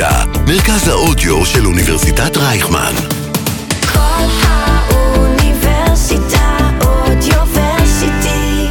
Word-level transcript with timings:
האוניברסיטה, 0.00 0.40
מרכז 0.46 0.88
האודיו 0.88 1.46
של 1.46 1.66
אוניברסיטת 1.66 2.36
רייכמן. 2.36 2.92
כל 3.92 4.26
האוניברסיטה 4.42 5.58
אודיוורסיטי. 6.80 8.66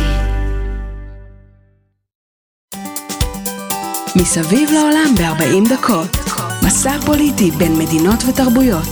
מסביב 4.15 4.69
לעולם 4.73 5.15
ב-40 5.17 5.69
דקות. 5.73 6.17
מסע 6.65 6.97
פוליטי 7.05 7.51
בין 7.51 7.77
מדינות 7.79 8.23
ותרבויות. 8.29 8.87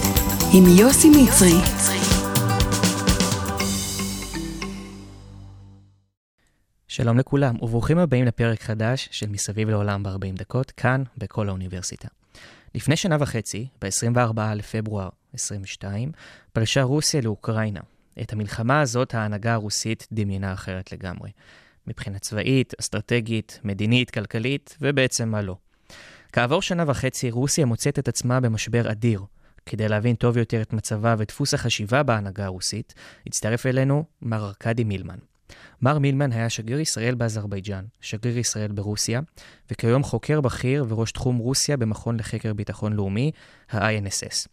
עם 0.54 0.64
יוסי 0.80 1.10
מצרי. 1.10 1.62
שלום 6.88 7.18
לכולם, 7.18 7.56
וברוכים 7.62 7.98
הבאים 7.98 8.26
לפרק 8.26 8.62
חדש 8.62 9.10
של 9.12 9.30
מסביב 9.30 9.70
לעולם 9.70 10.04
ב-40 10.04 10.40
דקות, 10.40 10.72
כאן, 10.72 11.04
בכל 11.18 11.50
האוניברסיטה. 11.50 12.08
לפני 12.78 12.96
שנה 12.96 13.18
וחצי, 13.20 13.68
ב-24 13.82 14.42
לפברואר 14.56 15.10
22, 15.34 16.12
פלשה 16.54 16.84
רוסיה 16.84 17.22
לאוקראינה. 17.22 17.80
את 18.22 18.34
המלחמה 18.34 18.82
הזאת 18.82 19.14
ההנהגה 19.14 19.54
הרוסית 19.54 20.08
דמיינה 20.12 20.54
אחרת 20.54 20.92
לגמרי. 20.92 21.32
מבחינה 21.88 22.20
צבאית, 22.20 22.74
אסטרטגית, 22.80 23.60
מדינית, 23.64 24.12
כלכלית, 24.12 24.78
ובעצם 24.82 25.30
מה 25.30 25.42
לא. 25.42 25.56
כעבור 26.32 26.62
שנה 26.62 26.84
וחצי, 26.88 27.32
רוסיה 27.32 27.66
מוצאת 27.66 28.00
את 28.00 28.08
עצמה 28.08 28.40
במשבר 28.40 28.92
אדיר. 28.92 29.22
כדי 29.66 29.88
להבין 29.88 30.16
טוב 30.16 30.38
יותר 30.38 30.62
את 30.62 30.74
מצבה 30.74 31.16
ודפוס 31.18 31.54
החשיבה 31.54 32.04
בהנהגה 32.04 32.46
הרוסית, 32.46 32.94
הצטרף 33.28 33.66
אלינו 33.66 34.04
מר 34.22 34.46
ארכדי 34.46 34.84
מילמן. 34.84 35.18
מר 35.82 36.00
מילמן 36.00 36.32
היה 36.32 36.50
שגריר 36.50 36.80
ישראל 36.80 37.16
באזרבייג'אן, 37.16 37.86
שגריר 38.02 38.38
ישראל 38.38 38.72
ברוסיה, 38.72 39.22
וכיום 39.72 40.04
חוקר 40.04 40.42
בכיר 40.42 40.86
וראש 40.90 41.12
תחום 41.12 41.38
רוסיה 41.38 41.78
במכון 41.78 42.20
לחקר 42.20 42.54
ביטחון 42.54 42.94
לאומי, 42.94 43.32
ה-INSS. 43.72 44.48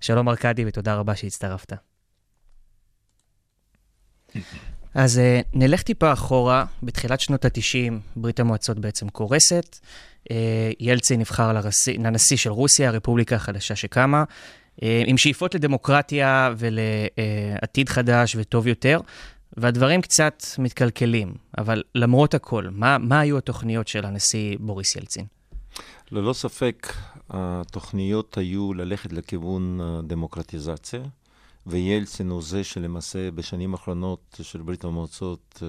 שלום 0.00 0.28
ארכדי 0.28 0.64
ותודה 0.66 0.94
רבה 0.94 1.16
שהצטרפת. 1.16 1.72
אז 4.94 5.18
uh, 5.18 5.48
נלך 5.54 5.82
טיפה 5.82 6.12
אחורה, 6.12 6.64
בתחילת 6.82 7.20
שנות 7.20 7.44
ה-90 7.44 7.92
ברית 8.16 8.40
המועצות 8.40 8.78
בעצם 8.78 9.08
קורסת, 9.08 9.78
uh, 10.24 10.32
ילצין 10.80 11.20
נבחר 11.20 11.52
לרסי, 11.52 11.98
לנשיא 11.98 12.36
של 12.36 12.50
רוסיה, 12.50 12.88
הרפובליקה 12.88 13.36
החדשה 13.36 13.76
שקמה, 13.76 14.24
uh, 14.76 14.84
עם 15.06 15.18
שאיפות 15.18 15.54
לדמוקרטיה 15.54 16.54
ולעתיד 16.58 17.88
חדש 17.88 18.36
וטוב 18.38 18.66
יותר, 18.66 19.00
והדברים 19.56 20.02
קצת 20.02 20.42
מתקלקלים, 20.58 21.34
אבל 21.58 21.82
למרות 21.94 22.34
הכל, 22.34 22.68
מה, 22.70 22.98
מה 22.98 23.20
היו 23.20 23.38
התוכניות 23.38 23.88
של 23.88 24.06
הנשיא 24.06 24.56
בוריס 24.60 24.96
ילצין? 24.96 25.26
ללא 26.10 26.32
ספק, 26.32 26.92
התוכניות 27.30 28.38
היו 28.38 28.74
ללכת 28.74 29.12
לכיוון 29.12 29.80
דמוקרטיזציה, 30.06 31.02
וילצין 31.66 32.30
הוא 32.30 32.42
זה 32.42 32.64
שלמעשה 32.64 33.30
בשנים 33.30 33.74
האחרונות 33.74 34.40
של 34.42 34.62
ברית 34.62 34.84
המועצות 34.84 35.62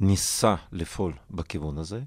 ניסה 0.00 0.54
לפעול 0.72 1.12
בכיוון 1.30 1.78
הזה, 1.78 2.00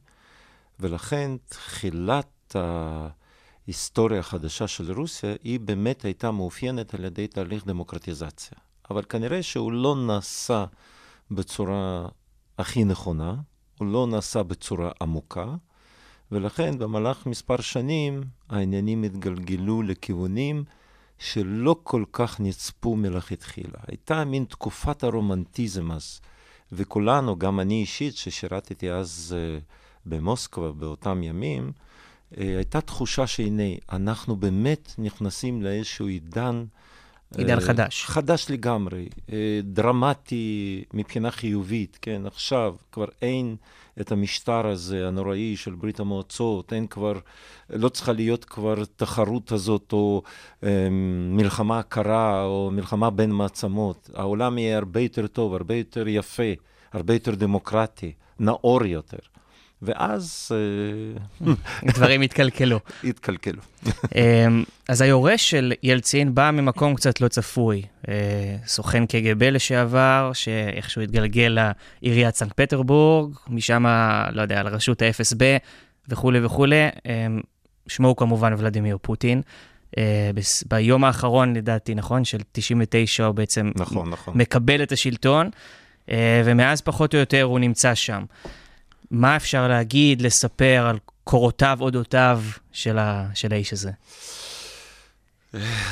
ולכן 0.79 1.31
תחילת 1.49 2.55
ההיסטוריה 2.55 4.19
החדשה 4.19 4.67
של 4.67 4.91
רוסיה 4.91 5.35
היא 5.43 5.59
באמת 5.59 6.05
הייתה 6.05 6.31
מאופיינת 6.31 6.93
על 6.93 7.05
ידי 7.05 7.27
תהליך 7.27 7.65
דמוקרטיזציה. 7.65 8.57
אבל 8.89 9.03
כנראה 9.09 9.43
שהוא 9.43 9.71
לא 9.71 9.95
נעשה 9.95 10.65
בצורה 11.31 12.07
הכי 12.57 12.83
נכונה, 12.83 13.35
הוא 13.79 13.87
לא 13.87 14.07
נעשה 14.07 14.43
בצורה 14.43 14.91
עמוקה, 15.01 15.55
ולכן 16.31 16.77
במהלך 16.77 17.25
מספר 17.25 17.61
שנים 17.61 18.23
העניינים 18.49 19.03
התגלגלו 19.03 19.81
לכיוונים 19.81 20.63
שלא 21.17 21.75
כל 21.83 22.03
כך 22.11 22.39
נצפו 22.39 22.95
מלכתחילה. 22.95 23.79
הייתה 23.87 24.25
מין 24.25 24.45
תקופת 24.45 25.03
הרומנטיזם 25.03 25.91
אז, 25.91 26.21
וכולנו, 26.71 27.39
גם 27.39 27.59
אני 27.59 27.81
אישית, 27.81 28.15
ששירתתי 28.15 28.91
אז 28.91 29.35
uh, 29.35 29.63
במוסקבה 30.05 30.71
באותם 30.71 31.23
ימים, 31.23 31.71
uh, 31.71 32.35
הייתה 32.37 32.81
תחושה 32.81 33.27
שהנה, 33.27 33.63
אנחנו 33.91 34.35
באמת 34.35 34.93
נכנסים 34.97 35.61
לאיזשהו 35.61 36.07
עידן 36.07 36.65
עידן 37.37 37.59
חדש. 37.59 38.05
חדש 38.05 38.45
לגמרי, 38.49 39.09
דרמטי 39.63 40.83
מבחינה 40.93 41.31
חיובית, 41.31 41.97
כן, 42.01 42.21
עכשיו 42.25 42.75
כבר 42.91 43.05
אין 43.21 43.55
את 44.01 44.11
המשטר 44.11 44.67
הזה 44.67 45.07
הנוראי 45.07 45.55
של 45.55 45.75
ברית 45.75 45.99
המועצות, 45.99 46.73
אין 46.73 46.87
כבר, 46.87 47.13
לא 47.69 47.89
צריכה 47.89 48.11
להיות 48.11 48.45
כבר 48.45 48.83
תחרות 48.95 49.51
הזאת 49.51 49.93
או 49.93 50.21
מלחמה 51.31 51.83
קרה 51.83 52.43
או 52.43 52.69
מלחמה 52.73 53.09
בין 53.09 53.31
מעצמות. 53.31 54.09
העולם 54.13 54.57
יהיה 54.57 54.77
הרבה 54.77 54.99
יותר 54.99 55.27
טוב, 55.27 55.53
הרבה 55.53 55.75
יותר 55.75 56.07
יפה, 56.07 56.53
הרבה 56.93 57.13
יותר 57.13 57.35
דמוקרטי, 57.35 58.11
נאור 58.39 58.85
יותר. 58.85 59.17
ואז... 59.81 60.51
דברים 61.85 62.21
התקלקלו. 62.21 62.79
התקלקלו. 63.03 63.61
אז 64.87 65.01
היורש 65.01 65.49
של 65.49 65.73
ילצין 65.83 66.35
בא 66.35 66.51
ממקום 66.51 66.95
קצת 66.95 67.21
לא 67.21 67.27
צפוי. 67.27 67.81
סוכן 68.65 69.05
קג"ב 69.05 69.43
לשעבר, 69.43 70.31
שאיכשהו 70.33 71.01
התגלגל 71.01 71.57
לעיריית 72.01 72.35
סנקט 72.35 72.61
פטרבורג, 72.61 73.35
משם, 73.47 73.85
לא 74.31 74.41
יודע, 74.41 74.63
לרשות 74.63 75.01
ה-FSB 75.01 75.41
וכולי 76.09 76.45
וכולי. 76.45 76.87
שמו 77.87 78.07
הוא 78.07 78.17
כמובן 78.17 78.53
ולדימיר 78.57 78.97
פוטין. 79.01 79.41
ביום 80.65 81.03
האחרון, 81.03 81.53
לדעתי, 81.53 81.95
נכון? 81.95 82.25
של 82.25 82.37
99, 82.51 83.25
הוא 83.25 83.35
בעצם 83.35 83.71
נכון, 83.75 84.09
נכון. 84.09 84.37
מקבל 84.37 84.83
את 84.83 84.91
השלטון, 84.91 85.49
ומאז 86.45 86.81
פחות 86.81 87.13
או 87.13 87.19
יותר 87.19 87.43
הוא 87.43 87.59
נמצא 87.59 87.95
שם. 87.95 88.23
מה 89.11 89.35
אפשר 89.35 89.67
להגיד, 89.67 90.21
לספר 90.21 90.85
על 90.89 90.97
קורותיו, 91.23 91.77
אודותיו 91.81 92.41
של, 92.71 92.97
ה, 92.97 93.27
של 93.33 93.53
האיש 93.53 93.73
הזה? 93.73 93.91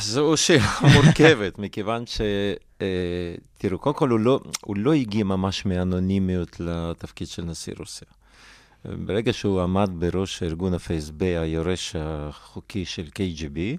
זו 0.02 0.38
שאלה 0.38 0.80
מורכבת, 0.94 1.60
מכיוון 1.60 2.06
ש... 2.06 2.22
תראו, 3.58 3.80
קודם 3.80 3.96
כל 3.96 4.10
הוא 4.10 4.20
לא, 4.20 4.40
הוא 4.62 4.78
לא 4.78 4.94
הגיע 4.94 5.24
ממש 5.24 5.66
מאנונימיות 5.66 6.60
לתפקיד 6.60 7.28
של 7.28 7.42
נשיא 7.42 7.74
רוסיה. 7.80 8.08
ברגע 8.86 9.34
שהוא 9.34 9.62
עמד 9.62 9.90
בראש 10.00 10.44
ארגון 10.44 10.74
ה-FSB, 10.74 11.24
היורש 11.24 11.96
החוקי 12.00 12.86
של 12.86 13.08
KGB, 13.16 13.78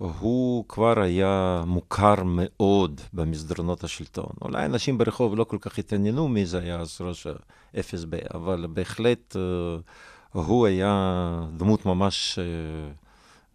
הוא 0.00 0.64
כבר 0.68 1.00
היה 1.00 1.62
מוכר 1.66 2.14
מאוד 2.24 3.00
במסדרונות 3.12 3.84
השלטון. 3.84 4.32
אולי 4.42 4.64
אנשים 4.64 4.98
ברחוב 4.98 5.36
לא 5.36 5.44
כל 5.44 5.56
כך 5.60 5.78
התעניינו 5.78 6.28
מי 6.28 6.46
זה 6.46 6.58
היה 6.58 6.80
אז 6.80 6.96
ראש 7.00 7.26
ה-FSB, 7.26 8.34
אבל 8.34 8.66
בהחלט 8.72 9.36
הוא 10.32 10.66
היה 10.66 11.40
דמות 11.56 11.86
ממש 11.86 12.38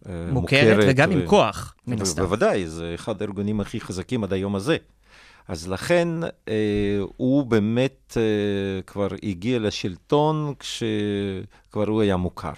מוכרת. 0.06 0.32
מוכרת 0.32 0.84
וגם 0.88 1.10
ו... 1.10 1.12
עם 1.12 1.26
כוח, 1.26 1.74
מן 1.86 2.02
הסתם. 2.02 2.22
בוודאי, 2.22 2.68
זה 2.68 2.92
אחד 2.94 3.22
הארגונים 3.22 3.60
הכי 3.60 3.80
חזקים 3.80 4.24
עד 4.24 4.32
היום 4.32 4.54
הזה. 4.54 4.76
אז 5.48 5.68
לכן 5.68 6.08
אה, 6.48 6.98
הוא 7.16 7.46
באמת 7.46 8.16
אה, 8.16 8.82
כבר 8.82 9.08
הגיע 9.22 9.58
לשלטון 9.58 10.54
כשכבר 10.58 11.88
הוא 11.88 12.02
היה 12.02 12.16
מוכר. 12.16 12.52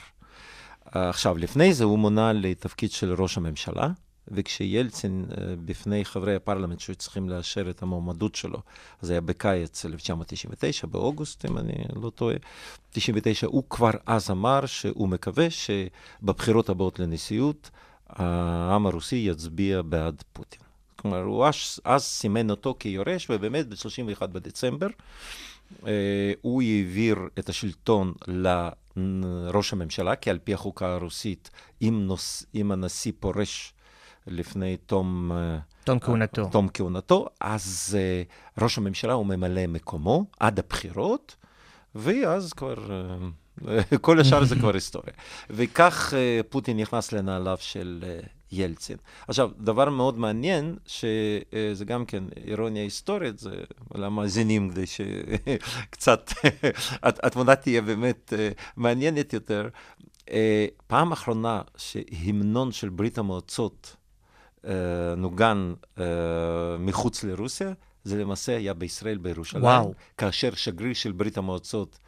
עכשיו, 0.92 1.38
לפני 1.38 1.74
זה 1.74 1.84
הוא 1.84 1.98
מונה 1.98 2.32
לתפקיד 2.32 2.90
של 2.90 3.14
ראש 3.22 3.36
הממשלה, 3.36 3.88
וכשילצין 4.28 5.24
בפני 5.64 6.04
חברי 6.04 6.34
הפרלמנט 6.34 6.80
שהיו 6.80 6.96
צריכים 6.96 7.28
לאשר 7.28 7.70
את 7.70 7.82
המועמדות 7.82 8.34
שלו, 8.34 8.58
זה 9.00 9.12
היה 9.12 9.20
בקיץ 9.20 9.84
1999, 9.84 10.86
באוגוסט, 10.86 11.44
אם 11.44 11.58
אני 11.58 11.72
לא 12.02 12.10
טועה, 12.10 12.36
99, 12.90 13.46
הוא 13.46 13.62
כבר 13.70 13.90
אז 14.06 14.30
אמר 14.30 14.66
שהוא 14.66 15.08
מקווה 15.08 15.46
שבבחירות 15.50 16.68
הבאות 16.68 16.98
לנשיאות, 16.98 17.70
העם 18.08 18.86
הרוסי 18.86 19.16
יצביע 19.16 19.82
בעד 19.82 20.22
פוטין. 20.32 20.60
כלומר, 20.96 21.22
הוא 21.22 21.46
אז, 21.46 21.80
אז 21.84 22.02
סימן 22.02 22.50
אותו 22.50 22.76
כיורש, 22.78 23.30
ובאמת 23.30 23.68
ב-31 23.68 24.26
בדצמבר 24.26 24.88
הוא 26.42 26.62
העביר 26.62 27.18
את 27.38 27.48
השלטון 27.48 28.12
לראש 29.22 29.72
הממשלה, 29.72 30.16
כי 30.16 30.30
על 30.30 30.38
פי 30.44 30.54
החוקה 30.54 30.94
הרוסית, 30.94 31.50
אם, 31.82 32.02
נוס, 32.06 32.46
אם 32.54 32.72
הנשיא 32.72 33.12
פורש 33.20 33.74
לפני 34.26 34.76
תום... 34.76 35.32
תום 35.84 35.98
כהונתו. 35.98 36.48
תום 36.52 36.68
כהונתו, 36.74 37.26
אז 37.40 37.98
ראש 38.58 38.78
הממשלה 38.78 39.12
הוא 39.12 39.26
ממלא 39.26 39.66
מקומו 39.66 40.24
עד 40.40 40.58
הבחירות, 40.58 41.36
ואז 41.94 42.52
כבר... 42.52 42.74
כל 44.00 44.20
השאר 44.20 44.44
זה 44.44 44.56
כבר 44.56 44.74
היסטוריה. 44.74 45.12
וכך 45.50 46.14
פוטין 46.48 46.76
נכנס 46.76 47.12
לנעליו 47.12 47.56
של 47.60 48.04
ילצין. 48.52 48.96
עכשיו, 49.28 49.50
דבר 49.58 49.90
מאוד 49.90 50.18
מעניין, 50.18 50.76
שזה 50.86 51.84
גם 51.86 52.04
כן 52.04 52.24
אירוניה 52.46 52.82
היסטורית, 52.82 53.38
זה 53.38 53.50
למאזינים, 53.94 54.70
כדי 54.70 54.84
שקצת 54.86 56.30
התמונה 57.02 57.56
תהיה 57.56 57.82
באמת 57.82 58.32
מעניינת 58.76 59.32
יותר. 59.32 59.68
אה, 60.30 60.66
פעם 60.86 61.12
אחרונה 61.12 61.62
שהמנון 61.76 62.72
של 62.72 62.88
ברית 62.88 63.18
המועצות 63.18 63.96
אה, 64.66 65.14
נוגן 65.16 65.74
אה, 65.98 66.04
מחוץ 66.78 67.24
לרוסיה, 67.24 67.72
זה 68.04 68.18
למעשה 68.18 68.56
היה 68.56 68.74
בישראל, 68.74 69.18
בירושלים. 69.18 69.64
וואו. 69.64 69.94
כאשר 70.16 70.54
שגריר 70.54 70.94
של 70.94 71.12
ברית 71.12 71.38
המועצות, 71.38 71.98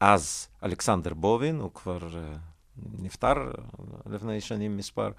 אז 0.00 0.48
אלכסנדר 0.62 1.14
בובין, 1.14 1.60
הוא 1.60 1.70
כבר 1.74 2.18
אה, 2.18 2.36
נפטר 2.98 3.34
לפני 4.06 4.40
שנים 4.40 4.76
מספר, 4.76 5.06
אה, 5.06 5.10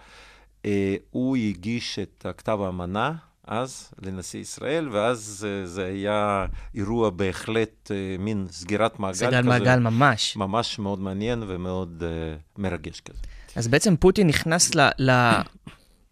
הוא 1.12 1.38
הגיש 1.38 2.00
את 2.00 2.26
כתב 2.38 2.60
האמנה 2.62 3.14
אז 3.48 3.90
לנשיא 4.02 4.40
ישראל, 4.40 4.90
ואז 4.90 5.48
אה, 5.50 5.68
זה 5.68 5.86
היה 5.86 6.46
אירוע 6.76 7.10
בהחלט 7.10 7.92
אה, 7.92 8.16
מין 8.20 8.48
סגירת 8.52 9.00
מעגל 9.00 9.14
סגל 9.14 9.40
כזה. 9.40 9.50
מעגל 9.50 9.80
ממש. 9.80 10.36
ממש 10.36 10.80
מאוד 10.80 11.00
מעניין 11.00 11.44
ומאוד 11.48 12.04
אה, 12.06 12.36
מרגש 12.58 13.00
כזה. 13.00 13.20
אז 13.56 13.68
בעצם 13.68 13.96
פוטין 13.96 14.28
נכנס 14.28 14.76
ל, 14.76 14.90
ל, 15.00 15.12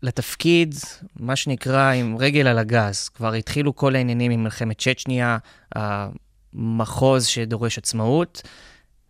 לתפקיד, 0.04 0.76
מה 1.20 1.36
שנקרא, 1.36 1.92
עם 1.92 2.18
רגל 2.18 2.48
על 2.48 2.58
הגז. 2.58 3.10
כבר 3.10 3.34
התחילו 3.34 3.76
כל 3.76 3.96
העניינים 3.96 4.32
עם 4.32 4.44
מלחמת 4.44 4.82
צ'צ'ניה, 4.82 5.38
המחוז 5.76 7.26
שדורש 7.26 7.78
עצמאות, 7.78 8.42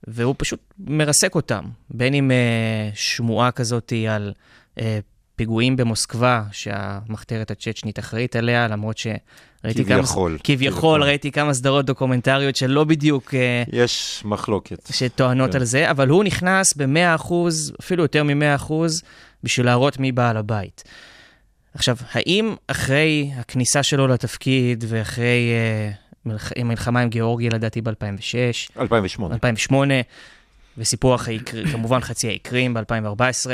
והוא 0.08 0.36
פשוט 0.38 0.74
מרסק 0.80 1.36
אותם. 1.36 1.64
בין 1.90 2.14
אם 2.14 2.32
אה, 2.32 2.90
שמועה 2.94 3.52
כזאת 3.52 3.94
על 4.10 4.34
אה, 4.80 5.00
פיגועים 5.36 5.76
במוסקבה, 5.76 6.44
שהמחתרת 6.52 7.52
הצ'צ'נית 7.52 8.00
אחראית 8.00 8.36
עליה, 8.36 8.68
למרות 8.68 8.98
שראיתי 8.98 9.86
כמה... 9.86 9.98
כביכול. 9.98 10.38
כביכול, 10.44 11.04
ראיתי 11.04 11.32
כמה 11.32 11.54
סדרות 11.54 11.86
דוקומנטריות 11.86 12.56
שלא 12.56 12.84
בדיוק... 12.84 13.34
אה, 13.34 13.64
יש 13.72 14.22
מחלוקת. 14.26 14.90
שטוענות 14.92 15.52
כן. 15.52 15.58
על 15.58 15.64
זה, 15.64 15.92
אבל 15.92 16.08
הוא 16.08 16.24
נכנס 16.24 16.74
ב-100%, 16.74 17.34
אפילו 17.80 18.04
יותר 18.04 18.24
מ-100%, 18.24 18.74
בשביל 19.44 19.66
להראות 19.66 20.00
מי 20.00 20.12
בעל 20.12 20.38
הבית. 20.38 20.84
עכשיו, 21.74 21.98
האם 22.12 22.56
אחרי 22.68 23.32
הכניסה 23.38 23.84
שלו 23.84 24.08
לתפקיד 24.08 24.84
ואחרי 24.88 25.52
uh, 25.52 26.30
מלח... 26.30 26.52
המלחמה 26.56 27.00
עם 27.00 27.10
גיאורגיה, 27.10 27.50
לדעתי 27.54 27.82
ב-2006, 27.82 28.80
2008. 28.80 29.36
2008, 29.36 29.94
וסיפוח. 30.78 31.28
כמובן 31.72 32.00
חצי 32.00 32.28
האי 32.28 32.40
קרים 32.40 32.74
ב-2014, 32.74 33.50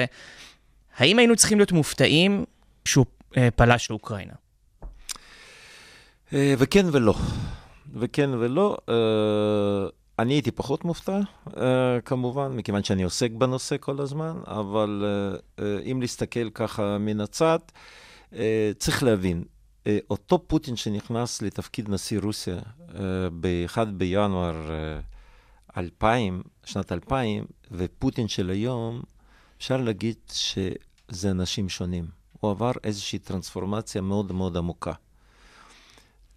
האם 0.97 1.19
היינו 1.19 1.35
צריכים 1.35 1.57
להיות 1.57 1.71
מופתעים 1.71 2.45
שהוא 2.85 3.05
uh, 3.33 3.37
פלש 3.55 3.89
לאוקראינה? 3.89 4.33
אה, 6.33 6.53
וכן 6.57 6.85
ולא. 6.91 7.15
וכן 7.95 8.29
ולא. 8.33 8.77
אה, 8.89 9.89
אני 10.19 10.33
הייתי 10.33 10.51
פחות 10.51 10.85
מופתע, 10.85 11.19
אה, 11.57 12.01
כמובן, 12.05 12.51
מכיוון 12.51 12.83
שאני 12.83 13.03
עוסק 13.03 13.31
בנושא 13.31 13.75
כל 13.79 14.01
הזמן, 14.01 14.33
אבל 14.47 15.03
אה, 15.05 15.65
אה, 15.65 15.79
אם 15.91 16.01
להסתכל 16.01 16.49
ככה 16.49 16.97
מן 16.97 17.21
הצד, 17.21 17.59
אה, 18.35 18.71
צריך 18.79 19.03
להבין, 19.03 19.43
אה, 19.87 19.97
אותו 20.09 20.47
פוטין 20.47 20.75
שנכנס 20.75 21.41
לתפקיד 21.41 21.89
נשיא 21.89 22.19
רוסיה 22.19 22.55
אה, 22.55 22.99
ב-1 23.39 23.85
בינואר 23.85 24.71
אה, 24.71 24.99
2000, 25.77 26.41
שנת 26.65 26.91
2000, 26.91 27.45
ופוטין 27.71 28.27
של 28.27 28.49
היום, 28.49 29.01
אפשר 29.61 29.77
להגיד 29.77 30.15
שזה 30.33 31.31
אנשים 31.31 31.69
שונים. 31.69 32.07
הוא 32.39 32.51
עבר 32.51 32.71
איזושהי 32.83 33.19
טרנספורמציה 33.19 34.01
מאוד 34.01 34.31
מאוד 34.31 34.57
עמוקה. 34.57 34.93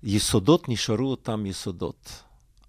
יסודות 0.03 0.69
נשארו 0.69 1.07
אותם 1.11 1.47
יסודות, 1.47 2.23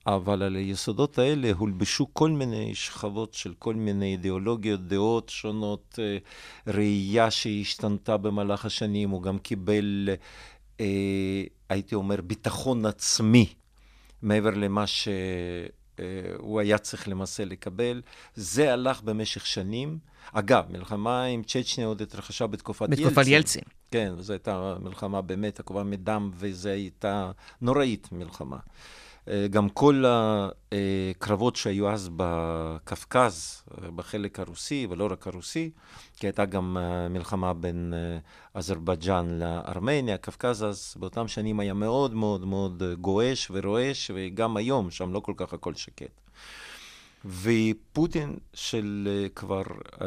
אבל 0.07 0.43
על 0.43 0.55
היסודות 0.55 1.17
האלה 1.17 1.51
הולבשו 1.57 2.07
כל 2.13 2.29
מיני 2.29 2.75
שכבות 2.75 3.33
של 3.33 3.53
כל 3.59 3.75
מיני 3.75 4.11
אידיאולוגיות, 4.11 4.87
דעות 4.87 5.29
שונות, 5.29 5.99
אה, 5.99 6.17
ראייה 6.73 7.31
שהשתנתה 7.31 8.17
במהלך 8.17 8.65
השנים, 8.65 9.09
הוא 9.09 9.21
גם 9.21 9.37
קיבל, 9.39 10.09
אה, 10.79 11.43
הייתי 11.69 11.95
אומר, 11.95 12.21
ביטחון 12.21 12.85
עצמי 12.85 13.53
מעבר 14.21 14.49
למה 14.49 14.83
שהוא 15.97 16.59
היה 16.59 16.77
צריך 16.77 17.07
למעשה 17.07 17.45
לקבל. 17.45 18.01
זה 18.35 18.73
הלך 18.73 19.01
במשך 19.01 19.45
שנים. 19.45 19.97
אגב, 20.33 20.65
מלחמה 20.69 21.23
עם 21.23 21.43
צ'צ'ניה 21.43 21.87
עוד 21.87 22.01
התרחשה 22.01 22.47
בתקופת 22.47 22.87
ילצין. 22.89 23.05
בתקופת 23.05 23.27
ילצין. 23.27 23.63
כן, 23.91 24.13
זו 24.19 24.33
הייתה 24.33 24.75
מלחמה 24.81 25.21
באמת 25.21 25.59
עקובה 25.59 25.83
מדם, 25.83 26.31
וזו 26.35 26.69
הייתה 26.69 27.31
נוראית 27.61 28.09
מלחמה. 28.11 28.57
אה, 29.29 29.47
גם 29.47 29.69
כל 29.69 30.03
הקרבות 30.07 31.55
שהיו 31.55 31.89
אז 31.89 32.09
בקווקז, 32.15 33.63
אה, 33.71 33.91
בחלק 33.91 34.39
הרוסי, 34.39 34.87
ולא 34.89 35.07
רק 35.11 35.27
הרוסי, 35.27 35.71
כי 36.15 36.27
הייתה 36.27 36.45
גם 36.45 36.77
אה, 36.77 37.09
מלחמה 37.09 37.53
בין 37.53 37.93
אזרבייג'אן 38.53 39.39
לארמניה, 39.39 40.17
קווקז 40.17 40.63
אז 40.63 40.95
באותם 40.99 41.27
שנים 41.27 41.59
היה 41.59 41.73
מאוד 41.73 42.13
מאוד 42.13 42.45
מאוד 42.45 42.83
גועש 43.01 43.51
ורועש, 43.51 44.11
וגם 44.15 44.57
היום 44.57 44.91
שם 44.91 45.13
לא 45.13 45.19
כל 45.19 45.33
כך 45.37 45.53
הכל 45.53 45.73
שקט. 45.73 46.24
ופוטין 47.25 48.35
של 48.53 49.07
אה, 49.11 49.29
כבר 49.29 49.61
uh, 49.61 50.03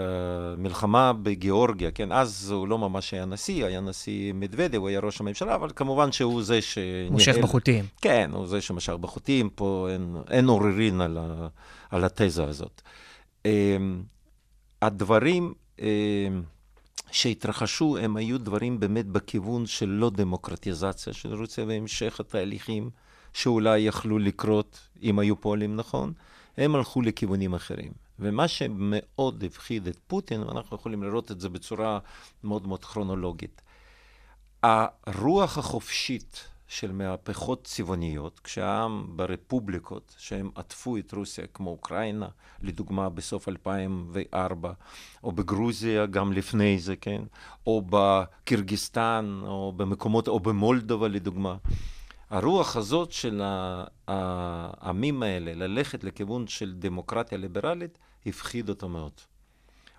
מלחמה 0.59 1.13
בגיאורגיה, 1.13 1.91
כן, 1.91 2.13
אז 2.13 2.51
הוא 2.51 2.69
לא 2.69 2.79
ממש 2.79 3.15
היה 3.15 3.25
נשיא, 3.25 3.65
היה 3.65 3.81
נשיא 3.81 4.33
מדוודב, 4.33 4.79
הוא 4.79 4.89
היה 4.89 5.01
ראש 5.01 5.21
הממשלה, 5.21 5.55
אבל 5.55 5.71
כמובן 5.77 6.13
שהוא 6.13 6.43
זה 6.43 6.63
ש... 6.63 6.79
מושך 7.11 7.37
בחוטים. 7.43 7.85
כן, 8.01 8.31
הוא 8.33 8.47
זה 8.47 8.61
שמשך 8.61 8.93
בחוטים, 8.93 9.51
פה 9.51 9.89
אין, 9.93 10.17
אין 10.31 10.47
עוררין 10.47 11.01
על, 11.01 11.19
ה, 11.21 11.49
על 11.91 12.05
התזה 12.05 12.45
הזאת. 12.45 12.83
Um, 13.45 13.49
הדברים 14.83 15.55
um, 15.77 15.83
שהתרחשו, 17.11 17.97
הם 17.97 18.17
היו 18.17 18.39
דברים 18.39 18.81
באמת 18.81 19.07
בכיוון 19.07 19.67
של 19.67 19.89
לא 19.89 20.11
דמוקרטיזציה 20.11 21.13
של 21.13 21.35
רוסיה 21.35 21.65
והמשך 21.65 22.21
התהליכים 22.21 22.91
שאולי 23.33 23.79
יכלו 23.79 24.19
לקרות 24.19 24.81
אם 25.03 25.19
היו 25.19 25.41
פועלים 25.41 25.77
נכון. 25.77 26.13
הם 26.59 26.75
הלכו 26.75 27.03
לכיוונים 27.03 27.55
אחרים. 27.55 27.93
ומה 28.19 28.49
שמאוד 28.49 29.45
הפחיד 29.45 29.87
את 29.87 29.99
פוטין, 30.07 30.43
ואנחנו 30.43 30.77
יכולים 30.77 31.03
לראות 31.03 31.31
את 31.31 31.41
זה 31.41 31.49
בצורה 31.49 31.99
מאוד 32.45 32.67
מאוד 32.67 32.85
כרונולוגית, 32.85 33.63
הרוח 34.63 35.59
החופשית 35.59 36.49
של 36.69 36.93
מהפכות 36.93 37.65
צבעוניות, 37.65 38.41
כשהעם 38.41 39.07
ברפובליקות 39.17 40.15
שהם 40.19 40.51
עטפו 40.55 40.97
את 40.97 41.13
רוסיה, 41.13 41.47
כמו 41.47 41.71
אוקראינה, 41.71 42.29
לדוגמה 42.63 43.09
בסוף 43.09 43.49
2004, 43.49 44.73
או 45.25 45.33
בגרוזיה 45.33 46.07
גם 46.07 46.33
לפני 46.33 46.79
זה, 46.79 46.97
כן? 46.97 47.23
או 47.67 47.83
בקירגיסטן, 47.91 49.41
או 49.47 49.73
במקומות, 49.77 50.29
או 50.29 50.41
במולדובה 50.41 51.09
לדוגמה. 51.09 51.57
הרוח 52.31 52.77
הזאת 52.77 53.13
של 53.13 53.43
העמים 54.09 55.23
האלה, 55.23 55.55
ללכת 55.55 56.05
לכיוון 56.05 56.47
של 56.47 56.75
דמוקרטיה 56.75 57.39
ליברלית, 57.39 57.99
הפחיד 58.27 58.69
אותו 58.69 58.89
מאוד. 58.89 59.13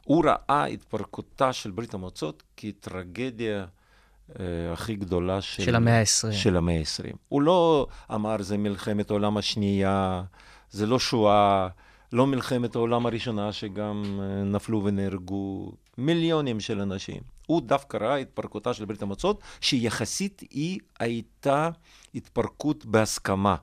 הוא 0.06 0.26
ראה 0.26 0.66
התפרקותה 0.66 1.54
של 1.54 1.72
ברית 1.72 1.94
המועצות 1.94 2.44
כטרגדיה 2.58 3.66
אה, 4.40 4.74
הכי 4.74 4.96
גדולה 4.96 5.42
של, 5.42 5.64
של 5.64 5.76
המאה 5.76 6.00
ה-20. 6.00 6.32
של 6.32 6.58
המאה 6.58 6.80
ה-20. 6.80 7.16
הוא 7.30 7.42
לא 7.42 7.88
אמר, 8.14 8.42
זה 8.42 8.58
מלחמת 8.58 9.10
העולם 9.10 9.38
השנייה, 9.38 10.24
זה 10.72 10.86
לא 10.86 11.00
שואה, 11.00 11.68
לא 12.14 12.28
מלחמת 12.28 12.76
העולם 12.76 13.06
הראשונה, 13.06 13.52
שגם 13.52 14.20
אה, 14.22 14.44
נפלו 14.44 14.84
ונהרגו 14.84 15.72
מיליונים 15.98 16.60
של 16.60 16.82
אנשים. 16.82 17.22
הוא 17.50 17.62
דווקא 17.62 17.98
ראה 17.98 18.16
התפרקותה 18.16 18.74
של 18.74 18.86
ברית 18.86 19.02
המועצות, 19.02 19.42
שיחסית 19.62 20.42
היא 20.52 20.80
הייתה 21.00 21.70
התפרקות 22.16 22.86
בהסכמה, 22.86 23.56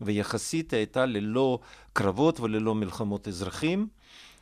ויחסית 0.00 0.72
הייתה 0.72 1.06
ללא 1.06 1.58
קרבות 1.92 2.40
וללא 2.40 2.74
מלחמות 2.74 3.28
אזרחים. 3.28 3.86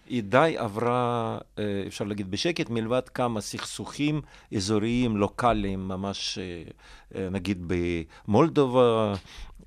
היא 0.07 0.23
די 0.23 0.55
עברה, 0.59 1.39
אה, 1.59 1.83
אפשר 1.87 2.05
להגיד 2.05 2.31
בשקט, 2.31 2.71
מלבד 2.71 3.09
כמה 3.09 3.41
סכסוכים 3.41 4.21
אזוריים, 4.57 5.17
לוקאליים, 5.17 5.89
ממש 5.89 6.39
אה, 7.15 7.29
נגיד 7.31 7.73
במולדובה 8.27 9.15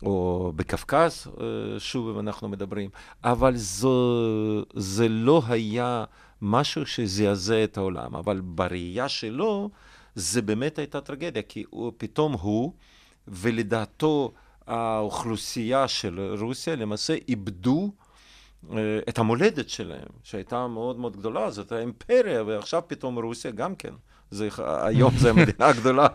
או 0.04 0.52
בקווקז, 0.56 1.28
אה, 1.28 1.80
שוב 1.80 2.18
אנחנו 2.18 2.50
מדברים, 2.50 2.90
אבל 3.24 3.56
זו, 3.56 4.66
זה 4.74 5.10
לא 5.10 5.42
היה 5.48 6.06
משהו 6.42 6.86
שזעזע 6.86 7.64
את 7.64 7.78
העולם, 7.78 8.16
אבל 8.16 8.42
בראייה 8.44 9.10
שלו 9.10 9.70
זה 10.16 10.42
באמת 10.42 10.80
הייתה 10.80 11.02
טרגדיה, 11.02 11.42
כי 11.42 11.64
הוא, 11.70 11.92
פתאום 11.98 12.34
הוא, 12.34 12.74
ולדעתו 13.28 14.34
האוכלוסייה 14.68 15.88
של 15.88 16.36
רוסיה 16.40 16.76
למעשה 16.76 17.16
איבדו 17.28 17.92
את 19.10 19.20
המולדת 19.20 19.70
שלהם, 19.70 20.08
שהייתה 20.24 20.68
מאוד 20.68 21.00
מאוד 21.00 21.18
גדולה, 21.18 21.52
זאת 21.52 21.72
האימפריה, 21.72 22.44
ועכשיו 22.44 22.82
פתאום 22.88 23.20
רוסיה 23.20 23.52
גם 23.52 23.76
כן. 23.76 23.94
זה, 24.32 24.50
היום 24.58 25.18
זו 25.18 25.30
המדינה 25.30 25.68
הגדולה 25.68 26.08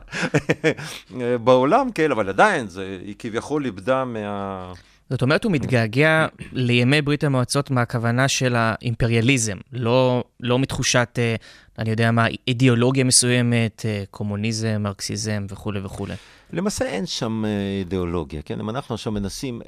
בעולם, 1.45 1.93
כן, 1.93 2.11
אבל 2.11 2.29
עדיין, 2.29 2.69
זה, 2.69 2.99
היא 3.05 3.15
כביכול 3.19 3.65
איבדה 3.65 4.05
מה, 4.05 4.73
זאת 5.11 5.23
אומרת, 5.23 5.45
הוא 5.45 5.53
מתגעגע 5.53 6.27
לימי 6.53 7.03
ברית 7.03 7.25
המועצות 7.25 7.71
מהכוונה 7.71 8.29
של 8.29 8.57
האימפריאליזם, 8.57 9.57
לא, 9.73 10.25
לא 10.41 10.59
מתחושות, 10.59 11.09
אה, 11.19 11.35
אני 11.79 11.91
יודע 11.91 12.11
מה, 12.11 12.27
אידיאולוגיה 12.49 13.05
מסוימת, 13.05 13.83
אה, 13.85 14.05
קומוניזם, 14.11 14.77
מרקסיזם 14.81 15.47
וכולי 15.49 15.81
וכולי. 15.81 16.15
למעשה 16.53 16.85
אין 16.85 17.07
שם 17.07 17.45
אה, 17.45 17.51
אידיאולוגיה, 17.81 18.43
כן? 18.43 18.61
אם 18.61 18.71
אנחנו 18.71 18.95
עכשיו 18.95 19.13
מנסים, 19.13 19.61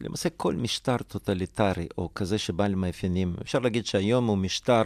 למעשה 0.00 0.28
כל 0.28 0.54
משטר 0.54 0.96
טוטליטרי, 0.96 1.86
או 1.98 2.08
כזה 2.14 2.38
שבעל 2.38 2.74
מאפיינים, 2.74 3.34
אפשר 3.42 3.58
להגיד 3.58 3.86
שהיום 3.86 4.26
הוא 4.26 4.38
משטר 4.38 4.82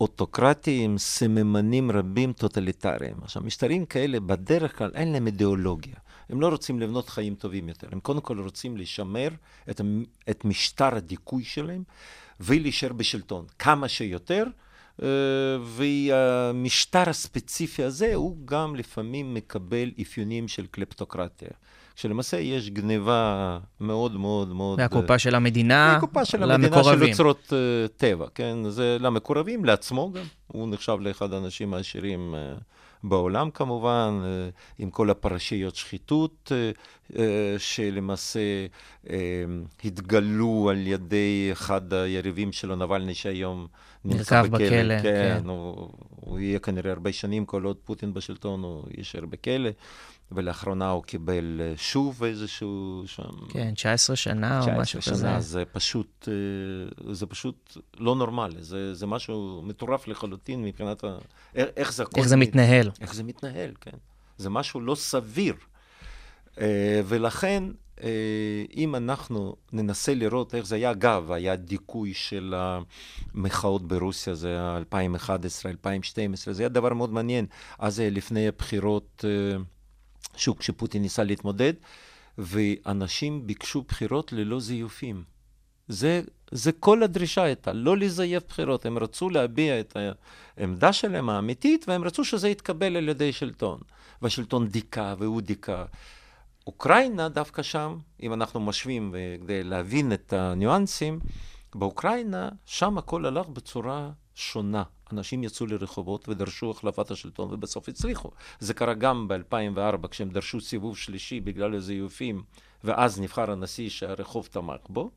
אוטוקרטי 0.00 0.80
עם 0.84 0.98
סממנים 0.98 1.90
רבים 1.90 2.32
טוטליטריים. 2.32 3.14
עכשיו, 3.22 3.42
משטרים 3.42 3.86
כאלה 3.86 4.20
בדרך 4.20 4.78
כלל 4.78 4.90
אין 4.94 5.12
להם 5.12 5.26
אידיאולוגיה. 5.26 5.94
הם 6.30 6.40
לא 6.40 6.48
רוצים 6.48 6.80
לבנות 6.80 7.08
חיים 7.08 7.34
טובים 7.34 7.68
יותר, 7.68 7.88
הם 7.92 8.00
קודם 8.00 8.20
כל 8.20 8.40
רוצים 8.40 8.76
לשמר 8.76 9.28
את, 9.70 9.80
את 10.30 10.44
משטר 10.44 10.96
הדיכוי 10.96 11.44
שלהם 11.44 11.82
ולהישאר 12.40 12.92
בשלטון 12.92 13.44
כמה 13.58 13.88
שיותר. 13.88 14.44
אה, 15.02 15.08
והמשטר 15.64 17.10
הספציפי 17.10 17.84
הזה 17.84 18.14
הוא 18.14 18.36
גם 18.44 18.76
לפעמים 18.76 19.34
מקבל 19.34 19.90
אפיונים 20.02 20.48
של 20.48 20.66
קלפטוקרטיה. 20.66 21.48
שלמעשה 21.96 22.40
יש 22.40 22.70
גניבה 22.70 23.58
מאוד 23.80 24.16
מאוד 24.16 24.48
מאוד... 24.48 24.78
מהקופה 24.78 25.18
של 25.18 25.34
המדינה 25.34 25.92
מהקופה 25.92 26.24
של 26.24 26.42
המדינה 26.42 26.68
של 26.68 26.76
למקורבים. 26.76 27.10
אוצרות 27.10 27.52
אה, 27.52 27.88
טבע, 27.96 28.26
כן? 28.34 28.70
זה 28.70 28.96
למקורבים, 29.00 29.64
לעצמו 29.64 30.12
גם. 30.12 30.24
הוא 30.46 30.68
נחשב 30.68 30.96
לאחד 31.00 31.32
האנשים 31.32 31.74
העשירים 31.74 32.34
אה, 32.34 32.54
בעולם 33.02 33.50
כמובן, 33.50 34.20
אה, 34.24 34.48
עם 34.78 34.90
כל 34.90 35.10
הפרשיות 35.10 35.76
שחיתות, 35.76 36.52
אה, 36.54 36.70
אה, 37.18 37.54
שלמעשה 37.58 38.40
התגלו 39.84 40.68
על 40.70 40.86
ידי 40.86 41.48
אחד 41.52 41.92
היריבים 41.92 42.52
שלו, 42.52 42.76
נבלני, 42.76 43.14
שהיום 43.14 43.66
נמצא 44.04 44.42
בכלא. 44.42 44.58
בכלא, 44.58 45.02
כן, 45.02 45.40
כן. 45.42 45.48
הוא, 45.48 45.90
הוא 46.16 46.38
יהיה 46.38 46.58
כנראה 46.58 46.92
הרבה 46.92 47.12
שנים, 47.12 47.46
כל 47.46 47.64
עוד 47.64 47.76
פוטין 47.84 48.14
בשלטון, 48.14 48.62
הוא 48.62 48.84
יישאר 48.96 49.26
בכלא. 49.26 49.70
ולאחרונה 50.32 50.90
הוא 50.90 51.02
קיבל 51.02 51.60
אה, 51.64 51.72
שוב 51.76 52.24
איזשהו 52.24 53.02
שם... 53.06 53.22
כן, 53.48 53.74
19 53.74 54.16
שנה 54.16 54.58
או 54.58 54.62
19 54.62 54.80
משהו 54.82 55.02
שנה, 55.02 55.14
כזה. 55.36 55.40
זה 55.40 55.64
פשוט, 55.72 56.28
אה, 56.28 57.12
זה 57.14 57.26
פשוט 57.26 57.76
לא 57.98 58.14
נורמלי, 58.16 58.62
זה, 58.62 58.94
זה 58.94 59.06
משהו 59.06 59.62
מטורף 59.64 60.08
לחלוטין 60.08 60.62
מבחינת 60.64 61.04
ה... 61.04 61.18
איך, 61.54 61.92
זה. 61.92 62.04
איך 62.16 62.28
זה 62.28 62.36
מת- 62.36 62.48
מתנהל. 62.48 62.90
איך 63.00 63.14
זה 63.14 63.22
מתנהל, 63.22 63.70
כן. 63.80 63.96
זה 64.38 64.50
משהו 64.50 64.80
לא 64.80 64.94
סביר. 64.94 65.54
אה, 66.60 67.00
ולכן, 67.04 67.64
אם 68.76 68.94
אנחנו 68.94 69.56
ננסה 69.72 70.14
לראות 70.14 70.54
איך 70.54 70.66
זה 70.66 70.74
היה, 70.76 70.90
אגב, 70.90 71.32
היה 71.32 71.56
דיכוי 71.56 72.14
של 72.14 72.54
המחאות 73.34 73.88
ברוסיה, 73.88 74.34
זה 74.34 74.48
היה 74.48 74.76
2011, 74.76 75.70
2012, 75.72 76.54
זה 76.54 76.62
היה 76.62 76.68
דבר 76.68 76.94
מאוד 76.94 77.10
מעניין. 77.12 77.46
אז 77.78 78.00
לפני 78.00 78.48
הבחירות, 78.48 79.24
שוב, 80.36 80.58
כשפוטין 80.58 81.02
ניסה 81.02 81.24
להתמודד, 81.24 81.72
ואנשים 82.38 83.46
ביקשו 83.46 83.82
בחירות 83.82 84.32
ללא 84.32 84.60
זיופים. 84.60 85.24
זה, 85.88 86.22
זה 86.50 86.72
כל 86.72 87.02
הדרישה 87.02 87.42
הייתה, 87.42 87.72
לא 87.72 87.96
לזייף 87.96 88.42
בחירות. 88.48 88.86
הם 88.86 88.98
רצו 88.98 89.30
להביע 89.30 89.80
את 89.80 89.96
העמדה 90.56 90.92
שלהם 90.92 91.30
האמיתית, 91.30 91.84
והם 91.88 92.04
רצו 92.04 92.24
שזה 92.24 92.48
יתקבל 92.48 92.96
על 92.96 93.08
ידי 93.08 93.32
שלטון. 93.32 93.80
והשלטון 94.22 94.68
דיכא 94.68 95.14
והוא 95.18 95.40
דיכא. 95.40 95.84
אוקראינה 96.66 97.28
דווקא 97.28 97.62
שם, 97.62 97.98
אם 98.22 98.32
אנחנו 98.32 98.60
משווים 98.60 99.14
כדי 99.42 99.64
להבין 99.64 100.12
את 100.12 100.32
הניואנסים, 100.32 101.20
באוקראינה, 101.74 102.48
שם 102.66 102.98
הכל 102.98 103.26
הלך 103.26 103.48
בצורה 103.48 104.10
שונה. 104.34 104.82
אנשים 105.12 105.44
יצאו 105.44 105.66
לרחובות 105.66 106.28
ודרשו 106.28 106.70
החלפת 106.70 107.10
השלטון, 107.10 107.48
ובסוף 107.52 107.88
הצליחו. 107.88 108.30
זה 108.58 108.74
קרה 108.74 108.94
גם 108.94 109.28
ב-2004, 109.28 110.08
כשהם 110.08 110.30
דרשו 110.30 110.60
סיבוב 110.60 110.96
שלישי 110.96 111.40
בגלל 111.40 111.74
הזיופים, 111.74 112.42
ואז 112.84 113.20
נבחר 113.20 113.50
הנשיא 113.50 113.88
שהרחוב 113.88 114.48
תמך 114.50 114.80
בו. 114.88 115.10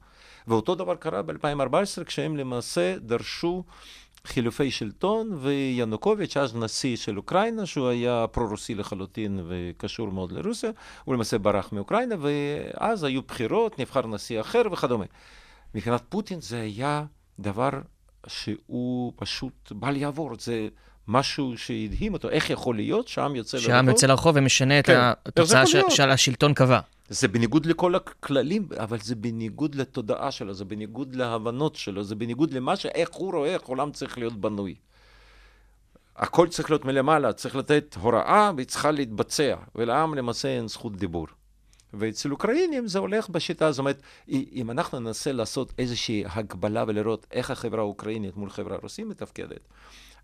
ואותו 0.47 0.75
דבר 0.75 0.95
קרה 0.95 1.21
ב-2014, 1.21 2.03
כשהם 2.05 2.38
למעשה 2.38 2.95
דרשו 3.00 3.63
חילופי 4.25 4.71
שלטון, 4.71 5.38
וינוקוביץ', 5.41 6.38
אז 6.38 6.55
נשיא 6.55 6.95
של 6.95 7.17
אוקראינה, 7.17 7.65
שהוא 7.65 7.88
היה 7.88 8.25
פרו-רוסי 8.31 8.75
לחלוטין 8.75 9.39
וקשור 9.47 10.12
מאוד 10.12 10.31
לרוסיה, 10.31 10.71
הוא 11.03 11.15
למעשה 11.15 11.38
ברח 11.38 11.71
מאוקראינה, 11.71 12.15
ואז 12.19 13.03
היו 13.03 13.21
בחירות, 13.21 13.79
נבחר 13.79 14.07
נשיא 14.07 14.41
אחר 14.41 14.62
וכדומה. 14.71 15.05
מבחינת 15.75 16.03
פוטין 16.09 16.41
זה 16.41 16.62
היה 16.62 17.05
דבר 17.39 17.69
שהוא 18.27 19.13
פשוט 19.15 19.71
בל 19.71 19.95
יעבור, 19.97 20.31
זה 20.39 20.67
משהו 21.07 21.57
שהדהים 21.57 22.13
אותו, 22.13 22.29
איך 22.29 22.49
יכול 22.49 22.75
להיות 22.75 23.07
שהעם 23.07 23.35
יוצא 23.35 23.57
לרחוב? 23.57 23.71
שהעם 23.71 23.89
יוצא 23.89 24.07
לרחוב 24.07 24.35
ומשנה 24.35 24.79
את 24.79 24.85
כן. 24.85 24.93
זה 24.93 25.11
התוצאה 25.25 25.65
ש- 25.65 25.75
להיות? 25.75 25.91
שהשלטון 25.91 26.53
קבע. 26.53 26.79
זה 27.09 27.27
בניגוד 27.27 27.65
לכל 27.65 27.95
הכללים, 27.95 28.67
אבל 28.79 28.99
זה 28.99 29.15
בניגוד 29.15 29.75
לתודעה 29.75 30.31
שלו, 30.31 30.53
זה 30.53 30.65
בניגוד 30.65 31.15
להבנות 31.15 31.75
שלו, 31.75 32.03
זה 32.03 32.15
בניגוד 32.15 32.53
למה 32.53 32.75
ש... 32.75 32.85
איך 32.85 33.09
הוא 33.13 33.33
רואה 33.33 33.53
איך 33.53 33.61
עולם 33.61 33.91
צריך 33.91 34.17
להיות 34.17 34.33
בנוי. 34.33 34.75
הכל 36.15 36.47
צריך 36.47 36.69
להיות 36.69 36.85
מלמעלה, 36.85 37.33
צריך 37.33 37.55
לתת 37.55 37.95
הוראה 38.01 38.51
והיא 38.55 38.67
צריכה 38.67 38.91
להתבצע, 38.91 39.55
ולעם 39.75 40.15
למעשה 40.15 40.47
אין 40.47 40.67
זכות 40.67 40.95
דיבור. 40.97 41.27
ואצל 41.93 42.31
אוקראינים 42.31 42.88
זה 42.88 43.00
הולך 43.00 43.29
בשיטה, 43.29 43.71
זאת 43.71 43.79
אומרת, 43.79 44.01
אם 44.29 44.71
אנחנו 44.71 45.00
ננסה 45.00 45.31
לעשות 45.31 45.73
איזושהי 45.77 46.23
הגבלה 46.27 46.83
ולראות 46.88 47.27
איך 47.31 47.51
החברה 47.51 47.79
האוקראינית 47.81 48.38
מול 48.38 48.50
חברה 48.50 48.75
הרוסית 48.75 49.05
מתפקדת, 49.05 49.67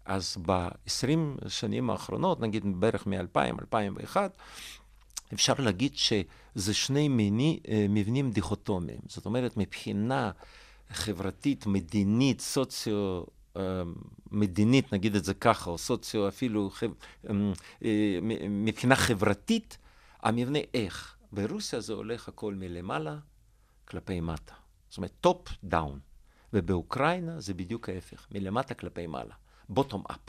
אז 0.05 0.37
ב-20 0.45 1.47
שנים 1.47 1.89
האחרונות, 1.89 2.39
נגיד 2.39 2.63
בערך 2.79 3.07
מ-2000, 3.07 3.61
2001, 3.61 4.31
אפשר 5.33 5.53
להגיד 5.59 5.95
שזה 5.95 6.73
שני 6.73 7.07
מיני, 7.07 7.59
אה, 7.67 7.85
מבנים 7.89 8.31
דיכוטומיים. 8.31 8.99
זאת 9.07 9.25
אומרת, 9.25 9.57
מבחינה 9.57 10.31
חברתית, 10.89 11.65
מדינית, 11.65 12.41
סוציו... 12.41 13.23
אה, 13.57 13.83
מדינית, 14.31 14.93
נגיד 14.93 15.15
את 15.15 15.25
זה 15.25 15.33
ככה, 15.33 15.69
או 15.69 15.77
סוציו 15.77 16.27
אפילו. 16.27 16.71
אה, 16.83 16.89
אה, 17.85 18.19
מבחינה 18.49 18.95
חברתית, 18.95 19.77
המבנה 20.21 20.59
ההיררכי. 20.73 21.15
ברוסיה 21.31 21.79
זה 21.79 21.93
הולך 21.93 22.27
הכל 22.27 22.53
מלמעלה 22.53 23.17
כלפי 23.85 24.19
מטה. 24.19 24.53
זאת 24.89 24.97
אומרת, 24.97 25.11
top 25.21 25.47
down. 25.63 25.99
ובאוקראינה 26.53 27.39
זה 27.39 27.53
בדיוק 27.53 27.89
ההפך, 27.89 28.27
מלמטה 28.31 28.73
כלפי 28.73 29.07
מעלה, 29.07 29.35
bottom 29.69 30.03
up. 30.11 30.19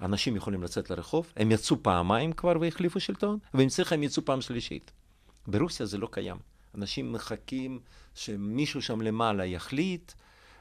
אנשים 0.00 0.36
יכולים 0.36 0.62
לצאת 0.62 0.90
לרחוב, 0.90 1.32
הם 1.36 1.50
יצאו 1.50 1.82
פעמיים 1.82 2.32
כבר 2.32 2.52
והחליפו 2.60 3.00
שלטון, 3.00 3.38
ואם 3.54 3.68
צריך 3.68 3.92
הם 3.92 4.02
יצאו 4.02 4.24
פעם 4.24 4.40
שלישית. 4.40 4.92
ברוסיה 5.46 5.86
זה 5.86 5.98
לא 5.98 6.08
קיים. 6.10 6.36
אנשים 6.74 7.12
מחכים 7.12 7.80
שמישהו 8.14 8.82
שם 8.82 9.00
למעלה 9.00 9.44
יחליט. 9.44 10.12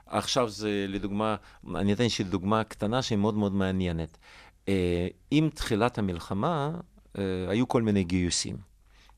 עכשיו 0.06 0.50
זה 0.50 0.86
לדוגמה, 0.90 1.36
אני 1.76 1.94
אתן 1.94 2.04
איזושהי 2.04 2.26
דוגמה 2.26 2.64
קטנה 2.64 3.02
שהיא 3.02 3.18
מאוד 3.18 3.36
מאוד 3.36 3.54
מעניינת. 3.54 4.18
אה, 4.68 5.08
עם 5.32 5.50
תחילת 5.50 5.98
המלחמה 5.98 6.72
אה, 7.18 7.24
היו 7.50 7.68
כל 7.68 7.82
מיני 7.82 8.04
גיוסים 8.04 8.73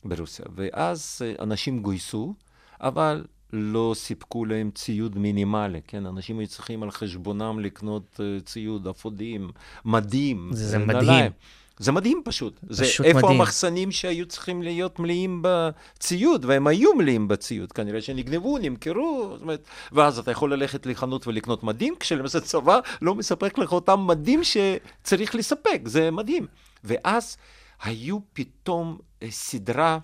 ברוסיה, 0.05 0.45
ואז 0.55 1.21
אה, 1.25 1.43
אנשים 1.43 1.81
גויסו, 1.81 2.33
אבל 2.81 3.25
לא 3.53 3.93
סיפקו 3.95 4.45
להם 4.45 4.71
ציוד 4.75 5.17
מינימלי, 5.17 5.79
כן? 5.88 6.05
אנשים 6.05 6.39
היו 6.39 6.47
צריכים 6.47 6.83
על 6.83 6.91
חשבונם 6.91 7.59
לקנות 7.59 8.19
uh, 8.19 8.43
ציוד, 8.45 8.88
אפודים, 8.88 9.50
מדים. 9.85 10.50
זה, 10.53 10.67
זה 10.67 10.77
נעליים. 10.77 11.07
מדהים. 11.07 11.31
זה 11.79 11.91
מדהים 11.91 12.21
פשוט. 12.25 12.59
זה 12.69 12.83
פשוט 12.83 13.05
איפה 13.05 13.19
מדהים. 13.19 13.41
המחסנים 13.41 13.91
שהיו 13.91 14.25
צריכים 14.25 14.63
להיות 14.63 15.00
מלאים 15.00 15.41
בציוד, 15.43 16.45
והם 16.45 16.67
היו 16.67 16.95
מלאים 16.95 17.27
בציוד. 17.27 17.71
כנראה 17.71 18.01
שנגנבו, 18.01 18.57
נמכרו, 18.57 19.29
זאת 19.33 19.41
אומרת, 19.41 19.67
ואז 19.91 20.19
אתה 20.19 20.31
יכול 20.31 20.53
ללכת 20.53 20.85
לחנות 20.85 21.27
ולקנות 21.27 21.63
מדים, 21.63 21.95
כשלמעשה 22.00 22.39
צבא 22.39 22.79
לא 23.01 23.15
מספק 23.15 23.57
לך 23.57 23.71
אותם 23.71 24.07
מדים 24.07 24.41
שצריך 24.43 25.35
לספק, 25.35 25.81
זה 25.85 26.12
מדהים. 26.12 26.47
ואז 26.83 27.38
היו 27.86 28.20
פתאום 28.34 28.98
אה, 29.24 29.32
סדרה 29.32 30.00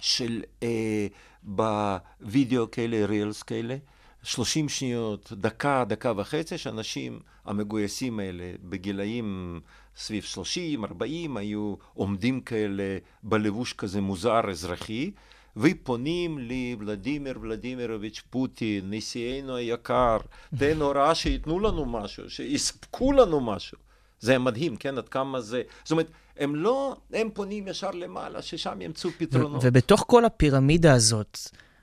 של 0.00 0.42
אה, 0.62 1.06
בווידאו 1.42 2.70
כאלה, 2.70 3.06
רילס 3.06 3.42
כאלה, 3.42 3.76
30 4.22 4.68
שניות, 4.68 5.32
דקה, 5.32 5.84
דקה 5.88 6.12
וחצי, 6.16 6.58
שאנשים 6.58 7.20
המגויסים 7.44 8.20
האלה 8.20 8.52
בגילאים 8.62 9.60
סביב 9.96 10.22
30, 10.22 10.84
40, 10.84 11.36
היו 11.36 11.74
עומדים 11.94 12.40
כאלה 12.40 12.98
בלבוש 13.22 13.72
כזה 13.72 14.00
מוזר 14.00 14.50
אזרחי, 14.50 15.10
ופונים 15.56 16.38
לוולדימיר 16.38 17.38
ולדימירוביץ' 17.42 18.22
פוטין, 18.30 18.84
נשיאנו 18.90 19.56
היקר, 19.56 20.18
תן 20.58 20.80
הוראה 20.80 21.14
שייתנו 21.14 21.60
לנו 21.60 21.86
משהו, 21.86 22.30
שיספקו 22.30 23.12
לנו 23.12 23.40
משהו. 23.40 23.87
זה 24.20 24.38
מדהים, 24.38 24.76
כן? 24.76 24.98
עד 24.98 25.08
כמה 25.08 25.40
זה... 25.40 25.62
זאת 25.84 25.90
אומרת, 25.90 26.10
הם 26.36 26.56
לא... 26.56 26.96
הם 27.12 27.28
פונים 27.34 27.68
ישר 27.68 27.90
למעלה, 27.90 28.42
ששם 28.42 28.80
ימצאו 28.80 29.10
פתרונות. 29.18 29.62
ובתוך 29.64 30.04
כל 30.06 30.24
הפירמידה 30.24 30.94
הזאת, 30.94 31.38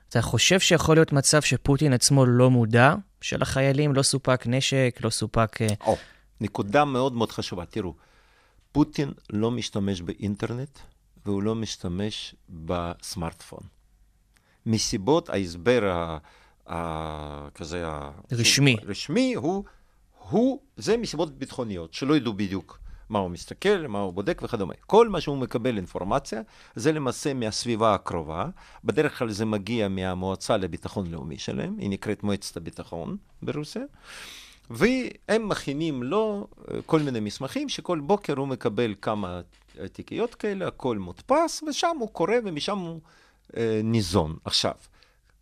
אתה 0.08 0.22
חושב 0.22 0.60
שיכול 0.60 0.96
להיות 0.96 1.12
מצב 1.12 1.42
שפוטין 1.42 1.92
עצמו 1.92 2.26
לא 2.26 2.50
מודע, 2.50 2.94
שלחיילים 3.20 3.94
לא 3.94 4.02
סופק 4.02 4.46
נשק, 4.46 4.98
לא 5.04 5.10
סופק... 5.10 5.62
אה, 5.62 5.66
או, 5.86 5.96
נקודה 6.40 6.84
מאוד 6.84 7.12
מאוד 7.12 7.32
חשובה. 7.32 7.64
תראו, 7.64 7.94
פוטין 8.72 9.12
לא 9.30 9.50
משתמש 9.50 10.00
באינטרנט 10.00 10.78
והוא 11.26 11.42
לא 11.42 11.54
משתמש 11.54 12.34
בסמארטפון. 12.48 13.60
מסיבות 14.66 15.28
ההסבר 15.28 15.90
ה... 15.90 16.18
ה... 16.72 17.48
כזה. 17.54 17.84
רשמי. 18.32 18.76
רשמי 18.84 19.34
הוא, 19.34 19.64
הוא, 20.30 20.60
זה 20.76 20.96
מסיבות 20.96 21.38
ביטחוניות, 21.38 21.94
שלא 21.94 22.16
ידעו 22.16 22.32
בדיוק 22.32 22.78
מה 23.08 23.18
הוא 23.18 23.30
מסתכל, 23.30 23.86
מה 23.86 23.98
הוא 23.98 24.12
בודק 24.12 24.40
וכדומה. 24.44 24.74
כל 24.86 25.08
מה 25.08 25.20
שהוא 25.20 25.38
מקבל 25.38 25.76
אינפורמציה, 25.76 26.42
זה 26.74 26.92
למעשה 26.92 27.34
מהסביבה 27.34 27.94
הקרובה. 27.94 28.48
בדרך 28.84 29.18
כלל 29.18 29.30
זה 29.30 29.44
מגיע 29.44 29.88
מהמועצה 29.88 30.56
לביטחון 30.56 31.10
לאומי 31.10 31.38
שלהם, 31.38 31.78
היא 31.78 31.90
נקראת 31.90 32.22
מועצת 32.22 32.56
הביטחון 32.56 33.16
ברוסיה. 33.42 33.82
והם 34.70 35.48
מכינים 35.48 36.02
לו 36.02 36.46
אה, 36.70 36.78
כל 36.86 37.00
מיני 37.00 37.20
מסמכים 37.20 37.68
שכל 37.68 38.00
בוקר 38.00 38.34
הוא 38.36 38.48
מקבל 38.48 38.94
כמה 39.02 39.40
תיקיות 39.92 40.34
כאלה, 40.34 40.66
הכל 40.66 40.98
מודפס, 40.98 41.62
ושם 41.62 41.96
הוא 42.00 42.08
קורא 42.08 42.34
ומשם 42.44 42.78
הוא 42.78 43.00
אה, 43.56 43.80
ניזון. 43.84 44.36
עכשיו, 44.44 44.74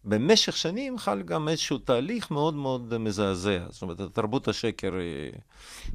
במשך 0.05 0.57
שנים 0.57 0.99
חל 0.99 1.23
גם 1.23 1.49
איזשהו 1.49 1.79
תהליך 1.79 2.31
מאוד 2.31 2.55
מאוד 2.55 2.99
מזעזע. 2.99 3.59
זאת 3.71 3.83
אומרת, 3.83 4.01
תרבות 4.01 4.49
השקר, 4.49 4.93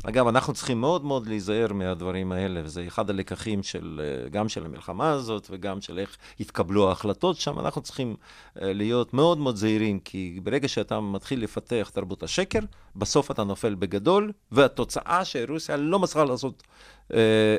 אגב, 0.03 0.27
אנחנו 0.27 0.53
צריכים 0.53 0.81
מאוד 0.81 1.05
מאוד 1.05 1.27
להיזהר 1.27 1.73
מהדברים 1.73 2.31
האלה, 2.31 2.61
וזה 2.63 2.87
אחד 2.87 3.09
הלקחים 3.09 3.63
של, 3.63 4.01
גם 4.31 4.49
של 4.49 4.65
המלחמה 4.65 5.11
הזאת 5.11 5.47
וגם 5.51 5.81
של 5.81 5.99
איך 5.99 6.17
התקבלו 6.39 6.89
ההחלטות 6.89 7.37
שם. 7.37 7.59
אנחנו 7.59 7.81
צריכים 7.81 8.15
אה, 8.61 8.73
להיות 8.73 9.13
מאוד 9.13 9.37
מאוד 9.37 9.55
זהירים, 9.55 9.99
כי 9.99 10.39
ברגע 10.43 10.67
שאתה 10.67 10.99
מתחיל 10.99 11.43
לפתח 11.43 11.91
תרבות 11.93 12.23
השקר, 12.23 12.59
בסוף 12.95 13.31
אתה 13.31 13.43
נופל 13.43 13.75
בגדול, 13.75 14.31
והתוצאה 14.51 15.25
שרוסיה 15.25 15.77
לא 15.77 15.99
מצליחה 15.99 16.23
לעשות 16.23 16.63
אה, 16.63 16.98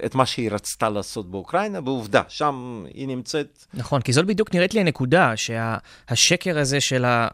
את 0.04 0.14
מה 0.14 0.26
שהיא 0.26 0.50
רצתה 0.50 0.88
לעשות 0.88 1.30
באוקראינה, 1.30 1.80
בעובדה, 1.80 2.22
שם 2.28 2.84
היא 2.94 3.08
נמצאת... 3.08 3.64
נכון, 3.74 4.00
כי 4.00 4.12
זאת 4.12 4.26
בדיוק 4.26 4.54
נראית 4.54 4.74
לי 4.74 4.80
הנקודה, 4.80 5.32
שהשקר 5.36 6.54
שה 6.54 6.60
הזה 6.60 6.80
של 6.80 7.04
ה... 7.04 7.28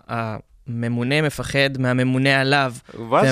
הממונה 0.69 1.23
מפחד 1.23 1.79
מהממונה 1.79 2.41
עליו, 2.41 2.75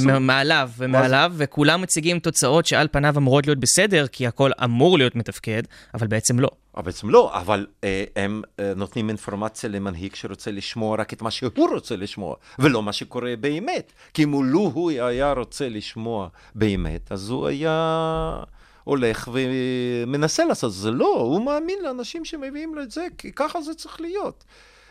ומעליו 0.02 0.70
ומעליו, 0.76 1.32
וכולם 1.36 1.82
מציגים 1.82 2.18
תוצאות 2.18 2.66
שעל 2.66 2.88
פניו 2.92 3.14
אמורות 3.16 3.46
להיות 3.46 3.58
בסדר, 3.58 4.06
כי 4.06 4.26
הכל 4.26 4.50
אמור 4.64 4.98
להיות 4.98 5.16
מתפקד, 5.16 5.62
אבל 5.94 6.06
בעצם 6.06 6.40
לא. 6.40 6.48
אבל 6.76 6.84
בעצם 6.84 7.10
לא, 7.10 7.40
אבל 7.40 7.66
אה, 7.84 8.04
הם 8.16 8.42
אה, 8.60 8.72
נותנים 8.76 9.08
אינפורמציה 9.08 9.70
למנהיג 9.70 10.14
שרוצה 10.14 10.50
לשמוע 10.50 10.96
רק 10.96 11.12
את 11.12 11.22
מה 11.22 11.30
שהוא 11.30 11.50
רוצה 11.74 11.96
לשמוע, 11.96 12.36
ולא 12.58 12.82
מה 12.82 12.92
שקורה 12.92 13.34
באמת. 13.40 13.92
כי 14.14 14.24
אם 14.24 14.44
לו 14.44 14.70
הוא 14.74 14.90
היה 14.90 15.32
רוצה 15.32 15.68
לשמוע 15.68 16.28
באמת, 16.54 17.12
אז 17.12 17.30
הוא 17.30 17.46
היה... 17.46 18.42
הולך 18.84 19.28
ומנסה 19.32 20.44
לעשות 20.44 20.72
זה. 20.72 20.90
לא, 20.90 21.16
הוא 21.20 21.44
מאמין 21.44 21.78
לאנשים 21.82 22.24
שמביאים 22.24 22.74
לו 22.74 22.82
את 22.82 22.90
זה, 22.90 23.06
כי 23.18 23.32
ככה 23.32 23.62
זה 23.62 23.74
צריך 23.74 24.00
להיות. 24.00 24.44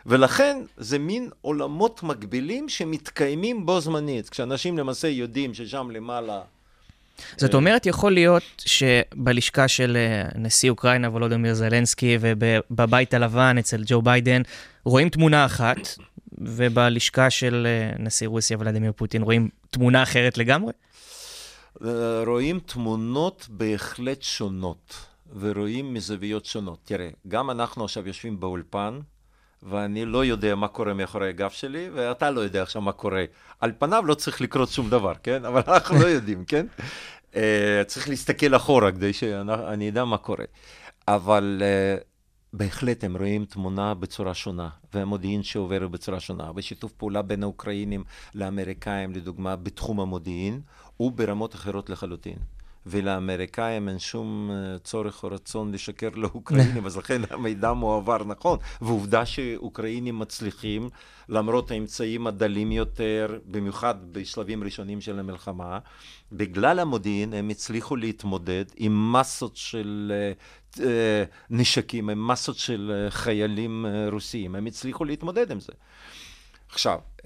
ולכן 0.06 0.58
זה 0.78 1.00
מין 1.00 1.30
עולמות 1.42 2.04
מקבילים 2.04 2.70
שמתקיימים 2.70 3.66
בו 3.66 3.82
זמנית. 3.82 4.30
כשאנשים 4.30 4.78
למעשה 4.78 5.08
יודעים 5.08 5.54
ששם 5.54 5.88
למעלה... 5.92 6.42
זאת 7.38 7.54
אומרת, 7.54 7.86
יכול 7.86 8.12
להיות 8.12 8.44
שבלשכה 8.58 9.68
של 9.68 9.98
אה, 9.98 10.30
נשיא 10.40 10.70
אוקראינה 10.70 11.10
וולודמיר 11.10 11.54
זלנסקי 11.54 12.18
ובבית 12.20 13.14
הלבן 13.14 13.58
אצל 13.58 13.84
ג'ו 13.86 14.02
ביידן 14.02 14.42
רואים 14.84 15.10
תמונה 15.10 15.46
אחת, 15.46 15.78
ובלשכה 16.38 17.30
של 17.30 17.68
אה, 17.70 18.04
נשיא 18.04 18.28
רוסיה 18.28 18.58
ולדימיר 18.60 18.92
פוטין 18.96 19.22
רואים 19.22 19.50
תמונה 19.70 20.04
אחרת 20.04 20.38
לגמרי? 20.38 20.72
רואים 22.26 22.60
תמונות 22.60 23.48
בהחלט 23.50 24.22
שונות, 24.22 25.06
ורואים 25.40 25.94
מזוויות 25.94 26.46
שונות. 26.46 26.80
תראה, 26.84 27.10
גם 27.28 27.50
אנחנו 27.50 27.84
עכשיו 27.84 28.08
יושבים 28.08 28.40
באולפן, 28.40 29.00
ואני 29.64 30.06
לא 30.06 30.26
יודע 30.26 30.56
מה 30.56 30.68
קורה 30.68 30.94
מאחורי 30.94 31.30
הגב 31.30 31.50
שלי, 31.50 31.90
ואתה 31.94 32.32
לא 32.32 32.42
יודע 32.42 32.62
עכשיו 32.62 32.82
מה 32.82 32.92
קורה. 32.92 33.26
על 33.60 33.72
פניו 33.80 34.04
לא 34.06 34.14
צריך 34.14 34.42
לקרות 34.42 34.70
שום 34.70 34.90
דבר, 34.90 35.14
כן? 35.24 35.46
אבל 35.46 35.62
אנחנו 35.74 36.00
לא 36.00 36.06
יודעים, 36.06 36.46
כן? 36.46 36.66
Uh, 37.32 37.36
צריך 37.88 38.10
להסתכל 38.10 38.56
אחורה 38.56 38.92
כדי 38.92 39.14
שאני 39.14 39.90
אדע 39.90 40.06
מה 40.06 40.18
קורה. 40.18 40.46
אבל 41.08 41.62
uh, 42.00 42.04
בהחלט 42.54 43.04
הם 43.04 43.18
רואים 43.18 43.46
תמונה 43.46 43.94
בצורה 43.94 44.34
שונה, 44.34 44.70
והמודיעין 44.94 45.44
שעובר 45.44 45.88
בצורה 45.88 46.20
שונה, 46.20 46.52
ושיתוף 46.56 46.92
פעולה 46.92 47.22
בין 47.22 47.44
האוקראינים 47.44 48.04
לאמריקאים, 48.36 49.12
לדוגמה, 49.12 49.56
בתחום 49.56 50.00
המודיעין, 50.00 50.62
הוא 50.98 51.12
ברמות 51.12 51.56
אחרות 51.56 51.90
לחלוטין. 51.90 52.38
ולאמריקאים 52.86 53.90
אין 53.90 54.00
שום 54.00 54.52
אה, 54.52 54.80
צורך 54.80 55.24
או 55.24 55.30
רצון 55.30 55.72
לשקר 55.72 56.10
לאוקראינים, 56.16 56.86
אז 56.88 56.98
לכן 56.98 57.22
המידע 57.30 57.74
מועבר 57.74 58.24
נכון. 58.24 58.60
ועובדה 58.82 59.26
שאוקראינים 59.26 60.20
מצליחים, 60.20 60.90
למרות 61.30 61.72
האמצעים 61.72 62.28
הדלים 62.28 62.72
יותר, 62.72 63.40
במיוחד 63.46 63.96
בשלבים 64.12 64.64
ראשונים 64.64 65.02
של 65.02 65.20
המלחמה, 65.20 65.80
בגלל 66.32 66.80
המודיעין 66.80 67.34
הם 67.34 67.50
הצליחו 67.50 67.96
להתמודד 67.96 68.66
עם 68.76 69.14
מסות 69.14 69.58
של 69.58 70.14
uh, 70.76 70.82
נשקים, 71.50 72.10
עם 72.10 72.28
מסות 72.28 72.58
של 72.58 73.08
חיילים 73.10 73.86
רוסיים, 74.12 74.56
הם 74.56 74.66
הצליחו 74.66 75.06
להתמודד 75.06 75.52
עם 75.52 75.60
זה. 75.60 75.74
עכשיו, 76.70 77.00
uh, 77.18 77.24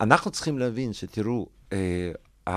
אנחנו 0.00 0.30
צריכים 0.30 0.58
להבין 0.58 0.92
שתראו, 0.92 1.59
uh, 1.70 2.52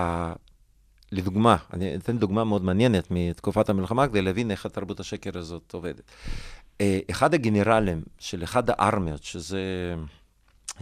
לדוגמה, 1.13 1.57
אני 1.73 1.95
אתן 1.95 2.17
דוגמה 2.17 2.43
מאוד 2.43 2.63
מעניינת 2.63 3.07
מתקופת 3.11 3.69
המלחמה 3.69 4.07
כדי 4.07 4.21
להבין 4.21 4.51
איך 4.51 4.65
התרבות 4.65 4.99
השקר 4.99 5.37
הזאת 5.37 5.73
עובדת. 5.73 6.11
אה, 6.81 6.99
אחד 7.11 7.33
הגנרלים 7.33 8.03
של 8.19 8.43
אחד 8.43 8.63
הארמיות, 8.69 9.23
שזה 9.23 9.61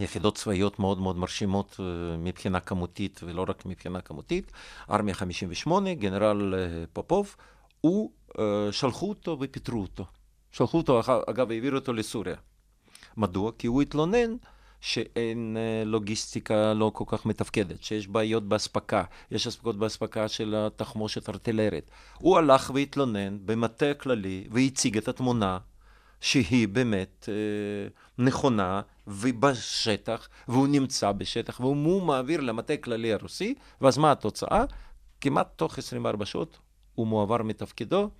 יחידות 0.00 0.36
צבאיות 0.36 0.78
מאוד 0.78 1.00
מאוד 1.00 1.16
מרשימות 1.16 1.76
אה, 1.80 2.16
מבחינה 2.16 2.60
כמותית 2.60 3.20
ולא 3.24 3.44
רק 3.48 3.66
מבחינה 3.66 4.00
כמותית, 4.00 4.52
ארמיה 4.90 5.14
58, 5.14 5.94
גנרל 5.94 6.54
אה, 6.54 6.84
פופוב, 6.92 7.36
הוא, 7.80 8.10
שלחו 8.70 9.08
אותו 9.08 9.36
ופיטרו 9.40 9.80
אותו. 9.80 10.04
שלחו 10.52 10.78
אותו, 10.78 11.00
אגב, 11.26 11.50
העבירו 11.50 11.76
אותו 11.76 11.92
לסוריה. 11.92 12.36
מדוע? 13.16 13.52
כי 13.58 13.66
הוא 13.66 13.82
התלונן 13.82 14.36
שאין 14.82 15.56
אה, 15.56 15.84
לוגיסטיקה 15.84 16.74
לא 16.74 16.90
כל 16.94 17.04
כך 17.06 17.26
מתפקדת, 17.26 17.82
שיש 17.82 18.08
בעיות 18.08 18.48
באספקה, 18.48 19.04
יש 19.30 19.46
אספקות 19.46 19.78
באספקה 19.78 20.28
של 20.28 20.54
התחמושת 20.56 21.28
ארטילרית. 21.28 21.90
הוא 22.18 22.38
הלך 22.38 22.70
והתלונן 22.74 23.38
במטה 23.46 23.90
הכללי 23.90 24.48
והציג 24.50 24.96
את 24.96 25.08
התמונה 25.08 25.58
שהיא 26.20 26.68
באמת 26.68 27.28
אה, 27.28 27.88
נכונה 28.24 28.80
ובשטח, 29.06 30.28
והוא 30.48 30.68
נמצא 30.68 31.12
בשטח, 31.12 31.60
והוא 31.60 32.02
מעביר 32.02 32.40
למטה 32.40 32.72
הכללי 32.72 33.12
הרוסי, 33.12 33.54
ואז 33.80 33.98
מה 33.98 34.12
התוצאה? 34.12 34.64
כמעט 35.20 35.48
תוך 35.56 35.78
24 35.78 36.26
שעות 36.26 36.58
הוא 36.94 37.06
מועבר 37.06 37.42
מתפקידו, 37.42 38.10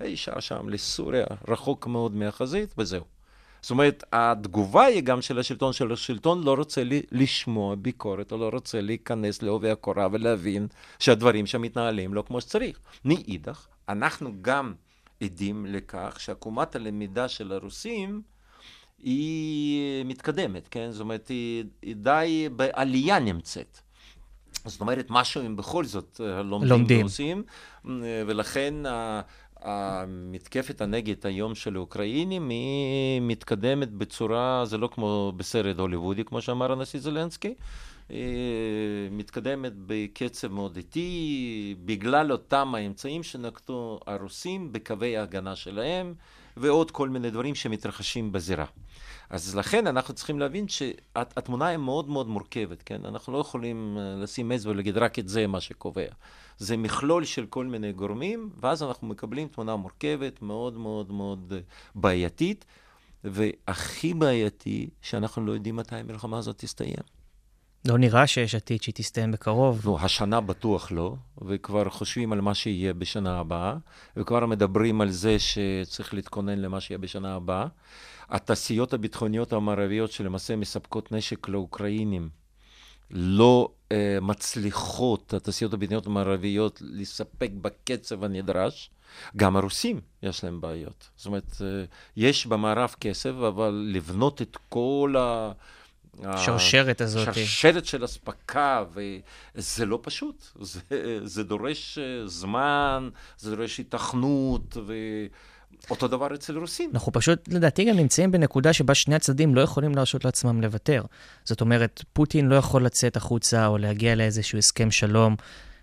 אי 0.00 0.16
שם 0.16 0.68
לסוריה, 0.68 1.26
רחוק 1.48 1.86
מאוד 1.86 2.14
מהחזית, 2.14 2.74
וזהו. 2.78 3.15
זאת 3.66 3.70
אומרת, 3.70 4.04
התגובה 4.12 4.84
היא 4.84 5.02
גם 5.02 5.22
של 5.22 5.38
השלטון, 5.38 5.72
של 5.72 5.92
השלטון 5.92 6.42
לא 6.42 6.54
רוצה 6.54 6.84
לי, 6.84 7.02
לשמוע 7.12 7.74
ביקורת, 7.74 8.32
או 8.32 8.36
לא 8.36 8.48
רוצה 8.52 8.80
להיכנס 8.80 9.42
לעובי 9.42 9.70
הקורה 9.70 10.08
ולהבין 10.12 10.66
שהדברים 10.98 11.46
שם 11.46 11.62
מתנהלים 11.62 12.14
לא 12.14 12.24
כמו 12.26 12.40
שצריך. 12.40 12.78
מאידך, 13.04 13.66
אנחנו 13.88 14.32
גם 14.42 14.74
עדים 15.22 15.66
לכך 15.66 16.16
שעקומת 16.20 16.76
הלמידה 16.76 17.28
של 17.28 17.52
הרוסים 17.52 18.22
היא 18.98 20.04
מתקדמת, 20.04 20.68
כן? 20.68 20.90
זאת 20.90 21.00
אומרת, 21.00 21.28
היא, 21.28 21.64
היא 21.82 21.96
די 21.96 22.48
בעלייה 22.56 23.18
נמצאת. 23.18 23.80
זאת 24.64 24.80
אומרת, 24.80 25.06
משהו 25.10 25.42
הם 25.42 25.56
בכל 25.56 25.84
זאת 25.84 26.20
אה, 26.24 26.42
לומדים, 26.42 26.70
לומדים. 26.70 27.00
ועושים, 27.00 27.42
אה, 27.86 27.92
ולכן 28.26 28.74
המתקפת 29.66 30.80
הנגד 30.80 31.26
היום 31.26 31.54
של 31.54 31.76
האוקראינים 31.76 32.48
היא 32.48 33.20
מתקדמת 33.20 33.92
בצורה, 33.92 34.64
זה 34.64 34.78
לא 34.78 34.88
כמו 34.92 35.32
בסרט 35.36 35.78
הוליוודי, 35.78 36.24
כמו 36.24 36.42
שאמר 36.42 36.72
הנשיא 36.72 37.00
זלנסקי, 37.00 37.54
היא 38.08 38.18
מתקדמת 39.10 39.72
בקצב 39.86 40.48
מאוד 40.52 40.76
איטי, 40.76 41.74
בגלל 41.84 42.32
אותם 42.32 42.74
האמצעים 42.74 43.22
שנקטו 43.22 44.00
הרוסים 44.06 44.72
בקווי 44.72 45.16
ההגנה 45.16 45.56
שלהם, 45.56 46.14
ועוד 46.56 46.90
כל 46.90 47.08
מיני 47.08 47.30
דברים 47.30 47.54
שמתרחשים 47.54 48.32
בזירה. 48.32 48.64
אז 49.30 49.56
לכן 49.56 49.86
אנחנו 49.86 50.14
צריכים 50.14 50.38
להבין 50.38 50.68
שהתמונה 50.68 51.66
היא 51.66 51.76
מאוד 51.76 52.08
מאוד 52.08 52.28
מורכבת, 52.28 52.82
כן? 52.82 53.00
אנחנו 53.04 53.32
לא 53.32 53.38
יכולים 53.38 53.98
אה, 53.98 54.14
לשים 54.22 54.52
אצבע 54.52 54.70
ולהגיד 54.70 54.96
רק 54.96 55.18
את 55.18 55.28
זה 55.28 55.46
מה 55.46 55.60
שקובע. 55.60 56.08
זה 56.58 56.76
מכלול 56.76 57.24
של 57.24 57.46
כל 57.46 57.66
מיני 57.66 57.92
גורמים, 57.92 58.50
ואז 58.60 58.82
אנחנו 58.82 59.06
מקבלים 59.06 59.48
תמונה 59.48 59.76
מורכבת, 59.76 60.42
מאוד 60.42 60.78
מאוד 60.78 61.12
מאוד 61.12 61.52
אה, 61.56 61.60
בעייתית, 61.94 62.64
והכי 63.24 64.14
בעייתי, 64.14 64.88
שאנחנו 65.02 65.46
לא 65.46 65.52
יודעים 65.52 65.76
מתי 65.76 65.96
המלחמה 65.96 66.38
הזאת 66.38 66.58
תסתיים. 66.58 67.15
לא 67.86 67.98
נראה 67.98 68.26
שיש 68.26 68.54
עתיד 68.54 68.82
שהיא 68.82 68.94
תסתיים 68.94 69.32
בקרוב. 69.32 69.80
לא, 69.84 69.98
השנה 70.00 70.40
בטוח 70.40 70.92
לא, 70.92 71.14
וכבר 71.42 71.90
חושבים 71.90 72.32
על 72.32 72.40
מה 72.40 72.54
שיהיה 72.54 72.94
בשנה 72.94 73.38
הבאה, 73.38 73.76
וכבר 74.16 74.46
מדברים 74.46 75.00
על 75.00 75.10
זה 75.10 75.36
שצריך 75.38 76.14
להתכונן 76.14 76.58
למה 76.58 76.80
שיהיה 76.80 76.98
בשנה 76.98 77.34
הבאה. 77.34 77.66
התעשיות 78.28 78.92
הביטחוניות 78.92 79.52
המערביות 79.52 80.12
שלמעשה 80.12 80.56
מספקות 80.56 81.12
נשק 81.12 81.48
לאוקראינים, 81.48 82.28
לא 83.10 83.68
uh, 83.88 83.92
מצליחות, 84.22 85.34
התעשיות 85.34 85.74
הביטחוניות 85.74 86.06
המערביות, 86.06 86.82
לספק 86.84 87.50
בקצב 87.60 88.24
הנדרש. 88.24 88.90
גם 89.36 89.56
הרוסים 89.56 90.00
יש 90.22 90.44
להם 90.44 90.60
בעיות. 90.60 91.08
זאת 91.16 91.26
אומרת, 91.26 91.50
uh, 91.50 91.62
יש 92.16 92.46
במערב 92.46 92.94
כסף, 93.00 93.30
אבל 93.30 93.90
לבנות 93.94 94.42
את 94.42 94.56
כל 94.68 95.14
ה... 95.18 95.52
השרשרת 96.24 97.00
הזאת. 97.00 97.34
שרשרת 97.34 97.86
של 97.86 98.04
אספקה, 98.04 98.84
וזה 98.94 99.86
לא 99.86 99.98
פשוט. 100.02 100.46
זה, 100.60 100.80
זה 101.24 101.44
דורש 101.44 101.98
אה, 101.98 102.28
זמן, 102.28 103.08
זה 103.38 103.56
דורש 103.56 103.80
התכנות, 103.80 104.76
ואותו 105.86 106.08
דבר 106.08 106.34
אצל 106.34 106.58
רוסים. 106.58 106.90
אנחנו 106.94 107.12
פשוט, 107.12 107.48
לדעתי, 107.48 107.84
גם 107.84 107.96
נמצאים 107.96 108.32
בנקודה 108.32 108.72
שבה 108.72 108.94
שני 108.94 109.14
הצדדים 109.14 109.54
לא 109.54 109.60
יכולים 109.60 109.94
להרשות 109.94 110.24
לעצמם 110.24 110.62
לוותר. 110.62 111.02
זאת 111.44 111.60
אומרת, 111.60 112.02
פוטין 112.12 112.48
לא 112.48 112.54
יכול 112.54 112.84
לצאת 112.84 113.16
החוצה 113.16 113.66
או 113.66 113.78
להגיע 113.78 114.14
לאיזשהו 114.14 114.58
הסכם 114.58 114.90
שלום. 114.90 115.36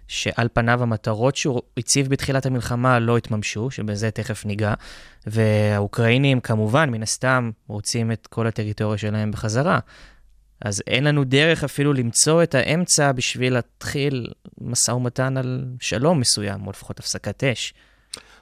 שעל 0.08 0.48
פניו 0.54 0.84
המטרות 0.84 1.36
שהוא 1.36 1.62
הציב 1.78 2.08
בתחילת 2.08 2.46
המלחמה 2.46 3.00
לא 3.00 3.18
התממשו, 3.18 3.72
שבזה 3.72 4.12
תכף 4.12 4.46
ניגע, 4.46 4.74
והאוקראינים 5.28 6.40
כמובן, 6.40 6.90
מן 6.90 7.04
הסתם, 7.04 7.52
רוצים 7.68 8.12
את 8.12 8.28
כל 8.28 8.48
הטריטוריה 8.48 8.98
שלהם 8.98 9.32
בחזרה. 9.32 9.80
אז 10.64 10.84
אין 10.88 11.04
לנו 11.04 11.24
דרך 11.24 11.64
אפילו 11.64 11.94
למצוא 11.94 12.44
את 12.44 12.56
האמצע 12.56 13.12
בשביל 13.12 13.54
להתחיל 13.54 14.28
משא 14.62 14.92
ומתן 14.92 15.38
על 15.38 15.66
שלום 15.80 16.20
מסוים, 16.20 16.68
או 16.68 16.72
לפחות 16.72 17.00
הפסקת 17.00 17.44
אש. 17.44 17.74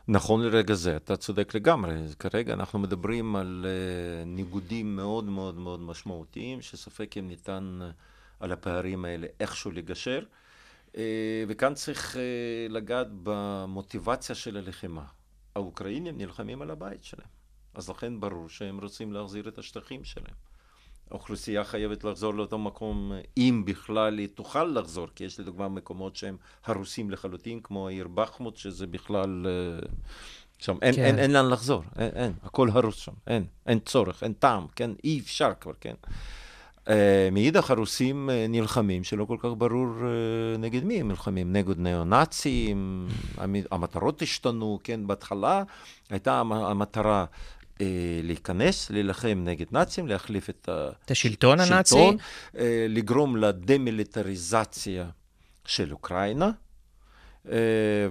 נכון 0.07 0.41
לרגע 0.41 0.73
זה, 0.73 0.95
אתה 0.95 1.17
צודק 1.17 1.55
לגמרי. 1.55 1.95
כרגע 2.19 2.53
אנחנו 2.53 2.79
מדברים 2.79 3.35
על 3.35 3.65
uh, 3.65 4.25
ניגודים 4.25 4.95
מאוד 4.95 5.23
מאוד 5.23 5.55
מאוד 5.55 5.79
משמעותיים, 5.79 6.61
שספק 6.61 7.17
אם 7.17 7.27
ניתן 7.27 7.79
uh, 7.81 7.93
על 8.39 8.51
הפערים 8.51 9.05
האלה 9.05 9.27
איכשהו 9.39 9.71
לגשר. 9.71 10.23
Uh, 10.91 10.95
וכאן 11.47 11.73
צריך 11.73 12.17
לגעת 12.69 13.07
במוטיבציה 13.23 14.35
של 14.35 14.57
הלחימה. 14.57 15.03
האוקראינים 15.55 16.17
נלחמים 16.17 16.61
על 16.61 16.71
הבית 16.71 17.03
שלהם, 17.03 17.27
אז 17.73 17.89
לכן 17.89 18.19
ברור 18.19 18.49
שהם 18.49 18.79
רוצים 18.79 19.13
להחזיר 19.13 19.47
את 19.47 19.57
השטחים 19.57 20.03
שלהם. 20.03 20.50
האוכלוסייה 21.11 21.63
חייבת 21.63 22.03
לחזור 22.03 22.33
לאותו 22.33 22.57
מקום, 22.57 23.11
אם 23.37 23.63
בכלל 23.65 24.17
היא 24.17 24.27
תוכל 24.35 24.63
לחזור, 24.63 25.07
כי 25.15 25.23
יש 25.23 25.39
לדוגמה 25.39 25.69
מקומות 25.69 26.15
שהם 26.15 26.37
הרוסים 26.65 27.11
לחלוטין, 27.11 27.59
כמו 27.63 27.87
העיר 27.87 28.07
בחמוט, 28.07 28.57
שזה 28.57 28.87
בכלל... 28.87 29.45
אה, 29.45 29.87
שם 30.59 30.77
אין, 30.81 30.95
כן. 30.95 31.01
אין, 31.03 31.19
אין 31.19 31.31
לאן 31.31 31.49
לחזור, 31.49 31.83
אין, 31.99 32.09
אין, 32.15 32.33
הכל 32.43 32.69
הרוס 32.71 32.95
שם, 32.95 33.11
אין, 33.27 33.45
אין 33.65 33.79
צורך, 33.79 34.23
אין 34.23 34.33
טעם, 34.33 34.65
כן, 34.75 34.91
אי 35.03 35.19
אפשר 35.19 35.51
כבר, 35.61 35.73
כן. 35.81 35.95
Uh, 36.85 36.91
מאידך 37.31 37.71
הרוסים 37.71 38.29
uh, 38.29 38.49
נלחמים, 38.49 39.03
שלא 39.03 39.25
כל 39.25 39.37
כך 39.39 39.49
ברור 39.57 39.87
uh, 39.99 40.57
נגד 40.57 40.83
מי 40.83 40.99
הם 40.99 41.07
נלחמים, 41.07 41.53
נגד 41.53 41.79
ניאו-נאצים, 41.79 43.07
המטרות 43.71 44.21
השתנו, 44.21 44.79
כן, 44.83 45.07
בהתחלה 45.07 45.63
הייתה 46.09 46.39
המטרה 46.39 47.19
אה, 47.19 47.25
להיכנס, 48.23 48.89
להילחם 48.89 49.41
נגד 49.45 49.65
נאצים, 49.71 50.07
להחליף 50.07 50.49
את, 50.49 50.69
את 51.05 51.11
השלטון 51.11 51.59
הנאצי, 51.59 51.95
אה, 52.57 52.85
לגרום 52.89 53.37
לדמיליטריזציה 53.37 55.09
של 55.65 55.91
אוקראינה. 55.91 56.51
אה, 57.49 57.57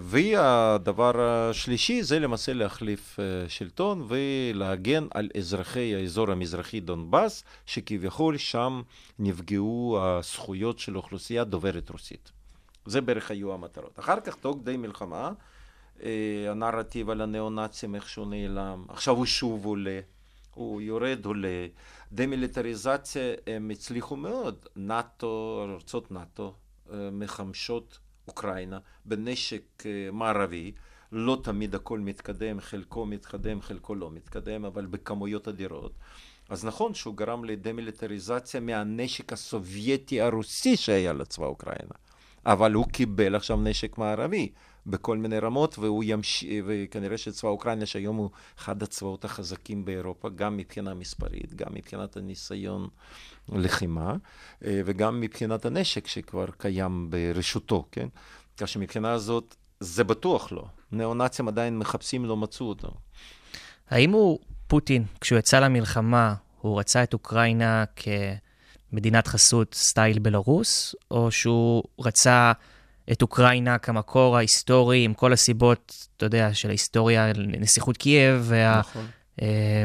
והדבר 0.01 1.21
השלישי 1.21 2.03
זה 2.03 2.19
למעשה 2.19 2.53
להחליף 2.53 3.19
שלטון 3.49 4.07
ולהגן 4.09 5.07
על 5.15 5.29
אזרחי 5.37 5.95
האזור 5.95 6.31
המזרחי 6.31 6.81
דונבאס, 6.81 7.45
שכביכול 7.67 8.37
שם 8.37 8.83
נפגעו 9.19 9.99
הזכויות 10.03 10.79
של 10.79 10.97
אוכלוסייה 10.97 11.45
דוברת 11.45 11.91
רוסית. 11.91 12.33
זה 12.87 13.01
בערך 13.01 13.31
היו 13.31 13.55
המטרות. 13.55 13.99
אחר 13.99 14.21
כך, 14.21 14.35
תוך 14.35 14.57
כדי 14.63 14.77
מלחמה, 14.77 15.27
אה, 15.27 15.33
הנרטיב 16.51 17.11
על 17.11 17.21
הניאו-נאצים 17.21 17.95
איכשהו 17.95 18.25
נעלם, 18.25 18.85
עכשיו 18.89 19.17
הוא 19.17 19.27
שוב 19.27 19.65
עולה, 19.65 20.01
הוא 20.55 20.81
יורד 20.81 21.25
עולה. 21.25 21.67
דמיליטריזציה 22.13 23.23
הם 23.47 23.71
הצליחו 23.71 24.17
מאוד, 24.17 24.67
נאט"ו, 24.77 25.65
ארצות 25.75 26.11
נאט"ו 26.11 26.55
אה, 26.93 27.09
מחמשות 27.13 27.99
אוקראינה 28.29 28.79
בנשק 29.05 29.63
אה, 29.87 30.09
מערבי, 30.13 30.73
לא 31.13 31.39
תמיד 31.43 31.75
הכל 31.75 31.99
מתקדם, 31.99 32.61
חלקו 32.61 33.07
מתקדם, 33.07 33.61
חלקו 33.61 33.95
לא 33.95 34.11
מתקדם, 34.11 34.65
אבל 34.65 34.87
בכמויות 34.87 35.49
אדירות. 35.49 35.93
אז 36.49 36.65
נכון 36.65 36.95
שהוא 36.95 37.17
גרם 37.17 37.45
לדמיליטריזציה 37.45 38.61
מהנשק 38.61 39.33
הסובייטי 39.33 40.21
הרוסי 40.21 40.77
שהיה 40.77 41.13
לצבא 41.13 41.47
אוקראינה, 41.47 41.95
אבל 42.47 42.73
הוא 42.73 42.87
קיבל 42.87 43.35
עכשיו 43.35 43.57
נשק 43.57 43.99
מערבי. 43.99 44.53
בכל 44.87 45.17
מיני 45.17 45.39
רמות, 45.39 45.79
והוא 45.79 46.05
ימשיך, 46.07 46.65
וכנראה 46.67 47.19
שצבא 47.19 47.49
אוקראינה, 47.49 47.87
שהיום 47.87 48.17
הוא 48.17 48.31
אחד 48.59 48.83
הצבאות 48.83 49.25
החזקים 49.25 49.85
באירופה, 49.85 50.29
גם 50.29 50.57
מבחינה 50.57 50.95
מספרית, 50.95 51.55
גם 51.55 51.69
מבחינת 51.75 52.17
הניסיון 52.17 52.89
לחימה, 53.49 54.15
אה, 54.65 54.81
וגם 54.85 55.21
מבחינת 55.21 55.65
הנשק 55.65 56.07
שכבר 56.07 56.47
קיים 56.59 57.11
ברשותו, 57.11 57.85
כן? 57.93 58.09
כך 58.57 58.69
שמבחינה 58.69 59.13
הזאת, 59.13 59.57
זה 59.81 60.05
בטוח 60.05 60.53
לא. 60.53 60.65
ניאו-נאצים 60.93 61.49
עדיין 61.49 61.79
מחפשים, 61.79 62.25
לא 62.25 62.37
מצאו 62.37 62.67
אותו. 62.67 62.91
האם 63.91 64.11
הוא, 64.11 64.39
פוטין, 64.67 65.05
כשהוא 65.21 65.39
יצא 65.39 65.61
למלחמה, 65.61 66.35
הוא 66.61 66.81
רצה 66.81 67.03
את 67.03 67.15
אוקראינה 67.15 67.85
כמדינת 68.91 69.27
חסות 69.27 69.75
style 69.75 70.19
בלרוס, 70.19 70.95
או 71.11 71.31
שהוא 71.31 71.83
רצה... 71.99 72.53
את 73.13 73.23
אוקראינה 73.23 73.79
כמקור 73.79 74.37
ההיסטורי, 74.37 75.05
עם 75.05 75.15
כל 75.15 75.33
הסיבות, 75.33 76.09
אתה 76.17 76.27
יודע, 76.27 76.55
של 76.55 76.69
ההיסטוריה, 76.69 77.33
נסיכות 77.37 77.97
קייב, 77.97 78.43
וה... 78.49 78.79
נכון. 78.79 79.07
אה, 79.43 79.85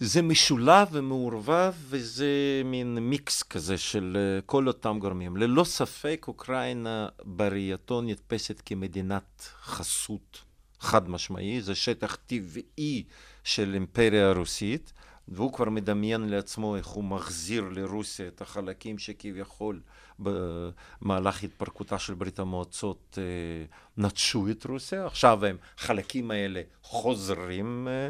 זה 0.00 0.22
משולב 0.22 0.88
ומעורבב, 0.92 1.72
וזה 1.88 2.26
מין 2.64 2.98
מיקס 2.98 3.42
כזה 3.42 3.78
של 3.78 4.16
אה, 4.16 4.42
כל 4.46 4.68
אותם 4.68 4.98
גורמים. 5.00 5.36
ללא 5.36 5.64
ספק, 5.64 6.24
אוקראינה 6.28 7.08
בראייתו 7.24 8.00
נתפסת 8.02 8.62
כמדינת 8.66 9.48
חסות 9.62 10.38
חד 10.80 11.10
משמעי, 11.10 11.62
זה 11.62 11.74
שטח 11.74 12.16
טבעי 12.26 13.04
של 13.44 13.74
אימפריה 13.74 14.28
הרוסית, 14.28 14.92
והוא 15.28 15.52
כבר 15.52 15.70
מדמיין 15.70 16.28
לעצמו 16.28 16.76
איך 16.76 16.86
הוא 16.86 17.04
מחזיר 17.04 17.64
לרוסיה 17.70 18.28
את 18.28 18.40
החלקים 18.40 18.98
שכביכול 18.98 19.80
במהלך 20.22 21.42
התפרקותה 21.42 21.98
של 21.98 22.14
ברית 22.14 22.38
המועצות 22.38 23.18
אה, 23.18 23.64
נטשו 23.96 24.50
את 24.50 24.66
רוסיה, 24.66 25.06
עכשיו 25.06 25.44
הם, 25.46 25.56
חלקים 25.76 26.30
האלה 26.30 26.62
חוזרים 26.82 27.88
אה, 27.90 28.08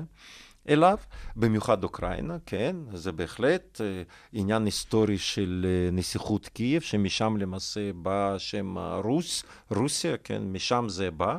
אליו, 0.68 0.98
במיוחד 1.36 1.84
אוקראינה, 1.84 2.36
כן, 2.46 2.76
זה 2.94 3.12
בהחלט 3.12 3.80
אה, 3.80 4.02
עניין 4.32 4.64
היסטורי 4.64 5.18
של 5.18 5.66
נסיכות 5.92 6.48
קייב, 6.48 6.82
שמשם 6.82 7.36
למעשה 7.36 7.92
בא 7.92 8.34
השם 8.34 8.78
רוס, 8.78 9.42
רוסיה, 9.70 10.16
כן, 10.16 10.42
משם 10.42 10.84
זה 10.88 11.10
בא. 11.10 11.38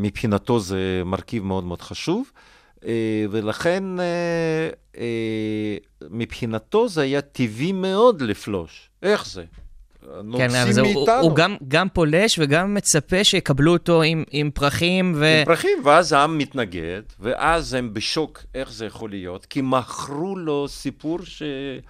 מבחינתו 0.00 0.60
זה 0.60 1.02
מרכיב 1.04 1.44
מאוד 1.44 1.64
מאוד 1.64 1.82
חשוב. 1.82 2.30
ולכן 3.30 3.84
מבחינתו 6.10 6.88
זה 6.88 7.02
היה 7.02 7.20
טבעי 7.20 7.72
מאוד 7.72 8.22
לפלוש. 8.22 8.90
איך 9.02 9.26
זה? 9.26 9.44
כן, 10.36 10.54
אז 10.54 10.78
הוא, 10.78 11.10
הוא 11.10 11.36
גם, 11.36 11.56
גם 11.68 11.88
פולש 11.88 12.38
וגם 12.38 12.74
מצפה 12.74 13.24
שיקבלו 13.24 13.72
אותו 13.72 14.02
עם, 14.02 14.24
עם 14.30 14.50
פרחים 14.50 15.12
ו... 15.16 15.38
עם 15.40 15.44
פרחים, 15.44 15.78
ואז 15.84 16.12
העם 16.12 16.38
מתנגד, 16.38 17.02
ואז 17.20 17.74
הם 17.74 17.94
בשוק 17.94 18.42
איך 18.54 18.72
זה 18.72 18.86
יכול 18.86 19.10
להיות, 19.10 19.46
כי 19.46 19.60
מכרו 19.62 20.36
לו 20.36 20.68
סיפור 20.68 21.18
ש... 21.24 21.42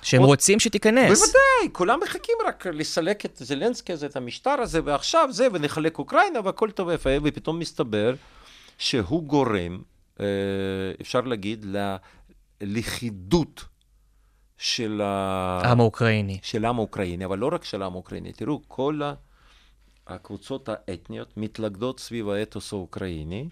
שהם 0.02 0.20
עוד... 0.20 0.28
רוצים 0.28 0.60
שתיכנס. 0.60 1.18
בוודאי, 1.18 1.72
כולם 1.72 1.98
מחכים 2.02 2.34
רק 2.46 2.66
לסלק 2.66 3.24
את 3.24 3.36
זלנסקי 3.36 3.92
הזה, 3.92 4.06
את 4.06 4.16
המשטר 4.16 4.50
הזה, 4.60 4.80
ועכשיו 4.84 5.28
זה, 5.32 5.48
ונחלק 5.52 5.98
אוקראינה, 5.98 6.40
והכל 6.44 6.70
טוב 6.70 6.88
ויפה, 6.88 7.10
ופתאום 7.24 7.58
מסתבר 7.58 8.14
שהוא 8.78 9.22
גורם, 9.22 9.78
אה, 9.78 9.89
אפשר 11.00 11.20
להגיד, 11.20 11.66
ללכידות 12.60 13.64
של 14.58 15.00
העם 15.04 15.80
האוקראיני. 15.80 16.38
של 16.42 16.64
העם 16.64 16.78
האוקראיני, 16.78 17.24
אבל 17.24 17.38
לא 17.38 17.50
רק 17.52 17.64
של 17.64 17.82
העם 17.82 17.92
האוקראיני. 17.92 18.32
תראו, 18.32 18.60
כל 18.68 19.00
הקבוצות 20.06 20.68
האתניות 20.68 21.36
מתלכדות 21.36 22.00
סביב 22.00 22.28
האתוס 22.28 22.72
האוקראיני, 22.72 23.48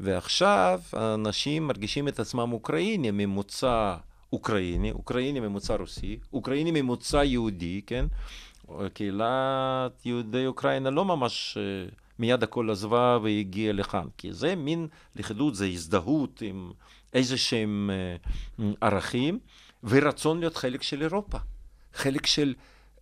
ועכשיו 0.00 0.80
האנשים 0.92 1.66
מרגישים 1.66 2.08
את 2.08 2.20
עצמם 2.20 2.52
אוקראינים 2.52 3.16
ממוצא 3.16 3.96
אוקראיני, 4.32 4.92
אוקראיני 4.92 5.40
ממוצא 5.40 5.74
רוסי, 5.74 6.18
אוקראיני 6.32 6.70
ממוצא 6.70 7.16
יהודי, 7.16 7.80
כן? 7.86 8.04
קהילת 8.94 10.06
יהודי 10.06 10.46
אוקראינה 10.46 10.90
לא 10.90 11.04
ממש 11.04 11.58
אה, 11.60 11.88
מיד 12.22 12.42
הכל 12.42 12.70
עזבה 12.70 13.18
והגיעה 13.22 13.72
לכאן, 13.72 14.06
כי 14.18 14.32
זה 14.32 14.54
מין 14.54 14.88
לכידות, 15.16 15.54
זה 15.54 15.66
הזדהות 15.66 16.42
עם 16.42 16.70
איזה 17.12 17.38
שהם 17.38 17.90
אה, 17.92 18.70
ערכים 18.80 19.38
ורצון 19.84 20.40
להיות 20.40 20.56
חלק 20.56 20.82
של 20.82 21.02
אירופה, 21.02 21.38
חלק 21.94 22.26
של 22.26 22.54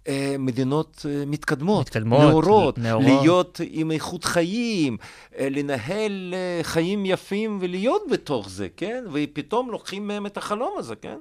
אה, 0.09 0.37
מדינות 0.39 1.07
אה, 1.09 1.25
מתקדמות, 1.27 1.87
מתקדמות, 1.87 2.21
נאורות, 2.21 2.79
נאורות. 2.79 3.07
להיות 3.07 3.61
עם 3.71 3.91
איכות 3.91 4.25
חיים, 4.25 4.97
אה, 5.39 5.49
לנהל 5.51 6.35
אה, 6.37 6.61
חיים 6.63 7.07
יפים 7.07 7.59
ולהיות 7.61 8.03
בתוך 8.11 8.49
זה, 8.49 8.69
כן? 8.77 9.05
ופתאום 9.13 9.71
לוקחים 9.71 10.09
מהם 10.09 10.27
את 10.27 10.37
החלום 10.37 10.75
הזה, 10.79 10.97
כן? 10.97 11.19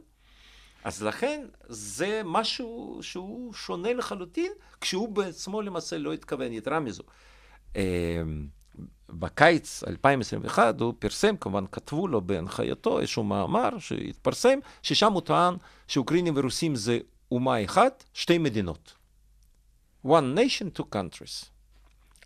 אז 0.84 1.04
לכן 1.04 1.46
זה 1.70 2.22
משהו 2.26 3.00
שהוא 3.02 3.54
שונה 3.54 3.94
לחלוטין, 3.94 4.52
כשהוא 4.82 5.10
בעצמו 5.10 5.62
למעשה 5.62 5.98
לא 5.98 6.14
התכוון, 6.14 6.54
יתרה 6.54 6.80
מזו. 6.80 7.04
אה, 7.76 8.22
בקיץ 9.10 9.84
2021 9.88 10.82
הוא 10.82 10.94
פרסם, 11.00 11.38
כמובן 11.38 11.66
כתבו 11.72 12.08
לו 12.08 12.22
בהנחייתו 12.22 13.00
איזשהו 13.00 13.24
מאמר 13.24 13.70
שהתפרסם, 13.80 14.60
ששם 14.84 15.14
הוא 15.14 15.22
טען 15.22 15.56
שאוקראינים 15.88 16.34
ורוסים 16.38 16.76
זה 16.76 17.00
אומה 17.32 17.66
אחת, 17.66 18.04
שתי 18.14 18.38
מדינות. 18.38 18.94
one 20.06 20.38
nation, 20.38 20.80
two 20.80 20.84
countries. 20.96 21.46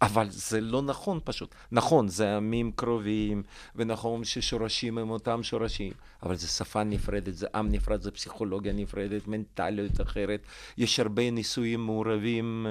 אבל 0.02 0.28
זה 0.30 0.62
לא 0.62 0.82
נכון 0.82 1.20
פשוט. 1.24 1.56
נכון, 1.72 2.08
זה 2.08 2.38
עמים 2.38 2.72
קרובים, 2.72 3.44
ונכון 3.76 4.24
ששורשים 4.24 4.98
הם 4.98 5.10
אותם 5.10 5.44
שורשים, 5.44 5.94
אבל 6.24 6.36
זה 6.36 6.48
שפה 6.48 6.84
נפרדת, 6.84 7.36
זה 7.36 7.48
עם 7.56 7.72
נפרד, 7.72 8.02
זה 8.02 8.12
פסיכולוגיה 8.12 8.74
נפרדת, 8.74 9.28
מנטליות 9.28 10.02
אחרת. 10.02 10.42
יש 10.78 11.00
הרבה 11.00 11.32
ניסויים 11.32 11.86
מעורבים. 11.86 12.68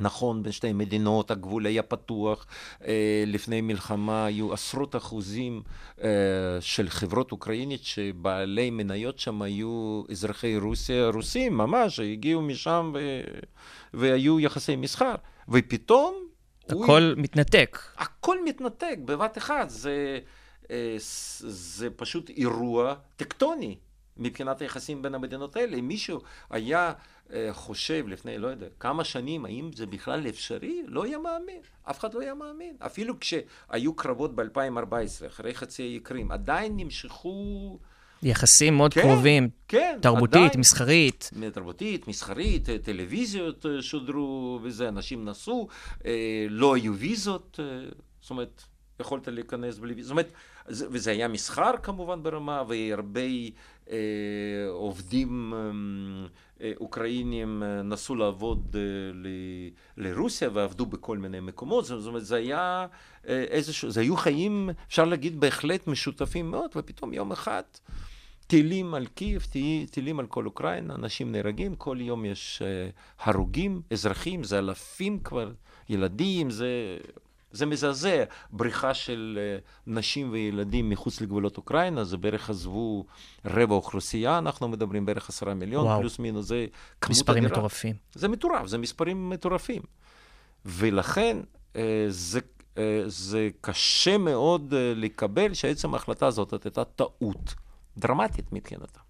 נכון, 0.00 0.42
בין 0.42 0.52
שתי 0.52 0.72
מדינות, 0.72 1.30
הגבול 1.30 1.66
היה 1.66 1.82
פתוח, 1.82 2.46
אה, 2.86 3.24
לפני 3.26 3.60
מלחמה 3.60 4.26
היו 4.26 4.52
עשרות 4.52 4.96
אחוזים 4.96 5.62
אה, 6.02 6.08
של 6.60 6.88
חברות 6.88 7.32
אוקראינית 7.32 7.84
שבעלי 7.84 8.70
מניות 8.70 9.18
שם 9.18 9.42
היו 9.42 10.02
אזרחי 10.10 10.56
רוסיה, 10.58 11.08
רוסים 11.08 11.56
ממש, 11.56 12.00
הגיעו 12.00 12.42
משם 12.42 12.92
ו... 12.94 13.20
והיו 13.94 14.40
יחסי 14.40 14.76
מסחר, 14.76 15.14
ופתאום... 15.48 16.14
הוא- 16.72 16.84
הכל 16.84 17.14
מתנתק. 17.16 17.78
הכל 17.96 18.44
מתנתק 18.44 18.96
בבת 19.04 19.38
אחת, 19.38 19.70
זה, 19.70 20.18
אה, 20.70 20.94
זה 20.98 21.90
פשוט 21.90 22.30
אירוע 22.30 22.94
טקטוני 23.16 23.76
מבחינת 24.16 24.60
היחסים 24.60 25.02
בין 25.02 25.14
המדינות 25.14 25.56
האלה. 25.56 25.76
אם 25.76 25.88
מישהו 25.88 26.20
היה 26.50 26.92
אה, 27.32 27.48
חושב 27.52 28.04
לפני, 28.08 28.38
לא 28.38 28.48
יודע, 28.48 28.66
כמה 28.80 29.04
שנים, 29.04 29.44
האם 29.44 29.70
זה 29.74 29.86
בכלל 29.86 30.28
אפשרי, 30.28 30.82
לא 30.86 31.04
היה 31.04 31.18
מאמין. 31.18 31.60
אף 31.82 31.98
אחד 32.00 32.14
לא 32.14 32.20
היה 32.20 32.34
מאמין. 32.34 32.76
אפילו 32.78 33.14
כשהיו 33.20 33.94
קרבות 33.94 34.34
ב-2014, 34.34 35.26
אחרי 35.26 35.54
חצי 35.54 35.82
האי 35.82 36.00
קרים, 36.00 36.32
עדיין 36.32 36.76
נמשכו... 36.76 37.78
יחסים 38.22 38.76
מאוד 38.76 38.94
כן, 38.94 39.00
קרובים, 39.00 39.48
כן, 39.68 39.98
תרבותית, 40.02 40.36
עדיין. 40.36 40.60
מסחרית. 40.60 41.30
תרבותית, 41.52 42.08
מסחרית, 42.08 42.68
אה, 42.68 42.78
טלוויזיות 42.78 43.66
אה, 43.66 43.82
שודרו 43.82 44.60
וזה, 44.62 44.88
אנשים 44.88 45.24
נסעו, 45.24 45.68
אה, 46.06 46.46
לא 46.48 46.74
היו 46.74 46.94
ויזות, 46.96 47.60
אה, 47.62 47.88
זאת 48.20 48.30
אומרת, 48.30 48.62
יכולת 49.00 49.28
להיכנס 49.28 49.78
בלי 49.78 49.94
ויזות, 49.94 50.08
זאת 50.08 50.10
אומרת, 50.10 50.32
וזה 50.68 51.10
היה 51.10 51.28
מסחר 51.28 51.72
כמובן 51.82 52.22
ברמה, 52.22 52.62
והרבה 52.68 53.20
אה, 53.90 53.96
עובדים 54.68 55.54
אה, 55.54 55.58
אה, 56.66 56.72
אוקראינים 56.80 57.62
אה, 57.62 57.82
נסעו 57.82 58.14
לעבוד 58.14 58.76
אה, 58.78 58.80
ל- 59.14 59.70
לרוסיה 59.96 60.48
ועבדו 60.52 60.86
בכל 60.86 61.18
מיני 61.18 61.40
מקומות, 61.40 61.84
זאת 61.84 62.06
אומרת, 62.06 62.24
זה 62.24 62.36
היה 62.36 62.86
אה, 63.28 63.42
איזשהו, 63.42 63.90
זה 63.90 64.00
היו 64.00 64.16
חיים, 64.16 64.70
אפשר 64.88 65.04
להגיד, 65.04 65.40
בהחלט 65.40 65.86
משותפים 65.86 66.50
מאוד, 66.50 66.70
ופתאום 66.76 67.12
יום 67.12 67.32
אחד 67.32 67.62
טילים 68.46 68.94
על 68.94 69.06
קייב, 69.06 69.42
טי- 69.52 69.86
טילים 69.90 70.20
על 70.20 70.26
כל 70.26 70.46
אוקראינה, 70.46 70.94
אנשים 70.94 71.32
נהרגים, 71.32 71.74
כל 71.74 71.96
יום 72.00 72.24
יש 72.24 72.62
אה, 72.64 72.88
הרוגים, 73.24 73.82
אזרחים, 73.90 74.44
זה 74.44 74.58
אלפים 74.58 75.18
כבר, 75.18 75.50
ילדים, 75.88 76.50
זה, 76.50 76.96
זה 77.52 77.66
מזעזע. 77.66 78.24
בריחה 78.50 78.94
של 78.94 79.38
אה, 79.40 79.58
נשים 79.86 80.32
וילדים 80.32 80.90
מחוץ 80.90 81.20
לגבולות 81.20 81.56
אוקראינה, 81.56 82.04
זה 82.04 82.16
בערך 82.16 82.50
עזבו 82.50 83.04
רבע 83.44 83.74
אוכלוסייה, 83.74 84.38
אנחנו 84.38 84.68
מדברים 84.68 85.06
בערך 85.06 85.28
עשרה 85.28 85.54
מיליון, 85.54 85.86
וואו. 85.86 86.00
פלוס 86.00 86.18
מינוס, 86.18 86.46
זה 86.46 86.66
כמות 87.00 87.10
מספרים 87.10 87.44
אדירה. 87.44 87.58
מטורפים. 87.58 87.94
זה 88.14 88.28
מטורף, 88.28 88.66
זה 88.66 88.78
מספרים 88.78 89.30
מטורפים. 89.30 89.82
ולכן 90.64 91.36
אה, 91.76 92.06
זה, 92.08 92.40
אה, 92.78 93.02
זה 93.06 93.48
קשה 93.60 94.18
מאוד 94.18 94.74
לקבל 94.96 95.54
שעצם 95.54 95.94
ההחלטה 95.94 96.26
הזאת 96.26 96.64
הייתה 96.64 96.84
טעות 96.84 97.54
דרמטית 97.96 98.52
מבחינתה. 98.52 99.00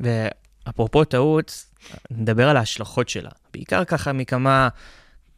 ואפרופו 0.00 1.04
טעות, 1.04 1.64
נדבר 2.10 2.48
על 2.48 2.56
ההשלכות 2.56 3.08
שלה. 3.08 3.30
בעיקר 3.52 3.84
ככה 3.84 4.12
מכמה 4.12 4.68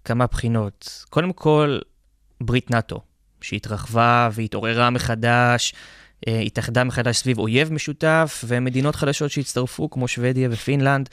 כמה 0.08 0.26
בחינות. 0.26 1.04
קודם 1.10 1.32
כל, 1.32 1.78
ברית 2.40 2.70
נאט"ו, 2.70 3.00
שהתרחבה 3.40 4.28
והתעוררה 4.32 4.90
מחדש, 4.90 5.74
אה, 6.28 6.40
התאחדה 6.40 6.84
מחדש 6.84 7.16
סביב 7.16 7.38
אויב 7.38 7.72
משותף, 7.72 8.44
ומדינות 8.46 8.96
חדשות 8.96 9.30
שהצטרפו, 9.30 9.90
כמו 9.90 10.08
שוודיה 10.08 10.48
ופינלנד, 10.52 11.08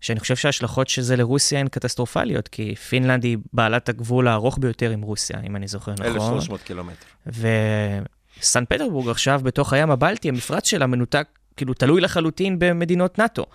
שאני 0.00 0.20
חושב 0.20 0.36
שההשלכות 0.36 0.88
של 0.88 1.02
זה 1.02 1.16
לרוסיה 1.16 1.60
הן 1.60 1.68
קטסטרופליות, 1.68 2.48
כי 2.48 2.74
פינלנד 2.74 3.24
היא 3.24 3.38
בעלת 3.52 3.88
הגבול 3.88 4.28
הארוך 4.28 4.58
ביותר 4.58 4.90
עם 4.90 5.02
רוסיה, 5.02 5.40
אם 5.46 5.56
אני 5.56 5.68
זוכר 5.68 5.92
נכון. 5.92 6.06
1,300 6.06 6.62
קילומטר. 6.62 7.06
וסן 7.26 8.64
פטרבורג 8.68 9.08
עכשיו 9.08 9.40
בתוך 9.44 9.72
הים 9.72 9.90
הבלטי, 9.90 10.28
המפרץ 10.28 10.68
שלה 10.68 10.86
מנותק, 10.86 11.26
כאילו 11.56 11.74
תלוי 11.74 12.00
לחלוטין 12.00 12.58
במדינות 12.58 13.18
נאט"ו. 13.18 13.46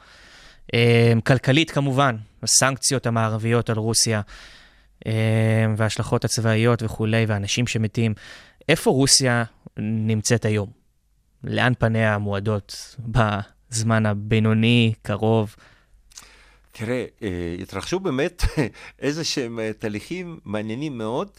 אה, 0.73 1.13
כלכלית 1.25 1.71
כמובן, 1.71 2.15
הסנקציות 2.43 3.07
המערביות 3.07 3.69
על 3.69 3.77
רוסיה, 3.77 4.21
וההשלכות 5.77 6.25
הצבאיות 6.25 6.83
וכולי, 6.83 7.25
ואנשים 7.27 7.67
שמתים. 7.67 8.13
איפה 8.69 8.91
רוסיה 8.91 9.43
נמצאת 9.77 10.45
היום? 10.45 10.69
לאן 11.43 11.73
פניה 11.79 12.15
המועדות 12.15 12.95
בזמן 12.99 14.05
הבינוני, 14.05 14.93
קרוב? 15.01 15.55
תראה, 16.71 17.05
אה, 17.23 17.55
התרחשו 17.61 17.99
באמת 17.99 18.43
איזה 18.99 19.23
שהם 19.23 19.59
אה, 19.59 19.73
תהליכים 19.73 20.39
מעניינים 20.45 20.97
מאוד, 20.97 21.29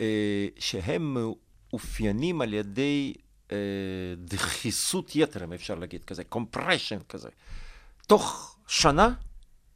אה, 0.00 0.46
שהם 0.58 1.14
מאופיינים 1.14 2.40
על 2.40 2.54
ידי 2.54 3.14
דחיסות 4.18 5.16
יתר, 5.16 5.44
אם 5.44 5.52
אפשר 5.52 5.74
להגיד 5.74 6.04
כזה, 6.04 6.22
compression 6.34 7.04
כזה. 7.08 7.28
תוך 8.06 8.56
שנה, 8.66 9.08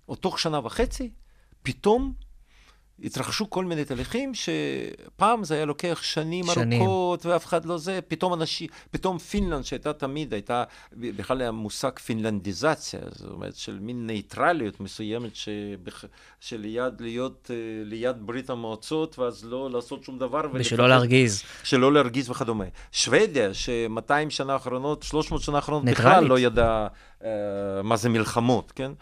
או 0.09 0.17
תוך 0.17 0.39
שנה 0.39 0.67
וחצי, 0.67 1.11
פתאום 1.63 2.13
התרחשו 3.05 3.51
כל 3.51 3.65
מיני 3.65 3.85
תהליכים 3.85 4.33
שפעם 4.35 5.45
זה 5.45 5.55
היה 5.55 5.65
לוקח 5.65 6.03
שנים, 6.03 6.45
שנים. 6.45 6.83
ארוכות 6.83 7.27
ואף 7.27 7.47
אחד 7.47 7.65
לא 7.65 7.79
זה, 7.79 7.99
פתאום 8.09 8.35
אנשים, 8.35 8.69
פתאום 8.91 9.19
פינלנד 9.19 9.65
שהייתה 9.65 9.93
תמיד, 9.93 10.33
הייתה, 10.35 10.65
בכלל 10.93 11.41
היה 11.41 11.51
מושג 11.51 11.99
פינלנדיזציה, 11.99 13.01
זאת 13.11 13.31
אומרת 13.33 13.57
של 13.57 13.79
מין 13.81 14.07
נייטרליות 14.07 14.81
מסוימת 14.81 15.37
שבח, 15.37 16.05
שליד 16.41 17.01
להיות 17.01 17.51
אה, 17.51 17.57
ליד 17.85 18.17
ברית 18.21 18.51
המועצות 18.51 19.19
ואז 19.19 19.45
לא 19.45 19.71
לעשות 19.71 20.05
שום 20.05 20.19
דבר. 20.19 20.39
ושלא 20.55 20.83
ולפחד- 20.83 20.89
להרגיז. 20.89 21.43
שלא 21.65 21.93
להרגיז 21.93 22.31
וכדומה. 22.31 22.65
שוודיה, 22.93 23.55
ש-200 23.55 24.31
שנה 24.31 24.53
האחרונות, 24.53 25.03
300 25.03 25.43
שנה 25.43 25.57
האחרונות, 25.57 25.85
בכלל. 25.85 26.25
לא 26.25 26.39
ידעה 26.39 26.87
אה, 27.25 27.29
מה 27.85 27.97
זה 27.97 28.09
מלחמות, 28.09 28.73
כן? 28.73 28.93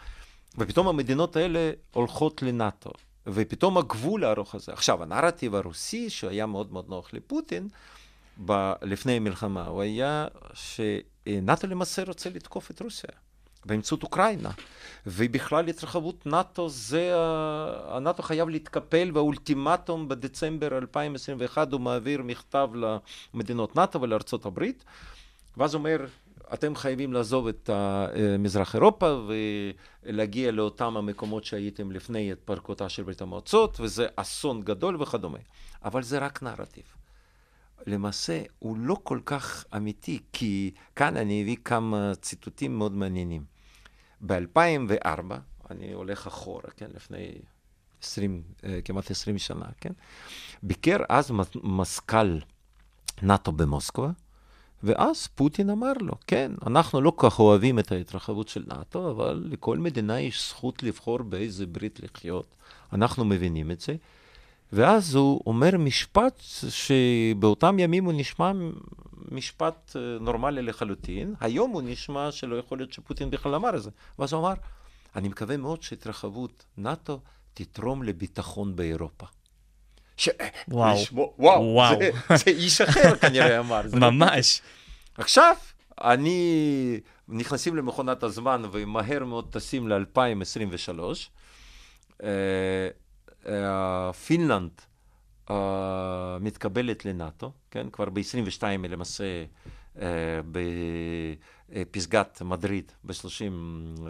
ופתאום 0.59 0.89
המדינות 0.89 1.37
האלה 1.37 1.71
הולכות 1.93 2.43
לנאט"ו. 2.43 2.91
ופתאום 3.27 3.79
הגבול 3.79 4.25
הארוך 4.25 4.55
הזה. 4.55 4.73
עכשיו, 4.73 5.03
הנרטיב 5.03 5.55
הרוסי, 5.55 6.11
שהיה 6.11 6.47
מאוד 6.47 6.73
מאוד 6.73 6.85
נוח 6.89 7.13
לפוטין, 7.13 7.69
ב- 8.47 8.73
לפני 8.83 9.13
המלחמה, 9.13 9.67
הוא 9.67 9.83
היה 9.83 10.27
שנאט"ו 10.55 11.67
למעשה 11.67 12.03
רוצה 12.05 12.31
לתקוף 12.31 12.71
את 12.71 12.83
רוסיה. 12.83 13.11
באמצעות 13.65 14.03
אוקראינה. 14.03 14.51
ובכלל 15.07 15.69
התרחבות 15.69 16.27
נאט"ו 16.27 16.69
זה, 16.69 17.13
הנאט"ו 17.89 18.23
חייב 18.23 18.49
להתקפל, 18.49 19.11
והאולטימטום 19.15 20.09
בדצמבר 20.09 20.79
2021 20.79 21.73
הוא 21.73 21.81
מעביר 21.81 22.23
מכתב 22.23 22.71
למדינות 23.35 23.77
נאט"ו 23.77 24.01
ולארצות 24.01 24.47
הברית, 24.47 24.85
ואז 25.57 25.75
אומר, 25.75 26.07
אתם 26.55 26.77
חייבים 26.77 27.13
לעזוב 27.13 27.47
את 27.47 27.71
אה, 27.71 28.39
מזרח 28.39 28.75
אירופה 28.75 29.27
ולהגיע 30.05 30.53
לאותם 30.53 30.97
המקומות 30.97 31.45
שהייתם 31.45 31.93
לפני 31.93 32.33
התפרקותה 32.33 32.89
של 32.89 33.03
ברית 33.03 33.23
המועצות, 33.23 33.81
וזה 33.81 34.07
אסון 34.17 34.63
גדול 34.63 35.03
וכדומה. 35.03 35.39
אבל 35.85 36.03
זה 36.03 36.19
רק 36.19 36.43
נרטיב. 36.43 36.85
למעשה 37.87 38.43
הוא 38.59 38.77
לא 38.77 38.97
כל 39.03 39.21
כך 39.25 39.65
אמיתי, 39.77 40.19
כי 40.33 40.71
כאן 40.97 41.17
אני 41.17 41.43
אביא 41.43 41.57
כמה 41.65 42.13
ציטוטים 42.21 42.79
מאוד 42.79 42.93
מעניינים. 42.93 43.45
ב-2004, 44.27 45.35
אני 45.71 45.93
הולך 45.93 46.27
אחורה, 46.27 46.71
כן, 46.77 46.91
לפני 46.95 47.33
20, 48.03 48.43
אה, 48.65 48.79
כמעט 48.85 49.11
20 49.11 49.39
שנה, 49.39 49.67
כן, 49.81 49.93
ביקר 50.63 50.97
אז 51.09 51.33
מזכ"ל 51.63 52.39
נאט"ו 53.23 53.53
במוסקבה, 53.53 54.11
ואז 54.83 55.27
פוטין 55.27 55.71
אמר 55.71 55.93
לו, 56.01 56.13
כן, 56.27 56.53
אנחנו 56.67 57.01
לא 57.01 57.13
כל 57.17 57.31
כך 57.31 57.39
אוהבים 57.39 57.79
את 57.79 57.93
ההתרחבות 57.93 58.49
של 58.49 58.65
נאט"ו, 58.67 59.11
אבל 59.11 59.45
לכל 59.51 59.79
מדינה 59.79 60.21
יש 60.21 60.49
זכות 60.49 60.83
לבחור 60.83 61.19
באיזה 61.23 61.67
ברית 61.67 62.01
לחיות. 62.03 62.47
אנחנו 62.93 63.25
מבינים 63.25 63.71
את 63.71 63.81
זה. 63.81 63.95
ואז 64.73 65.15
הוא 65.15 65.41
אומר 65.47 65.79
משפט 65.79 66.43
שבאותם 66.69 67.79
ימים 67.79 68.05
הוא 68.05 68.13
נשמע 68.17 68.53
משפט 69.31 69.97
אה, 69.97 70.19
נורמלי 70.21 70.63
לחלוטין, 70.63 71.35
היום 71.41 71.71
הוא 71.71 71.83
נשמע 71.85 72.33
שלא 72.33 72.57
יכול 72.57 72.79
להיות 72.79 72.93
שפוטין 72.93 73.31
בכלל 73.31 73.55
אמר 73.55 73.77
את 73.77 73.83
זה. 73.83 73.91
ואז 74.19 74.33
הוא 74.33 74.41
אמר, 74.41 74.55
אני 75.17 75.29
מקווה 75.29 75.57
מאוד 75.57 75.83
שהתרחבות 75.83 76.65
נאט"ו 76.79 77.21
תתרום 77.55 78.03
לביטחון 78.03 78.77
באירופה. 78.77 79.27
ש... 80.17 80.29
וואו. 80.69 80.95
לשמוע, 80.95 81.29
וואו, 81.39 81.63
וואו. 81.63 81.99
זה, 81.99 82.37
זה 82.37 82.51
איש 82.51 82.81
אחר 82.81 83.17
כנראה 83.21 83.59
אמר. 83.59 83.83
לא 83.93 84.11
ממש. 84.11 84.61
עכשיו, 85.19 85.57
אני, 86.05 87.01
נכנסים 87.29 87.77
למכונת 87.77 88.23
הזמן 88.23 88.63
ומהר 88.73 89.25
מאוד 89.25 89.49
טסים 89.51 89.89
ל-2023. 89.89 91.01
פינלנד 94.27 94.71
אה, 95.51 96.37
מתקבלת 96.41 97.05
לנאט"ו, 97.05 97.53
כן? 97.71 97.91
כבר 97.91 98.11
ב-22 98.11 98.63
למעשה 98.89 99.25
אה, 99.25 99.45
בפסגת 101.73 102.43
מדריד, 102.43 102.93
ב-30 103.05 103.53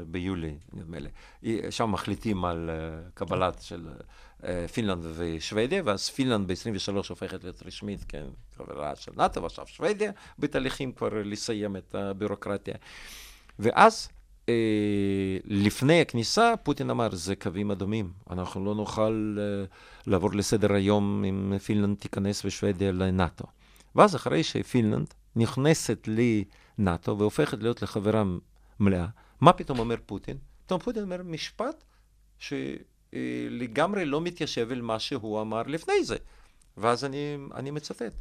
ביולי, 0.07 0.55
נדמה 0.73 0.99
לי. 0.99 1.09
שם 1.71 1.92
מחליטים 1.92 2.45
על 2.45 2.71
אה, 2.71 3.11
קבלת 3.14 3.62
של 3.62 3.88
אה, 4.45 4.68
פינלנד 4.68 5.05
ושוודיה, 5.14 5.83
ואז 5.85 6.09
פינלנד 6.09 6.47
ב-23 6.53 7.09
הופכת 7.09 7.45
להיות 7.45 7.62
רשמית, 7.66 8.05
כן, 8.09 8.25
חברה 8.57 8.97
של 8.97 9.12
נאט"ו, 9.16 9.42
ועכשיו 9.42 9.66
שוודיה 9.66 10.12
בתהליכים 10.38 10.92
כבר 10.92 11.09
לסיים 11.25 11.77
את 11.77 11.95
הביורוקרטיה. 11.95 12.75
ואז 13.59 14.09
אה, 14.49 14.55
לפני 15.45 16.01
הכניסה, 16.01 16.55
פוטין 16.62 16.90
אמר, 16.90 17.14
זה 17.14 17.37
קווים 17.37 17.71
אדומים. 17.71 18.12
אנחנו 18.31 18.64
לא 18.64 18.75
נוכל 18.75 19.37
אה, 19.38 19.64
לעבור 20.07 20.35
לסדר 20.35 20.73
היום 20.73 21.25
אם 21.25 21.59
פינלנד 21.59 21.97
תיכנס 21.97 22.45
ושוודיה 22.45 22.92
לנאט"ו. 22.92 23.45
ואז 23.95 24.16
אחרי 24.16 24.42
שפינלנד 24.42 25.14
נכנסת 25.37 26.09
לנאט"ו 26.09 27.18
והופכת 27.18 27.62
להיות 27.62 27.83
לחברה 27.83 28.23
מלאה, 28.81 29.07
מה 29.40 29.53
פתאום 29.53 29.79
אומר 29.79 29.97
פוטין? 30.07 30.37
פתאום 30.66 30.81
פוטין 30.81 31.03
אומר 31.03 31.23
משפט 31.23 31.85
שלגמרי 32.38 34.05
לא 34.05 34.21
מתיישב 34.21 34.68
עם 34.71 34.81
מה 34.81 34.99
שהוא 34.99 35.40
אמר 35.40 35.62
לפני 35.62 36.05
זה. 36.05 36.16
ואז 36.77 37.05
אני, 37.05 37.37
אני 37.55 37.71
מצטט. 37.71 38.12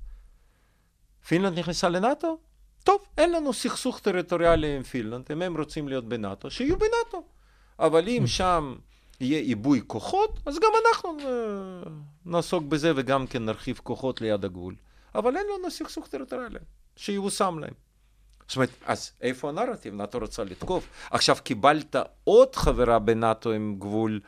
פינלנד 1.28 1.60
נכנסה 1.60 1.89
לנאט"ו? 1.89 2.38
טוב, 2.84 3.02
אין 3.17 3.32
לנו 3.32 3.54
סכסוך 3.54 4.00
טריטוריאלי 4.00 4.76
עם 4.76 4.84
פינלנד, 4.84 5.26
אם 5.32 5.41
הם 5.41 5.58
רוצים 5.58 5.88
להיות 5.88 6.06
בנאט"ו, 6.06 6.50
שיהיו 6.50 6.78
בנאט"ו. 6.78 7.24
אבל 7.80 8.08
אם 8.08 8.24
שם 8.28 8.76
יהיה 9.19 9.39
עיבוי 9.39 9.82
כוחות, 9.88 10.39
אז 10.45 10.60
גם 10.60 10.71
אנחנו 10.88 11.17
אה, 11.19 11.91
נעסוק 12.26 12.63
בזה 12.63 12.91
וגם 12.95 13.28
כן 13.28 13.45
נרחיב 13.45 13.80
כוחות 13.84 14.21
ליד 14.21 14.45
הגבול. 14.45 14.76
אבל 15.15 15.38
אין 15.38 15.45
לנו 15.58 15.71
סכסוך 15.71 16.08
טריטוריאלי, 16.08 16.60
שיבושם 17.02 17.60
להם. 17.60 17.74
זאת 18.48 18.56
אומרת, 18.56 18.70
אז 18.86 19.12
איפה 19.22 19.50
הנרטיב? 19.50 19.94
נאט"ו 19.94 20.20
רוצה 20.20 20.44
לתקוף. 20.44 20.88
עכשיו 21.12 21.38
קיבלת 21.44 21.96
עוד 22.24 22.56
חברה 22.56 23.00
בנאט"ו 23.00 23.52
עם 23.52 23.76
גבול... 23.80 24.20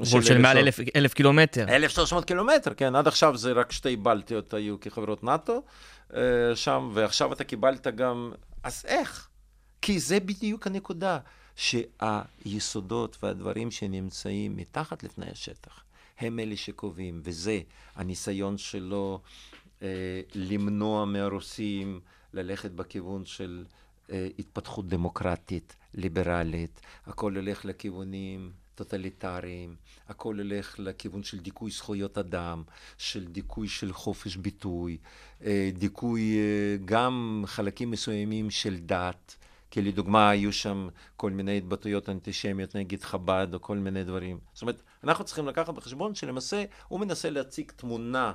גבול 0.00 0.22
של 0.22 0.38
מעל 0.38 0.58
אלף- 0.58 0.80
אלף 0.96 1.14
קילומטר. 1.14 1.68
1300 1.68 2.24
קילומטר, 2.24 2.74
כן, 2.74 2.94
עד 2.96 3.06
עכשיו 3.08 3.36
זה 3.36 3.52
רק 3.52 3.72
שתי 3.72 3.96
בלטיות 3.96 4.54
היו 4.54 4.80
כחברות 4.80 5.24
נאט"ו 5.24 5.62
אה, 6.14 6.20
שם, 6.54 6.90
ועכשיו 6.94 7.32
אתה 7.32 7.44
קיבלת 7.44 7.86
גם... 7.86 8.32
אז 8.62 8.84
איך? 8.86 9.28
כי 9.82 10.00
זה 10.00 10.20
בדיוק 10.20 10.66
הנקודה, 10.66 11.18
שהיסודות 11.56 13.16
והדברים 13.22 13.70
שנמצאים 13.70 14.56
מתחת 14.56 15.02
לפני 15.02 15.26
השטח, 15.30 15.82
הם 16.18 16.38
אלה 16.38 16.56
שקובעים, 16.56 17.20
וזה 17.24 17.60
הניסיון 17.96 18.58
שלו 18.58 19.20
למנוע 20.34 21.04
מהרוסים 21.04 22.00
ללכת 22.32 22.70
בכיוון 22.70 23.24
של 23.24 23.64
אה, 24.10 24.28
התפתחות 24.38 24.88
דמוקרטית, 24.88 25.76
ליברלית, 25.94 26.80
הכל 27.06 27.36
הולך 27.36 27.64
לכיוונים 27.64 28.52
טוטליטריים, 28.74 29.76
הכל 30.08 30.38
הולך 30.38 30.78
לכיוון 30.78 31.22
של 31.22 31.38
דיכוי 31.38 31.70
זכויות 31.70 32.18
אדם, 32.18 32.62
של 32.98 33.26
דיכוי 33.26 33.68
של 33.68 33.92
חופש 33.92 34.36
ביטוי, 34.36 34.98
אה, 35.44 35.70
דיכוי 35.72 36.38
אה, 36.38 36.76
גם 36.84 37.42
חלקים 37.46 37.90
מסוימים 37.90 38.50
של 38.50 38.76
דת, 38.78 39.36
כי 39.70 39.82
לדוגמה 39.82 40.30
היו 40.30 40.52
שם 40.52 40.88
כל 41.16 41.30
מיני 41.30 41.58
התבטאויות 41.58 42.08
אנטישמיות 42.08 42.76
נגד 42.76 43.02
חב"ד 43.02 43.48
או 43.54 43.60
כל 43.60 43.76
מיני 43.76 44.04
דברים. 44.04 44.38
זאת 44.52 44.62
אומרת, 44.62 44.82
אנחנו 45.04 45.24
צריכים 45.24 45.46
לקחת 45.46 45.74
בחשבון 45.74 46.14
שלמעשה 46.14 46.64
הוא 46.88 47.00
מנסה 47.00 47.30
להציג 47.30 47.72
תמונה, 47.76 48.32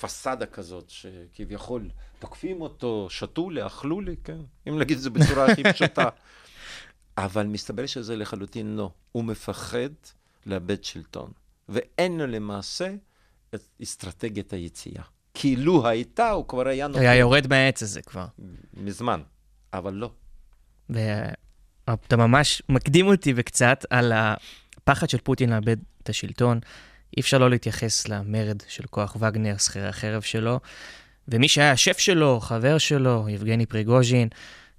פסאדה 0.00 0.46
כזאת, 0.46 0.90
שכביכול 0.90 1.90
תוקפים 2.18 2.60
אותו, 2.60 3.06
שתו 3.10 3.50
לי, 3.50 3.66
אכלו 3.66 4.00
לי, 4.00 4.16
כן? 4.24 4.38
אם 4.68 4.78
להגיד 4.78 4.96
את 4.96 5.02
זה 5.02 5.10
בצורה 5.10 5.46
הכי 5.52 5.62
פשוטה. 5.72 6.08
אבל 7.18 7.46
מסתבר 7.46 7.86
שזה 7.86 8.16
לחלוטין 8.16 8.76
לא. 8.76 8.90
הוא 9.12 9.24
מפחד 9.24 9.90
לאבד 10.46 10.84
שלטון, 10.84 11.30
ואין 11.68 12.18
לו 12.18 12.26
למעשה 12.26 12.94
את 13.54 13.62
אסטרטגיית 13.82 14.52
היציאה. 14.52 15.02
כי 15.34 15.56
לו 15.56 15.86
הייתה, 15.86 16.30
הוא 16.30 16.48
כבר 16.48 16.68
היה 16.68 16.88
נופל 16.88 17.00
היה 17.00 17.14
יורד 17.14 17.46
מהעץ 17.46 17.82
הזה 17.82 18.02
כבר. 18.02 18.26
מזמן, 18.74 19.22
אבל 19.72 19.94
לא. 19.94 20.10
ואתה 20.90 22.16
ממש 22.16 22.62
מקדים 22.68 23.06
אותי 23.06 23.32
וקצת 23.36 23.84
על 23.90 24.12
הפחד 24.12 25.10
של 25.10 25.18
פוטין 25.18 25.50
לאבד 25.50 25.76
את 26.02 26.08
השלטון. 26.08 26.60
אי 27.16 27.20
אפשר 27.20 27.38
לא 27.38 27.50
להתייחס 27.50 28.08
למרד 28.08 28.62
של 28.68 28.84
כוח 28.90 29.16
וגנר, 29.20 29.56
שכירי 29.56 29.88
החרב 29.88 30.22
שלו. 30.22 30.60
ומי 31.28 31.48
שהיה 31.48 31.72
השף 31.72 31.98
שלו, 31.98 32.40
חבר 32.40 32.78
שלו, 32.78 33.26
יבגני 33.28 33.66
פריגוז'ין, 33.66 34.28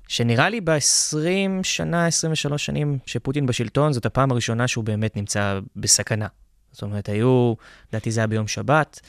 שנראה 0.08 0.50
לי 0.50 0.62
ב-20 0.62 1.64
שנה, 1.64 2.08
23 2.08 2.66
שנים 2.66 2.98
שפוטין 3.06 3.46
בשלטון, 3.46 3.94
זאת 3.94 4.06
הפעם 4.06 4.32
הראשונה 4.32 4.68
שהוא 4.68 4.84
באמת 4.84 5.18
נמצא 5.18 5.60
בסכנה. 5.76 6.28
זאת 6.72 6.82
אומרת, 6.82 7.10
היו, 7.10 7.54
לדעתי 7.90 8.12
זה 8.12 8.20
היה 8.20 8.28
ביום 8.28 8.48
שבת, 8.48 9.00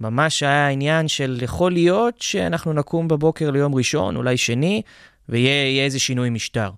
ממש 0.00 0.42
היה 0.42 0.68
עניין 0.68 1.08
של 1.08 1.38
יכול 1.42 1.72
להיות 1.72 2.22
שאנחנו 2.22 2.72
נקום 2.72 3.08
בבוקר 3.08 3.50
ליום 3.50 3.74
ראשון, 3.74 4.16
אולי 4.16 4.36
שני, 4.36 4.82
ויהיה 5.28 5.70
יהיה 5.70 5.84
איזה 5.84 5.98
שינוי 5.98 6.30
משטר. 6.30 6.70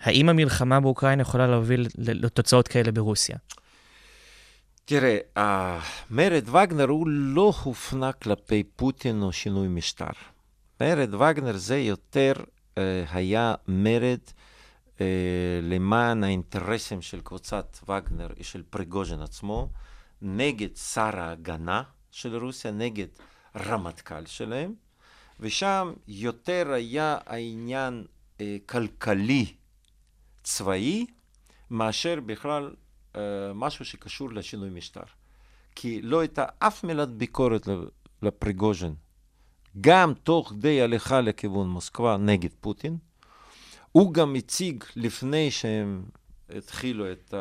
האם 0.00 0.28
המלחמה 0.28 0.80
באוקראינה 0.80 1.22
יכולה 1.22 1.46
להוביל 1.46 1.86
לתוצאות 1.98 2.68
כאלה 2.68 2.92
ברוסיה? 2.92 3.36
תראה, 4.86 5.18
המרד 5.36 6.48
וגנר 6.48 6.88
הוא 6.88 7.08
לא 7.08 7.52
הופנה 7.62 8.12
כלפי 8.12 8.62
פוטין 8.76 9.22
או 9.22 9.32
שינוי 9.32 9.68
משטר. 9.68 10.10
מרד 10.80 11.14
וגנר 11.14 11.56
זה 11.56 11.78
יותר 11.78 12.32
אה, 12.78 13.04
היה 13.10 13.54
מרד 13.68 14.18
אה, 15.00 15.06
למען 15.62 16.24
האינטרסים 16.24 17.02
של 17.02 17.20
קבוצת 17.20 17.78
וגנר, 17.88 18.28
של 18.42 18.62
פריגוז'ין 18.70 19.22
עצמו, 19.22 19.68
נגד 20.22 20.76
שר 20.76 21.20
ההגנה 21.20 21.82
של 22.10 22.36
רוסיה, 22.36 22.70
נגד 22.70 23.08
רמטכ"ל 23.56 24.26
שלהם, 24.26 24.74
ושם 25.40 25.92
יותר 26.08 26.72
היה 26.72 27.18
העניין 27.26 28.06
אה, 28.40 28.56
כלכלי 28.66 29.54
צבאי, 30.42 31.06
מאשר 31.70 32.20
בכלל 32.26 32.74
משהו 33.54 33.84
שקשור 33.84 34.32
לשינוי 34.32 34.70
משטר. 34.70 35.00
כי 35.74 36.02
לא 36.02 36.20
הייתה 36.20 36.44
אף 36.58 36.84
מילת 36.84 37.08
ביקורת 37.08 37.68
לפריגוז'ין, 38.22 38.94
גם 39.80 40.12
תוך 40.22 40.48
כדי 40.48 40.82
הליכה 40.82 41.20
לכיוון 41.20 41.68
מוסקבה 41.68 42.16
נגד 42.16 42.50
פוטין. 42.60 42.96
הוא 43.92 44.14
גם 44.14 44.34
הציג, 44.34 44.84
לפני 44.96 45.50
שהם 45.50 46.04
התחילו 46.56 47.12
את 47.12 47.34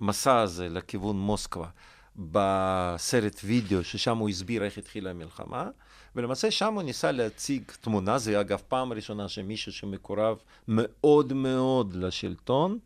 המסע 0.00 0.38
הזה 0.40 0.68
לכיוון 0.68 1.16
מוסקבה, 1.16 1.68
בסרט 2.16 3.40
וידאו, 3.44 3.84
ששם 3.84 4.16
הוא 4.18 4.28
הסביר 4.28 4.64
איך 4.64 4.78
התחילה 4.78 5.10
המלחמה, 5.10 5.68
ולמעשה 6.16 6.50
שם 6.50 6.74
הוא 6.74 6.82
ניסה 6.82 7.12
להציג 7.12 7.62
תמונה, 7.80 8.18
זה 8.18 8.40
אגב 8.40 8.62
פעם 8.68 8.92
ראשונה 8.92 9.28
שמישהו 9.28 9.72
שמקורב 9.72 10.36
מאוד 10.68 11.32
מאוד 11.32 11.94
לשלטון, 11.94 12.78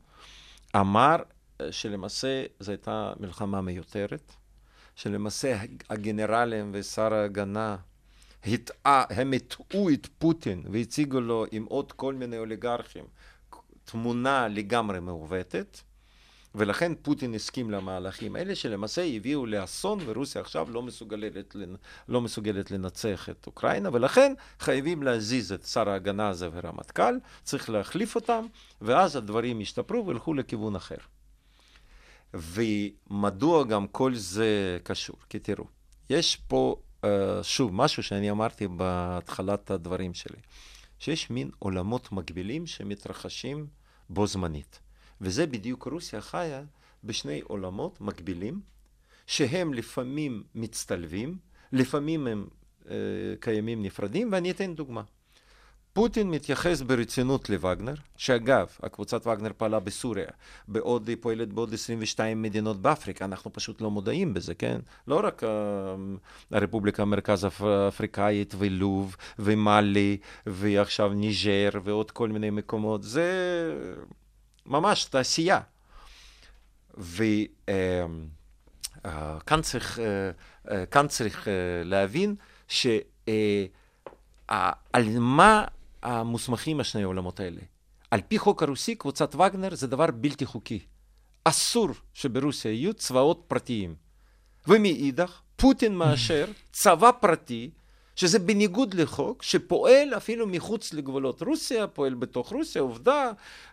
אמר 0.76 1.16
שלמעשה 1.70 2.44
זו 2.60 2.72
הייתה 2.72 3.12
מלחמה 3.20 3.60
מיותרת, 3.60 4.32
שלמעשה 4.94 5.58
הגנרלים 5.90 6.70
ושר 6.74 7.14
ההגנה 7.14 7.76
הטעה, 8.46 9.04
הם 9.10 9.32
הטעו 9.32 9.90
את 9.90 10.06
פוטין 10.18 10.62
והציגו 10.70 11.20
לו 11.20 11.44
עם 11.52 11.64
עוד 11.64 11.92
כל 11.92 12.14
מיני 12.14 12.38
אוליגרכים 12.38 13.04
תמונה 13.84 14.48
לגמרי 14.48 15.00
מעוותת, 15.00 15.80
ולכן 16.54 16.92
פוטין 17.02 17.34
הסכים 17.34 17.70
למהלכים 17.70 18.36
האלה, 18.36 18.54
שלמעשה 18.54 19.04
הביאו 19.04 19.46
לאסון, 19.46 19.98
ורוסיה 20.06 20.40
עכשיו 20.40 20.70
לא 20.70 20.82
מסוגלת, 20.82 21.56
לא 22.08 22.20
מסוגלת 22.20 22.70
לנצח 22.70 23.28
את 23.28 23.46
אוקראינה, 23.46 23.90
ולכן 23.92 24.34
חייבים 24.60 25.02
להזיז 25.02 25.52
את 25.52 25.66
שר 25.66 25.88
ההגנה 25.88 26.28
הזה 26.28 26.48
ורמטכ"ל, 26.52 27.18
צריך 27.42 27.70
להחליף 27.70 28.14
אותם, 28.14 28.46
ואז 28.80 29.16
הדברים 29.16 29.60
ישתפרו 29.60 30.06
וילכו 30.06 30.34
לכיוון 30.34 30.76
אחר. 30.76 30.96
ומדוע 32.34 33.64
גם 33.64 33.86
כל 33.86 34.14
זה 34.14 34.78
קשור? 34.82 35.16
כי 35.28 35.38
תראו, 35.38 35.64
יש 36.10 36.36
פה 36.36 36.76
אה, 37.04 37.42
שוב 37.42 37.74
משהו 37.74 38.02
שאני 38.02 38.30
אמרתי 38.30 38.68
בהתחלת 38.68 39.70
הדברים 39.70 40.14
שלי, 40.14 40.38
שיש 40.98 41.30
מין 41.30 41.50
עולמות 41.58 42.12
מקבילים 42.12 42.66
שמתרחשים 42.66 43.66
בו 44.10 44.26
זמנית. 44.26 44.80
וזה 45.20 45.46
בדיוק 45.46 45.88
רוסיה 45.92 46.20
חיה 46.20 46.62
בשני 47.04 47.40
עולמות 47.40 48.00
מקבילים, 48.00 48.60
שהם 49.26 49.74
לפעמים 49.74 50.42
מצטלבים, 50.54 51.38
לפעמים 51.72 52.26
הם 52.26 52.46
אה, 52.90 52.94
קיימים 53.40 53.82
נפרדים, 53.82 54.32
ואני 54.32 54.50
אתן 54.50 54.74
דוגמה. 54.74 55.02
פוטין 55.94 56.30
מתייחס 56.30 56.80
ברצינות 56.80 57.50
לווגנר, 57.50 57.94
שאגב, 58.16 58.66
הקבוצת 58.82 59.26
וגנר 59.26 59.50
פעלה 59.56 59.80
בסוריה, 59.80 60.26
בעוד 60.68 61.08
היא 61.08 61.16
פועלת 61.20 61.52
בעוד 61.52 61.74
22 61.74 62.42
מדינות 62.42 62.82
באפריקה, 62.82 63.24
אנחנו 63.24 63.52
פשוט 63.52 63.80
לא 63.80 63.90
מודעים 63.90 64.34
בזה, 64.34 64.54
כן? 64.54 64.80
לא 65.08 65.20
רק 65.24 65.42
uh, 65.42 65.46
הרפובליקה 66.50 67.02
המרכז 67.02 67.46
אפריקאית 67.88 68.54
ולוב 68.58 69.16
ומאלי 69.38 70.16
ועכשיו 70.46 71.12
ניג'ר 71.12 71.70
ועוד 71.84 72.10
כל 72.10 72.28
מיני 72.28 72.50
מקומות, 72.50 73.02
זה 73.02 73.32
ממש 74.66 75.04
תעשייה. 75.04 75.60
וכאן 76.98 78.28
uh, 79.58 79.62
צריך, 79.62 79.98
uh, 79.98 80.72
כאן 80.90 81.08
צריך 81.08 81.48
להבין 81.84 82.34
שעל 82.68 83.68
מה 85.18 85.64
המוסמכים 86.04 86.80
השני 86.80 87.02
העולמות 87.02 87.40
האלה. 87.40 87.60
על 88.10 88.20
פי 88.28 88.38
חוק 88.38 88.62
הרוסי, 88.62 88.94
קבוצת 88.94 89.34
וגנר 89.34 89.74
זה 89.74 89.86
דבר 89.86 90.06
בלתי 90.14 90.46
חוקי. 90.46 90.78
אסור 91.44 91.88
שברוסיה 92.14 92.70
יהיו 92.70 92.94
צבאות 92.94 93.44
פרטיים. 93.46 93.94
ומאידך, 94.68 95.40
פוטין 95.56 95.96
מאשר 95.96 96.46
צבא 96.72 97.10
פרטי, 97.20 97.70
שזה 98.16 98.38
בניגוד 98.38 98.94
לחוק, 98.94 99.42
שפועל 99.42 100.14
אפילו 100.16 100.46
מחוץ 100.46 100.94
לגבולות 100.94 101.42
רוסיה, 101.42 101.86
פועל 101.86 102.14
בתוך 102.14 102.52
רוסיה, 102.52 102.82
עובדה, 102.82 103.30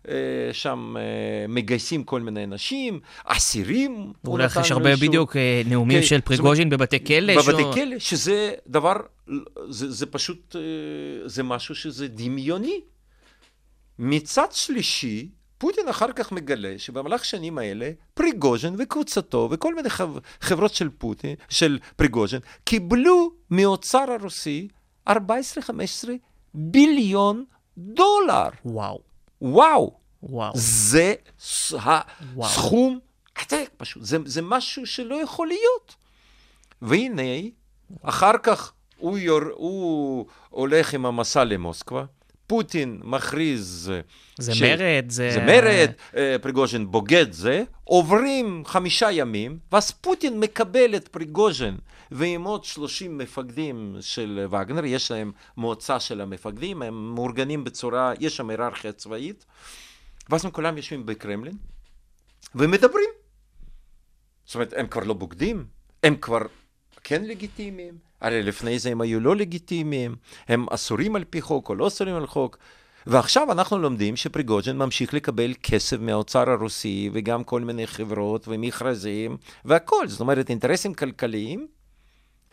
אה, 0.08 0.14
שם 0.52 0.94
אה, 0.98 1.02
מגייסים 1.48 2.04
כל 2.04 2.22
מיני 2.22 2.44
אנשים, 2.44 3.00
אסירים. 3.26 4.14
אולי 4.28 4.46
יש 4.62 4.72
הרבה 4.72 4.96
בדיוק 4.96 5.36
אה, 5.36 5.62
נאומים 5.66 6.00
כן, 6.00 6.06
של 6.06 6.22
פריגוז'ין 6.22 6.70
בבתי 6.70 7.06
כלא. 7.06 7.42
בבתי 7.42 7.64
כלא, 7.74 8.00
שזה 8.00 8.52
דבר 8.68 8.96
זה, 9.70 9.92
זה 9.92 10.06
פשוט, 10.06 10.56
זה 11.26 11.44
משהו 11.44 11.76
שזה 11.76 12.08
דמיוני. 12.08 12.82
מצד 14.00 14.48
שלישי, 14.52 15.30
פוטין 15.62 15.88
אחר 15.88 16.12
כך 16.12 16.32
מגלה 16.32 16.74
שבמהלך 16.78 17.26
שנים 17.26 17.58
האלה, 17.58 17.92
פריגוז'ין 18.14 18.74
וקבוצתו 18.78 19.48
וכל 19.52 19.76
מיני 19.76 19.90
חברות 20.42 20.74
של 20.74 20.90
פוטין, 20.90 21.36
של 21.50 21.80
פריגוז'ין, 21.96 22.38
קיבלו 22.64 23.32
מאוצר 23.52 24.06
הרוסי 24.12 24.68
14-15 25.10 25.14
ביליון 26.54 27.46
דולר. 27.78 28.50
וואו. 28.66 29.00
וואו. 29.42 29.98
וואו. 30.24 30.52
זה 30.56 31.14
הסכום 32.42 33.00
עתק 33.36 33.70
פשוט, 33.78 34.04
זה, 34.04 34.18
זה 34.26 34.42
משהו 34.42 34.86
שלא 34.86 35.16
יכול 35.16 35.48
להיות. 35.48 35.96
והנה, 36.82 37.48
אחר 38.02 38.38
כך 38.44 38.74
הוא, 38.98 39.18
יור, 39.18 39.42
הוא 39.54 40.26
הולך 40.50 40.94
עם 40.94 41.06
המסע 41.06 41.44
למוסקבה, 41.44 42.06
פוטין 42.52 43.00
מכריז... 43.04 43.92
זה 44.38 44.56
ש... 44.56 44.62
מרד, 44.62 45.06
זה... 45.10 45.32
זה 45.32 45.42
מרד, 45.42 45.92
אה, 46.16 46.36
פריגוז'ין 46.42 46.92
בוגד 46.92 47.32
זה, 47.32 47.64
עוברים 47.84 48.64
חמישה 48.66 49.12
ימים, 49.12 49.60
ואז 49.72 49.92
פוטין 49.92 50.40
מקבל 50.40 50.96
את 50.96 51.08
פריגוז'ין 51.08 51.78
ועם 52.12 52.44
עוד 52.44 52.64
30 52.64 53.18
מפקדים 53.18 53.96
של 54.02 54.48
וגנר, 54.52 54.86
יש 54.86 55.12
להם 55.12 55.32
מועצה 55.58 56.00
של 56.00 56.22
המפקדים, 56.22 56.82
הם 56.82 57.16
מאורגנים 57.16 57.64
בצורה, 57.64 58.14
יש 58.20 58.38
שם 58.38 58.50
היררכיה 58.50 58.92
צבאית, 58.92 59.46
ואז 60.30 60.46
הם 60.46 60.52
כולם 60.52 60.78
יושבים 60.78 61.06
בקרמלין 61.06 61.56
ומדברים. 62.56 63.10
זאת 64.46 64.56
אומרת, 64.56 64.74
הם 64.78 64.88
כבר 64.88 65.04
לא 65.04 65.14
בוגדים, 65.14 65.66
הם 66.04 66.16
כבר 66.16 66.42
כן 67.04 67.24
לגיטימיים. 67.24 67.98
הרי 68.22 68.44
לפני 68.44 68.80
זה 68.80 68.90
הם 68.90 69.02
היו 69.02 69.20
לא 69.20 69.36
לגיטימיים, 69.36 70.16
הם 70.48 70.66
אסורים 70.70 71.16
על 71.16 71.24
פי 71.24 71.42
חוק 71.42 71.70
או 71.70 71.76
לא 71.76 71.88
אסורים 71.88 72.16
על 72.16 72.28
חוק. 72.28 72.58
ועכשיו 73.08 73.52
אנחנו 73.52 73.78
לומדים 73.78 74.16
שפריגוז'ין 74.16 74.78
ממשיך 74.78 75.14
לקבל 75.14 75.54
כסף 75.64 75.98
מהאוצר 76.00 76.50
הרוסי 76.50 77.10
וגם 77.14 77.44
כל 77.44 77.62
מיני 77.62 77.88
חברות 77.88 78.48
ומכרזים 78.48 79.38
והכול. 79.66 80.08
זאת 80.08 80.20
אומרת, 80.20 80.50
אינטרסים 80.50 80.94
כלכליים, 80.94 81.68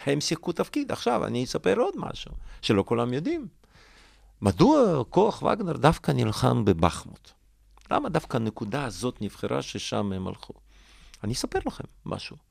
הם 0.07 0.21
שיחקו 0.21 0.53
תפקיד. 0.53 0.93
עכשיו, 0.93 1.27
אני 1.27 1.45
אספר 1.45 1.79
עוד 1.79 1.95
משהו 1.97 2.33
שלא 2.63 2.85
כולם 2.87 3.13
יודעים. 3.13 3.47
מדוע 4.43 5.05
כוח 5.11 5.43
וגנר 5.43 5.77
דווקא 5.77 6.13
נלחם 6.13 6.65
בבחמוט? 6.65 7.31
למה 7.91 8.09
דווקא 8.09 8.37
הנקודה 8.37 8.85
הזאת 8.85 9.23
נבחרה 9.23 9.63
ששם 9.63 10.13
הם 10.13 10.29
הלכו? 10.29 10.53
אני 11.25 11.33
אספר 11.33 11.59
לכם 11.67 11.85
משהו. 12.07 12.48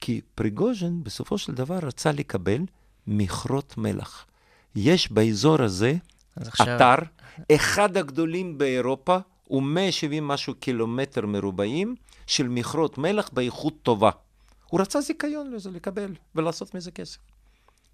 כי 0.00 0.20
פריגוז'ין 0.34 1.04
בסופו 1.04 1.38
של 1.38 1.52
דבר 1.52 1.78
רצה 1.82 2.12
לקבל 2.12 2.60
מכרות 3.06 3.78
מלח. 3.78 4.26
יש 4.74 5.12
באזור 5.12 5.62
הזה 5.62 5.94
עכשיו... 6.36 6.76
אתר, 6.76 6.94
אחד 7.52 7.96
הגדולים 7.96 8.58
באירופה, 8.58 9.18
הוא 9.48 9.62
170 9.62 10.28
משהו 10.28 10.54
קילומטר 10.54 11.26
מרובעים 11.26 11.94
של 12.26 12.48
מכרות 12.48 12.98
מלח 12.98 13.30
באיכות 13.32 13.74
טובה. 13.82 14.10
הוא 14.70 14.80
רצה 14.80 15.00
זיכיון 15.00 15.52
לזה 15.52 15.70
לקבל 15.70 16.14
ולעשות 16.34 16.74
מזה 16.74 16.90
כסף. 16.90 17.18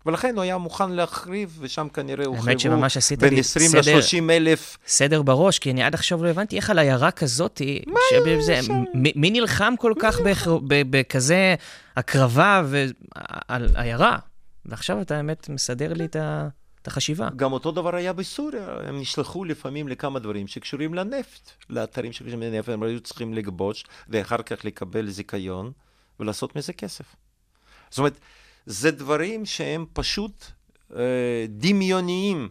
ולכן 0.06 0.34
הוא 0.34 0.42
היה 0.42 0.58
מוכן 0.58 0.90
להחריב, 0.90 1.58
ושם 1.60 1.88
כנראה 1.88 2.26
הוא 2.26 2.38
חייבו 2.38 2.82
בין 3.18 3.38
20 3.38 3.70
ל-30 3.74 4.30
אלף. 4.30 4.78
סדר 4.86 5.22
בראש, 5.22 5.58
כי 5.58 5.70
אני 5.70 5.82
עד 5.82 5.94
עכשיו 5.94 6.24
לא 6.24 6.28
הבנתי 6.28 6.56
איך 6.56 6.70
על 6.70 6.78
עיירה 6.78 7.10
כזאת, 7.10 7.62
שבזה, 8.10 8.60
מי, 8.94 9.12
מי 9.16 9.30
נלחם 9.30 9.74
כל 9.78 9.92
כך 10.00 10.20
בכזה 10.66 11.54
הקרבה 11.96 12.62
על 13.48 13.68
עיירה? 13.74 14.18
ועכשיו 14.66 15.00
אתה 15.00 15.14
באמת 15.14 15.48
מסדר 15.48 15.92
לי 15.92 16.04
את 16.04 16.16
ה... 16.16 16.48
את 16.82 16.86
החשיבה. 16.86 17.28
גם 17.36 17.52
אותו 17.52 17.70
דבר 17.70 17.96
היה 17.96 18.12
בסוריה, 18.12 18.76
הם 18.84 19.00
נשלחו 19.00 19.44
לפעמים 19.44 19.88
לכמה 19.88 20.18
דברים 20.18 20.46
שקשורים 20.46 20.94
לנפט, 20.94 21.50
לאתרים 21.70 22.12
שקשורים 22.12 22.42
לנפט, 22.42 22.68
הם 22.68 22.82
היו 22.82 23.00
צריכים 23.00 23.34
לגבוש, 23.34 23.84
ואחר 24.08 24.42
כך 24.42 24.64
לקבל 24.64 25.10
זיכיון 25.10 25.72
ולעשות 26.20 26.56
מזה 26.56 26.72
כסף. 26.72 27.04
זאת 27.90 27.98
אומרת, 27.98 28.18
זה 28.66 28.90
דברים 28.90 29.46
שהם 29.46 29.86
פשוט 29.92 30.44
אה, 30.96 31.46
דמיוניים 31.48 32.48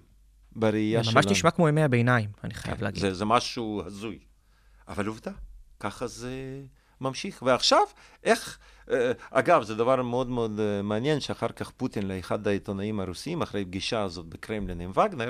בראייה 0.51 1.03
שלנו. 1.03 1.15
ממש 1.15 1.25
נשמע 1.25 1.51
כמו 1.51 1.69
ימי 1.69 1.83
הביניים, 1.83 2.29
אני 2.43 2.53
חייב 2.53 2.77
כן, 2.77 2.83
להגיד. 2.83 3.01
זה, 3.01 3.13
זה 3.13 3.25
משהו 3.25 3.81
הזוי. 3.85 4.19
אבל 4.87 5.07
עובדה, 5.07 5.31
ככה 5.79 6.07
זה 6.07 6.61
ממשיך. 7.01 7.43
ועכשיו, 7.45 7.83
איך... 8.23 8.57
אה, 8.91 9.11
אגב, 9.31 9.63
זה 9.63 9.75
דבר 9.75 10.03
מאוד 10.03 10.29
מאוד 10.29 10.59
אה, 10.59 10.81
מעניין, 10.81 11.19
שאחר 11.19 11.47
כך 11.47 11.71
פוטין 11.71 12.07
לאחד 12.07 12.47
העיתונאים 12.47 12.99
הרוסים, 12.99 13.41
אחרי 13.41 13.65
פגישה 13.65 14.01
הזאת 14.01 14.25
בקרמלין 14.25 14.81
עם 14.81 14.91
וגנר, 14.91 15.29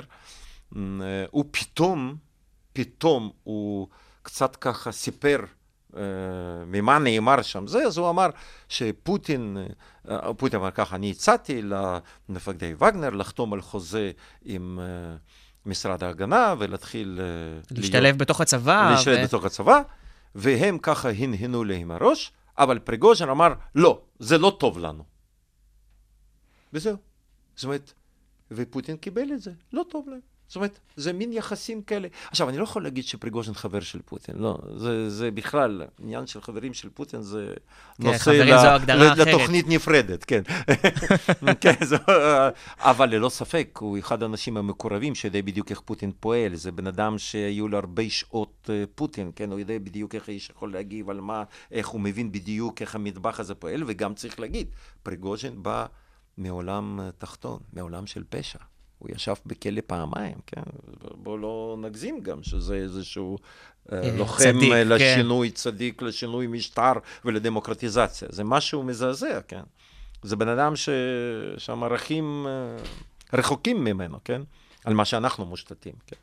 אה, 0.76 0.80
הוא 1.30 1.44
פתאום, 1.50 2.16
פתאום 2.72 3.30
הוא 3.44 3.88
קצת 4.22 4.56
ככה 4.56 4.92
סיפר 4.92 5.38
ממה 6.66 6.98
נאמר 6.98 7.42
שם 7.42 7.66
זה, 7.66 7.86
אז 7.86 7.98
הוא 7.98 8.10
אמר 8.10 8.30
שפוטין, 8.68 9.56
פוטין 10.36 10.60
אמר 10.60 10.70
ככה, 10.70 10.96
אני 10.96 11.10
הצעתי 11.10 11.62
למפקדי 11.62 12.74
וגנר 12.74 13.10
לחתום 13.10 13.52
על 13.52 13.60
חוזה 13.60 14.10
עם 14.44 14.78
משרד 15.66 16.04
ההגנה 16.04 16.54
ולהתחיל... 16.58 17.20
להשתלב 17.70 18.02
להיות, 18.02 18.16
בתוך 18.16 18.40
הצבא. 18.40 18.90
להשתלב 18.90 19.18
ו... 19.20 19.24
בתוך 19.24 19.44
הצבא, 19.44 19.82
והם 20.34 20.78
ככה 20.78 21.10
הנהנו 21.10 21.64
להם 21.64 21.90
הראש, 21.90 22.32
אבל 22.58 22.78
פריגוז'ן 22.78 23.28
אמר, 23.28 23.54
לא, 23.74 24.02
זה 24.18 24.38
לא 24.38 24.56
טוב 24.60 24.78
לנו. 24.78 25.04
וזהו. 26.72 26.96
זאת 27.56 27.64
אומרת, 27.64 27.92
ופוטין 28.50 28.96
קיבל 28.96 29.32
את 29.32 29.40
זה, 29.42 29.52
לא 29.72 29.84
טוב 29.90 30.08
להם. 30.08 30.31
זאת 30.52 30.56
אומרת, 30.56 30.78
זה 30.96 31.12
מין 31.12 31.32
יחסים 31.32 31.82
כאלה. 31.82 32.08
עכשיו, 32.30 32.48
אני 32.48 32.58
לא 32.58 32.62
יכול 32.62 32.82
להגיד 32.82 33.04
שפריגוז'ין 33.04 33.54
חבר 33.54 33.80
של 33.80 33.98
פוטין, 34.04 34.34
לא, 34.38 34.58
זה, 34.76 35.10
זה 35.10 35.30
בכלל, 35.30 35.82
עניין 36.02 36.26
של 36.26 36.40
חברים 36.40 36.74
של 36.74 36.88
פוטין 36.90 37.22
זה 37.22 37.54
כן, 38.02 38.06
נושא 38.06 38.16
אחרת. 38.16 38.88
לתוכנית 39.18 39.68
נפרדת, 39.68 40.24
כן. 40.24 40.42
כן, 41.60 41.74
זו, 41.84 41.96
אבל 42.78 43.10
ללא 43.10 43.28
ספק, 43.28 43.78
הוא 43.82 43.98
אחד 43.98 44.22
האנשים 44.22 44.56
המקורבים 44.56 45.14
שיודע 45.14 45.42
בדיוק 45.42 45.70
איך 45.70 45.80
פוטין 45.80 46.12
פועל, 46.20 46.54
זה 46.54 46.72
בן 46.72 46.86
אדם 46.86 47.18
שהיו 47.18 47.68
לו 47.68 47.78
הרבה 47.78 48.10
שעות 48.10 48.70
אה, 48.72 48.84
פוטין, 48.94 49.30
כן, 49.36 49.50
הוא 49.50 49.58
יודע 49.58 49.78
בדיוק 49.78 50.14
איך 50.14 50.28
האיש 50.28 50.50
יכול 50.50 50.72
להגיב 50.72 51.10
על 51.10 51.20
מה, 51.20 51.44
איך 51.70 51.88
הוא 51.88 52.00
מבין 52.00 52.32
בדיוק 52.32 52.82
איך 52.82 52.94
המטבח 52.94 53.40
הזה 53.40 53.54
פועל, 53.54 53.82
וגם 53.86 54.14
צריך 54.14 54.40
להגיד, 54.40 54.66
פריגוז'ין 55.02 55.62
בא 55.62 55.86
מעולם 56.38 57.00
תחתון, 57.18 57.58
מעולם 57.72 58.06
של 58.06 58.24
פשע. 58.28 58.58
הוא 59.02 59.16
ישב 59.16 59.34
בכלא 59.46 59.80
פעמיים, 59.86 60.34
כן? 60.46 60.62
בואו 61.14 61.38
לא 61.38 61.76
נגזים 61.80 62.20
גם 62.20 62.42
שזה 62.42 62.74
איזשהו 62.74 63.38
אה, 63.92 64.02
אה, 64.02 64.16
לוחם 64.16 64.44
צדיק, 64.44 64.72
אה, 64.72 64.82
כן. 64.82 64.88
לשינוי 64.88 65.50
צדיק, 65.50 66.02
לשינוי 66.02 66.46
משטר 66.46 66.92
ולדמוקרטיזציה. 67.24 68.28
זה 68.30 68.44
משהו 68.44 68.82
מזעזע, 68.82 69.40
כן? 69.48 69.62
זה 70.22 70.36
בן 70.36 70.48
אדם 70.48 70.76
ש... 70.76 70.88
שהמערכים 71.58 72.46
רחוקים 73.32 73.84
ממנו, 73.84 74.18
כן? 74.24 74.42
על 74.84 74.94
מה 74.94 75.04
שאנחנו 75.04 75.46
מושתתים, 75.46 75.94
כן? 76.06 76.16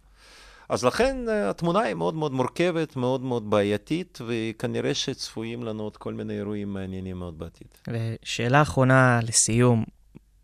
אז 0.70 0.86
לכן 0.86 1.18
התמונה 1.30 1.80
היא 1.80 1.94
מאוד 1.94 2.14
מאוד 2.16 2.32
מורכבת, 2.32 2.96
מאוד 2.96 3.22
מאוד 3.22 3.50
בעייתית, 3.50 4.20
וכנראה 4.28 4.94
שצפויים 4.94 5.64
לנו 5.64 5.84
עוד 5.84 5.98
כל 5.98 6.14
מיני 6.14 6.38
אירועים 6.38 6.74
מעניינים 6.74 7.20
מאוד 7.20 7.40
בעתיד. 7.40 7.68
ושאלה 7.88 8.62
אחרונה 8.62 9.20
לסיום, 9.24 9.86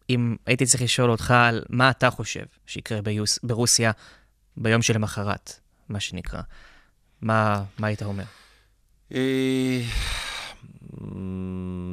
אם 0.10 0.36
הייתי 0.45 0.66
צריך 0.66 0.84
לשאול 0.84 1.12
אותך 1.12 1.32
על 1.32 1.64
מה 1.70 1.89
אתה 1.89 2.10
חושב 2.10 2.45
שיקרה 2.66 3.01
ביוס, 3.01 3.39
ברוסיה 3.43 3.91
ביום 4.58 4.82
שלמחרת, 4.82 5.60
מה 5.89 5.99
שנקרא, 5.99 6.41
מה, 7.22 7.64
מה 7.78 7.88
היית 7.88 8.03
אומר? 8.03 8.24
אה, 9.14 9.82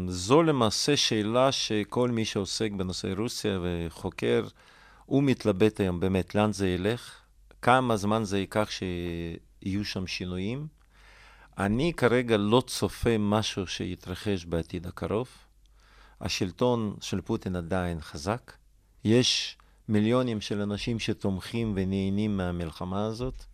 זו 0.08 0.42
למעשה 0.42 0.96
שאלה 0.96 1.52
שכל 1.52 2.10
מי 2.10 2.24
שעוסק 2.24 2.70
בנושא 2.72 3.12
רוסיה 3.16 3.58
וחוקר, 3.62 4.46
הוא 5.06 5.22
מתלבט 5.22 5.80
היום 5.80 6.00
באמת 6.00 6.34
לאן 6.34 6.52
זה 6.52 6.68
ילך, 6.68 7.14
כמה 7.62 7.96
זמן 7.96 8.24
זה 8.24 8.38
ייקח 8.38 8.68
שיהיו 8.70 9.84
שם 9.84 10.06
שינויים. 10.06 10.66
אני 11.58 11.92
כרגע 11.96 12.36
לא 12.36 12.62
צופה 12.66 13.18
משהו 13.18 13.66
שיתרחש 13.66 14.44
בעתיד 14.44 14.86
הקרוב. 14.86 15.28
השלטון 16.22 16.96
של 17.00 17.20
פוטין 17.20 17.56
עדיין 17.56 18.00
חזק. 18.00 18.52
יש 19.04 19.58
מיליונים 19.88 20.40
של 20.40 20.60
אנשים 20.60 20.98
שתומכים 20.98 21.72
ונהנים 21.76 22.36
מהמלחמה 22.36 23.06
הזאת, 23.06 23.44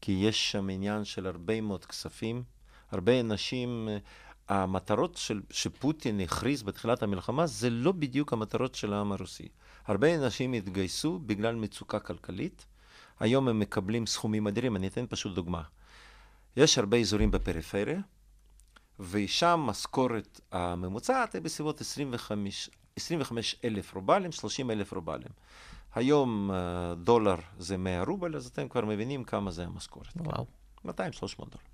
כי 0.00 0.12
יש 0.12 0.52
שם 0.52 0.70
עניין 0.70 1.04
של 1.04 1.26
הרבה 1.26 1.60
מאוד 1.60 1.84
כספים. 1.84 2.42
הרבה 2.90 3.20
אנשים, 3.20 3.88
אה, 3.88 3.98
המטרות 4.48 5.16
של, 5.16 5.42
שפוטין 5.50 6.20
הכריז 6.20 6.62
בתחילת 6.62 7.02
המלחמה, 7.02 7.46
זה 7.46 7.70
לא 7.70 7.92
בדיוק 7.92 8.32
המטרות 8.32 8.74
של 8.74 8.92
העם 8.92 9.12
הרוסי. 9.12 9.48
הרבה 9.86 10.14
אנשים 10.14 10.52
התגייסו 10.52 11.18
בגלל 11.18 11.54
מצוקה 11.54 11.98
כלכלית. 11.98 12.66
היום 13.20 13.48
הם 13.48 13.58
מקבלים 13.58 14.06
סכומים 14.06 14.46
אדירים. 14.46 14.76
אני 14.76 14.86
אתן 14.86 15.04
פשוט 15.08 15.34
דוגמה. 15.34 15.62
יש 16.56 16.78
הרבה 16.78 16.96
אזורים 16.96 17.30
בפריפריה, 17.30 18.00
ושם 19.00 19.60
משכורת 19.66 20.40
הממוצעת 20.52 21.34
היא 21.34 21.42
בסביבות 21.42 21.80
25, 21.80 22.70
25 22.96 23.56
אלף 23.64 23.94
רובלים, 23.94 24.32
30 24.32 24.70
אלף 24.70 24.92
רובלים. 24.92 25.28
היום 25.94 26.50
אה, 26.50 26.94
דולר 26.94 27.36
זה 27.58 27.76
100 27.76 28.02
רובל, 28.02 28.36
אז 28.36 28.46
אתם 28.46 28.68
כבר 28.68 28.84
מבינים 28.84 29.24
כמה 29.24 29.50
זה 29.50 29.64
המשכורת. 29.64 30.16
וואו. 30.16 30.46
200-300 30.86 30.88
דולר. 31.38 31.64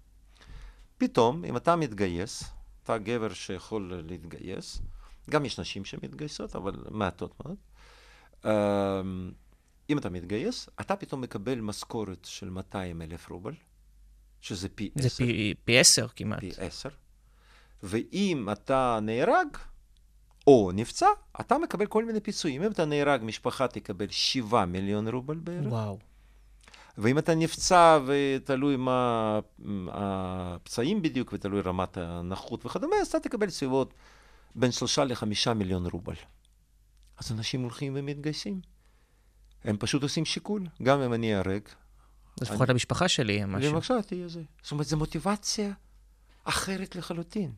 פתאום, 0.99 1.45
אם 1.45 1.57
אתה 1.57 1.77
מתגייס, 1.77 2.45
אתה 2.83 2.99
גבר 2.99 3.33
שיכול 3.33 4.03
להתגייס, 4.07 4.83
גם 5.31 5.45
יש 5.45 5.61
נשים 5.61 5.85
שמתגייסות, 5.85 6.57
אבל 6.57 6.85
מעטות 6.91 7.35
מאוד. 7.45 7.57
אמ, 8.45 9.33
אם 9.91 9.99
אתה 9.99 10.11
מתגייס, 10.11 10.69
אתה 10.81 10.97
פתאום 10.97 11.21
מקבל 11.21 11.61
משכורת 11.61 12.25
של 12.25 12.51
200 12.51 13.03
אלף 13.03 13.31
רובל, 13.31 13.55
שזה 14.41 14.69
פי 14.69 14.91
זה 14.95 15.07
עשר. 15.07 15.25
פי, 15.25 15.55
פי 15.65 15.79
עשר 15.79 16.09
כמעט. 16.09 16.41
פי 16.41 16.51
עשר. 16.59 16.89
ואם 17.83 18.49
אתה 18.53 18.99
נהרג 19.03 19.47
או 20.47 20.71
נפצע, 20.75 21.07
אתה 21.41 21.59
מקבל 21.59 21.87
כל 21.87 22.05
מיני 22.05 22.21
פיצויים. 22.21 22.63
אם 22.63 22.71
אתה 22.71 22.85
נהרג, 22.85 23.21
משפחה 23.25 23.69
תקבל 23.69 24.07
7 24.11 24.65
מיליון 24.65 25.09
רובל 25.09 25.39
בערך. 25.39 25.67
וואו. 25.67 25.99
ואם 26.99 27.19
אתה 27.19 27.35
נפצע 27.35 27.99
ותלוי 28.07 28.77
מה 28.77 29.41
הפצעים 29.89 31.03
בדיוק, 31.03 31.33
ותלוי 31.33 31.61
רמת 31.61 31.97
הנכות 31.97 32.67
וכדומה, 32.67 32.97
אז 32.97 33.07
אתה 33.07 33.21
תקבל 33.21 33.51
סביבות 33.51 33.95
בין 34.55 34.73
שלושה 34.73 35.05
לחמישה 35.05 35.55
מיליון 35.55 35.87
רובל. 35.87 36.15
אז 37.19 37.33
אנשים 37.33 37.63
הולכים 37.63 37.93
ומתגייסים. 37.97 38.61
הם 39.65 39.77
פשוט 39.77 40.03
עושים 40.03 40.25
שיקול, 40.25 40.67
גם 40.83 41.01
אם 41.01 41.13
אני 41.13 41.37
אהרג, 41.37 41.63
אז 42.41 42.51
לפחות 42.51 42.69
למשפחה 42.69 43.09
שלי 43.09 43.33
יהיה 43.33 43.47
משהו. 43.47 43.73
בבקשה, 43.73 44.03
תהיה 44.03 44.29
זה. 44.29 44.43
זאת 44.63 44.73
אומרת, 44.73 44.87
זו 44.87 44.97
מוטיבציה 44.97 45.73
אחרת 46.45 46.97
לחלוטין. 46.97 47.53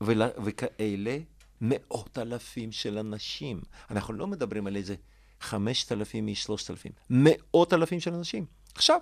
ול, 0.00 0.22
וכאלה 0.44 1.18
מאות 1.60 2.18
אלפים 2.18 2.72
של 2.72 2.98
אנשים. 2.98 3.60
אנחנו 3.90 4.14
לא 4.14 4.26
מדברים 4.26 4.66
על 4.66 4.76
איזה 4.76 4.94
חמשת 5.40 5.92
אלפים 5.92 6.28
איש, 6.28 6.42
שלושת 6.42 6.70
אלפים. 6.70 6.92
מאות 7.10 7.72
אלפים 7.72 8.00
של 8.00 8.14
אנשים. 8.14 8.44
עכשיו, 8.74 9.00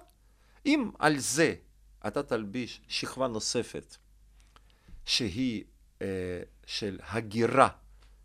אם 0.66 0.90
על 0.99 1.18
זה 1.18 1.55
אתה 2.07 2.22
תלביש 2.22 2.80
שכבה 2.88 3.28
נוספת, 3.28 3.97
שהיא 5.05 5.64
אה, 6.03 6.07
של 6.66 6.99
הגירה 7.09 7.68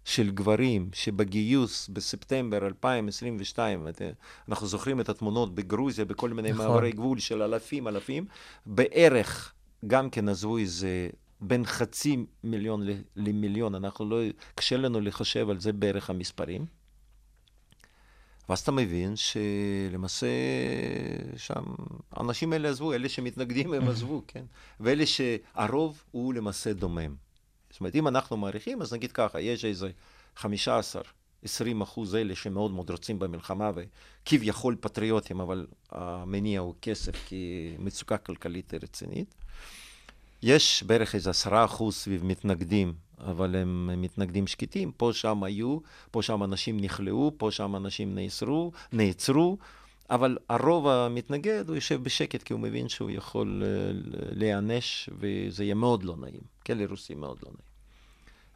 של 0.05 0.31
גברים 0.31 0.89
שבגיוס 0.93 1.87
בספטמבר 1.87 2.67
2022, 2.67 3.87
את- 3.87 4.01
אנחנו 4.49 4.67
זוכרים 4.67 5.01
את 5.01 5.09
התמונות 5.09 5.55
בגרוזיה, 5.55 6.05
בכל 6.05 6.29
מיני 6.29 6.51
נכון. 6.51 6.65
מעברי 6.67 6.91
גבול 6.91 7.19
של 7.19 7.41
אלפים 7.41 7.87
אלפים, 7.87 8.25
בערך 8.65 9.53
גם 9.87 10.09
כן 10.09 10.29
עזבו 10.29 10.57
איזה 10.57 11.09
בין 11.41 11.65
חצי 11.65 12.25
מיליון 12.43 12.87
למיליון, 13.15 13.75
אנחנו 13.75 14.09
לא, 14.09 14.21
קשה 14.55 14.77
לנו 14.77 15.01
לחשב 15.01 15.49
על 15.49 15.59
זה 15.59 15.73
בערך 15.73 16.09
המספרים. 16.09 16.65
ואז 18.49 18.59
אתה 18.59 18.71
מבין 18.71 19.13
שלמעשה 19.15 20.27
שם, 21.37 21.63
האנשים 22.11 22.53
האלה 22.53 22.69
עזבו, 22.69 22.93
אלה 22.93 23.09
שמתנגדים 23.09 23.73
הם 23.73 23.87
עזבו, 23.87 24.23
כן? 24.27 24.45
ואלה 24.79 25.03
שהרוב 25.05 26.03
הוא 26.11 26.33
למעשה 26.33 26.73
דומם. 26.73 27.15
זאת 27.69 27.79
אומרת, 27.79 27.95
אם 27.95 28.07
אנחנו 28.07 28.37
מעריכים, 28.37 28.81
אז 28.81 28.93
נגיד 28.93 29.11
ככה, 29.11 29.41
יש 29.41 29.65
איזה 29.65 29.89
15, 30.35 31.01
20 31.43 31.81
אחוז 31.81 32.15
אלה 32.15 32.35
שמאוד 32.35 32.71
מאוד 32.71 32.89
רוצים 32.89 33.19
במלחמה 33.19 33.71
וכביכול 33.75 34.75
פטריוטים, 34.79 35.39
אבל 35.39 35.67
המניע 35.91 36.59
הוא 36.59 36.75
כסף, 36.81 37.27
כי 37.27 37.75
מצוקה 37.79 38.17
כלכלית 38.17 38.73
רצינית. 38.73 39.35
יש 40.43 40.83
בערך 40.83 41.15
איזה 41.15 41.29
עשרה 41.29 41.65
אחוז 41.65 41.95
סביב 41.95 42.25
מתנגדים, 42.25 42.93
אבל 43.19 43.55
הם 43.55 44.01
מתנגדים 44.01 44.47
שקטים. 44.47 44.91
פה 44.97 45.09
שם 45.13 45.43
היו, 45.43 45.77
פה 46.11 46.21
שם 46.21 46.43
אנשים 46.43 46.79
נכלאו, 46.79 47.31
פה 47.37 47.51
שם 47.51 47.75
אנשים 47.75 48.15
נאסרו, 48.15 48.71
נעצרו, 48.91 49.57
אבל 50.09 50.37
הרוב 50.49 50.87
המתנגד, 50.87 51.63
הוא 51.67 51.75
יושב 51.75 52.03
בשקט, 52.03 52.43
כי 52.43 52.53
הוא 52.53 52.59
מבין 52.59 52.89
שהוא 52.89 53.09
יכול 53.09 53.63
אה, 53.65 53.91
להיענש, 54.31 55.09
וזה 55.19 55.63
יהיה 55.63 55.75
מאוד 55.75 56.03
לא 56.03 56.15
נעים. 56.17 56.41
כן, 56.63 56.77
לרוסים 56.77 57.19
מאוד 57.19 57.37
לא 57.43 57.49
נעים. 57.51 57.71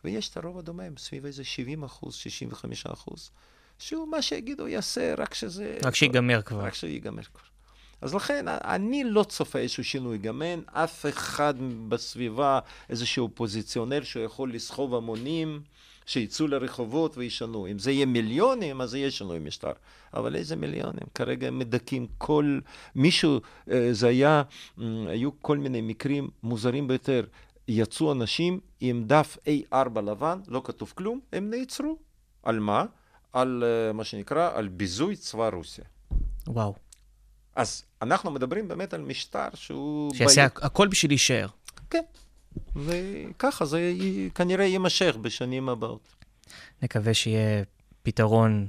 ויש 0.03 0.29
את 0.29 0.37
הרוב 0.37 0.59
הדומם, 0.59 0.97
סביב 0.97 1.25
איזה 1.25 1.43
70 1.43 1.83
אחוז, 1.83 2.13
65 2.13 2.85
אחוז, 2.85 3.31
שהוא 3.79 4.07
מה 4.07 4.21
שיגידו 4.21 4.67
יעשה, 4.67 5.15
רק 5.17 5.33
שזה... 5.33 5.77
רק 5.83 5.95
שיגמר 5.95 6.41
כבר. 6.41 6.65
רק 6.65 6.73
שיגמר 6.73 7.23
כבר. 7.23 7.54
אז 8.01 8.15
לכן, 8.15 8.45
אני 8.47 9.03
לא 9.03 9.23
צופה 9.23 9.59
איזשהו 9.59 9.83
שינוי. 9.83 10.17
גם 10.17 10.41
אין 10.41 10.61
אף 10.73 11.05
אחד 11.05 11.53
בסביבה, 11.89 12.59
איזשהו 12.89 13.23
אופוזיציונר 13.23 14.03
שיכול 14.03 14.53
לסחוב 14.53 14.95
המונים, 14.95 15.61
שיצאו 16.05 16.47
לרחובות 16.47 17.17
וישנו. 17.17 17.67
אם 17.67 17.79
זה 17.79 17.91
יהיה 17.91 18.05
מיליונים, 18.05 18.81
אז 18.81 18.95
יהיה 18.95 19.11
שינוי 19.11 19.39
משטר. 19.39 19.71
אבל 20.13 20.35
איזה 20.35 20.55
מיליונים? 20.55 21.07
כרגע 21.15 21.47
הם 21.47 21.59
מדכאים 21.59 22.07
כל... 22.17 22.59
מישהו, 22.95 23.39
אה, 23.71 23.89
זה 23.91 24.07
היה, 24.07 24.43
אה, 24.81 24.85
היו 25.07 25.41
כל 25.41 25.57
מיני 25.57 25.81
מקרים 25.81 26.29
מוזרים 26.43 26.87
ביותר. 26.87 27.25
יצאו 27.67 28.11
אנשים 28.11 28.59
עם 28.79 29.03
דף 29.07 29.37
A4 29.47 30.01
לבן, 30.01 30.39
לא 30.47 30.61
כתוב 30.65 30.93
כלום, 30.95 31.19
הם 31.33 31.49
נעצרו. 31.49 31.97
על 32.43 32.59
מה? 32.59 32.85
על 33.33 33.63
אה, 33.65 33.93
מה 33.93 34.03
שנקרא, 34.03 34.51
על 34.53 34.67
ביזוי 34.67 35.15
צבא 35.15 35.49
רוסיה. 35.49 35.85
וואו. 36.47 36.73
אז 37.55 37.83
אנחנו 38.01 38.31
מדברים 38.31 38.67
באמת 38.67 38.93
על 38.93 39.01
משטר 39.01 39.47
שהוא... 39.53 40.15
שיעשה 40.15 40.45
הכ- 40.45 40.65
הכל 40.65 40.87
בשביל 40.87 41.11
להישאר. 41.11 41.47
כן. 41.89 42.03
וככה 42.75 43.65
זה 43.65 43.93
כנראה 44.35 44.65
יימשך 44.65 45.15
בשנים 45.21 45.69
הבאות. 45.69 46.15
נקווה 46.81 47.13
שיהיה 47.13 47.63
פתרון 48.03 48.67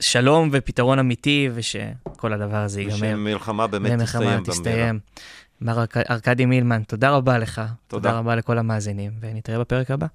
שלום 0.00 0.48
ופתרון 0.52 0.98
אמיתי, 0.98 1.48
ושכל 1.54 2.32
הדבר 2.32 2.56
הזה 2.56 2.80
ייגמר. 2.80 2.96
ושמלחמה 2.96 3.66
באמת 3.66 4.02
תסתיים 4.02 4.22
במהרה. 4.24 4.44
תסתיים. 4.44 4.98
מר 5.60 5.84
ארכדי 6.10 6.46
מילמן, 6.46 6.82
תודה 6.82 7.10
רבה 7.10 7.38
לך. 7.38 7.56
תודה. 7.58 7.72
תודה 8.08 8.18
רבה 8.18 8.36
לכל 8.36 8.58
המאזינים, 8.58 9.12
ונתראה 9.20 9.58
בפרק 9.58 9.90
הבא. 9.90 10.06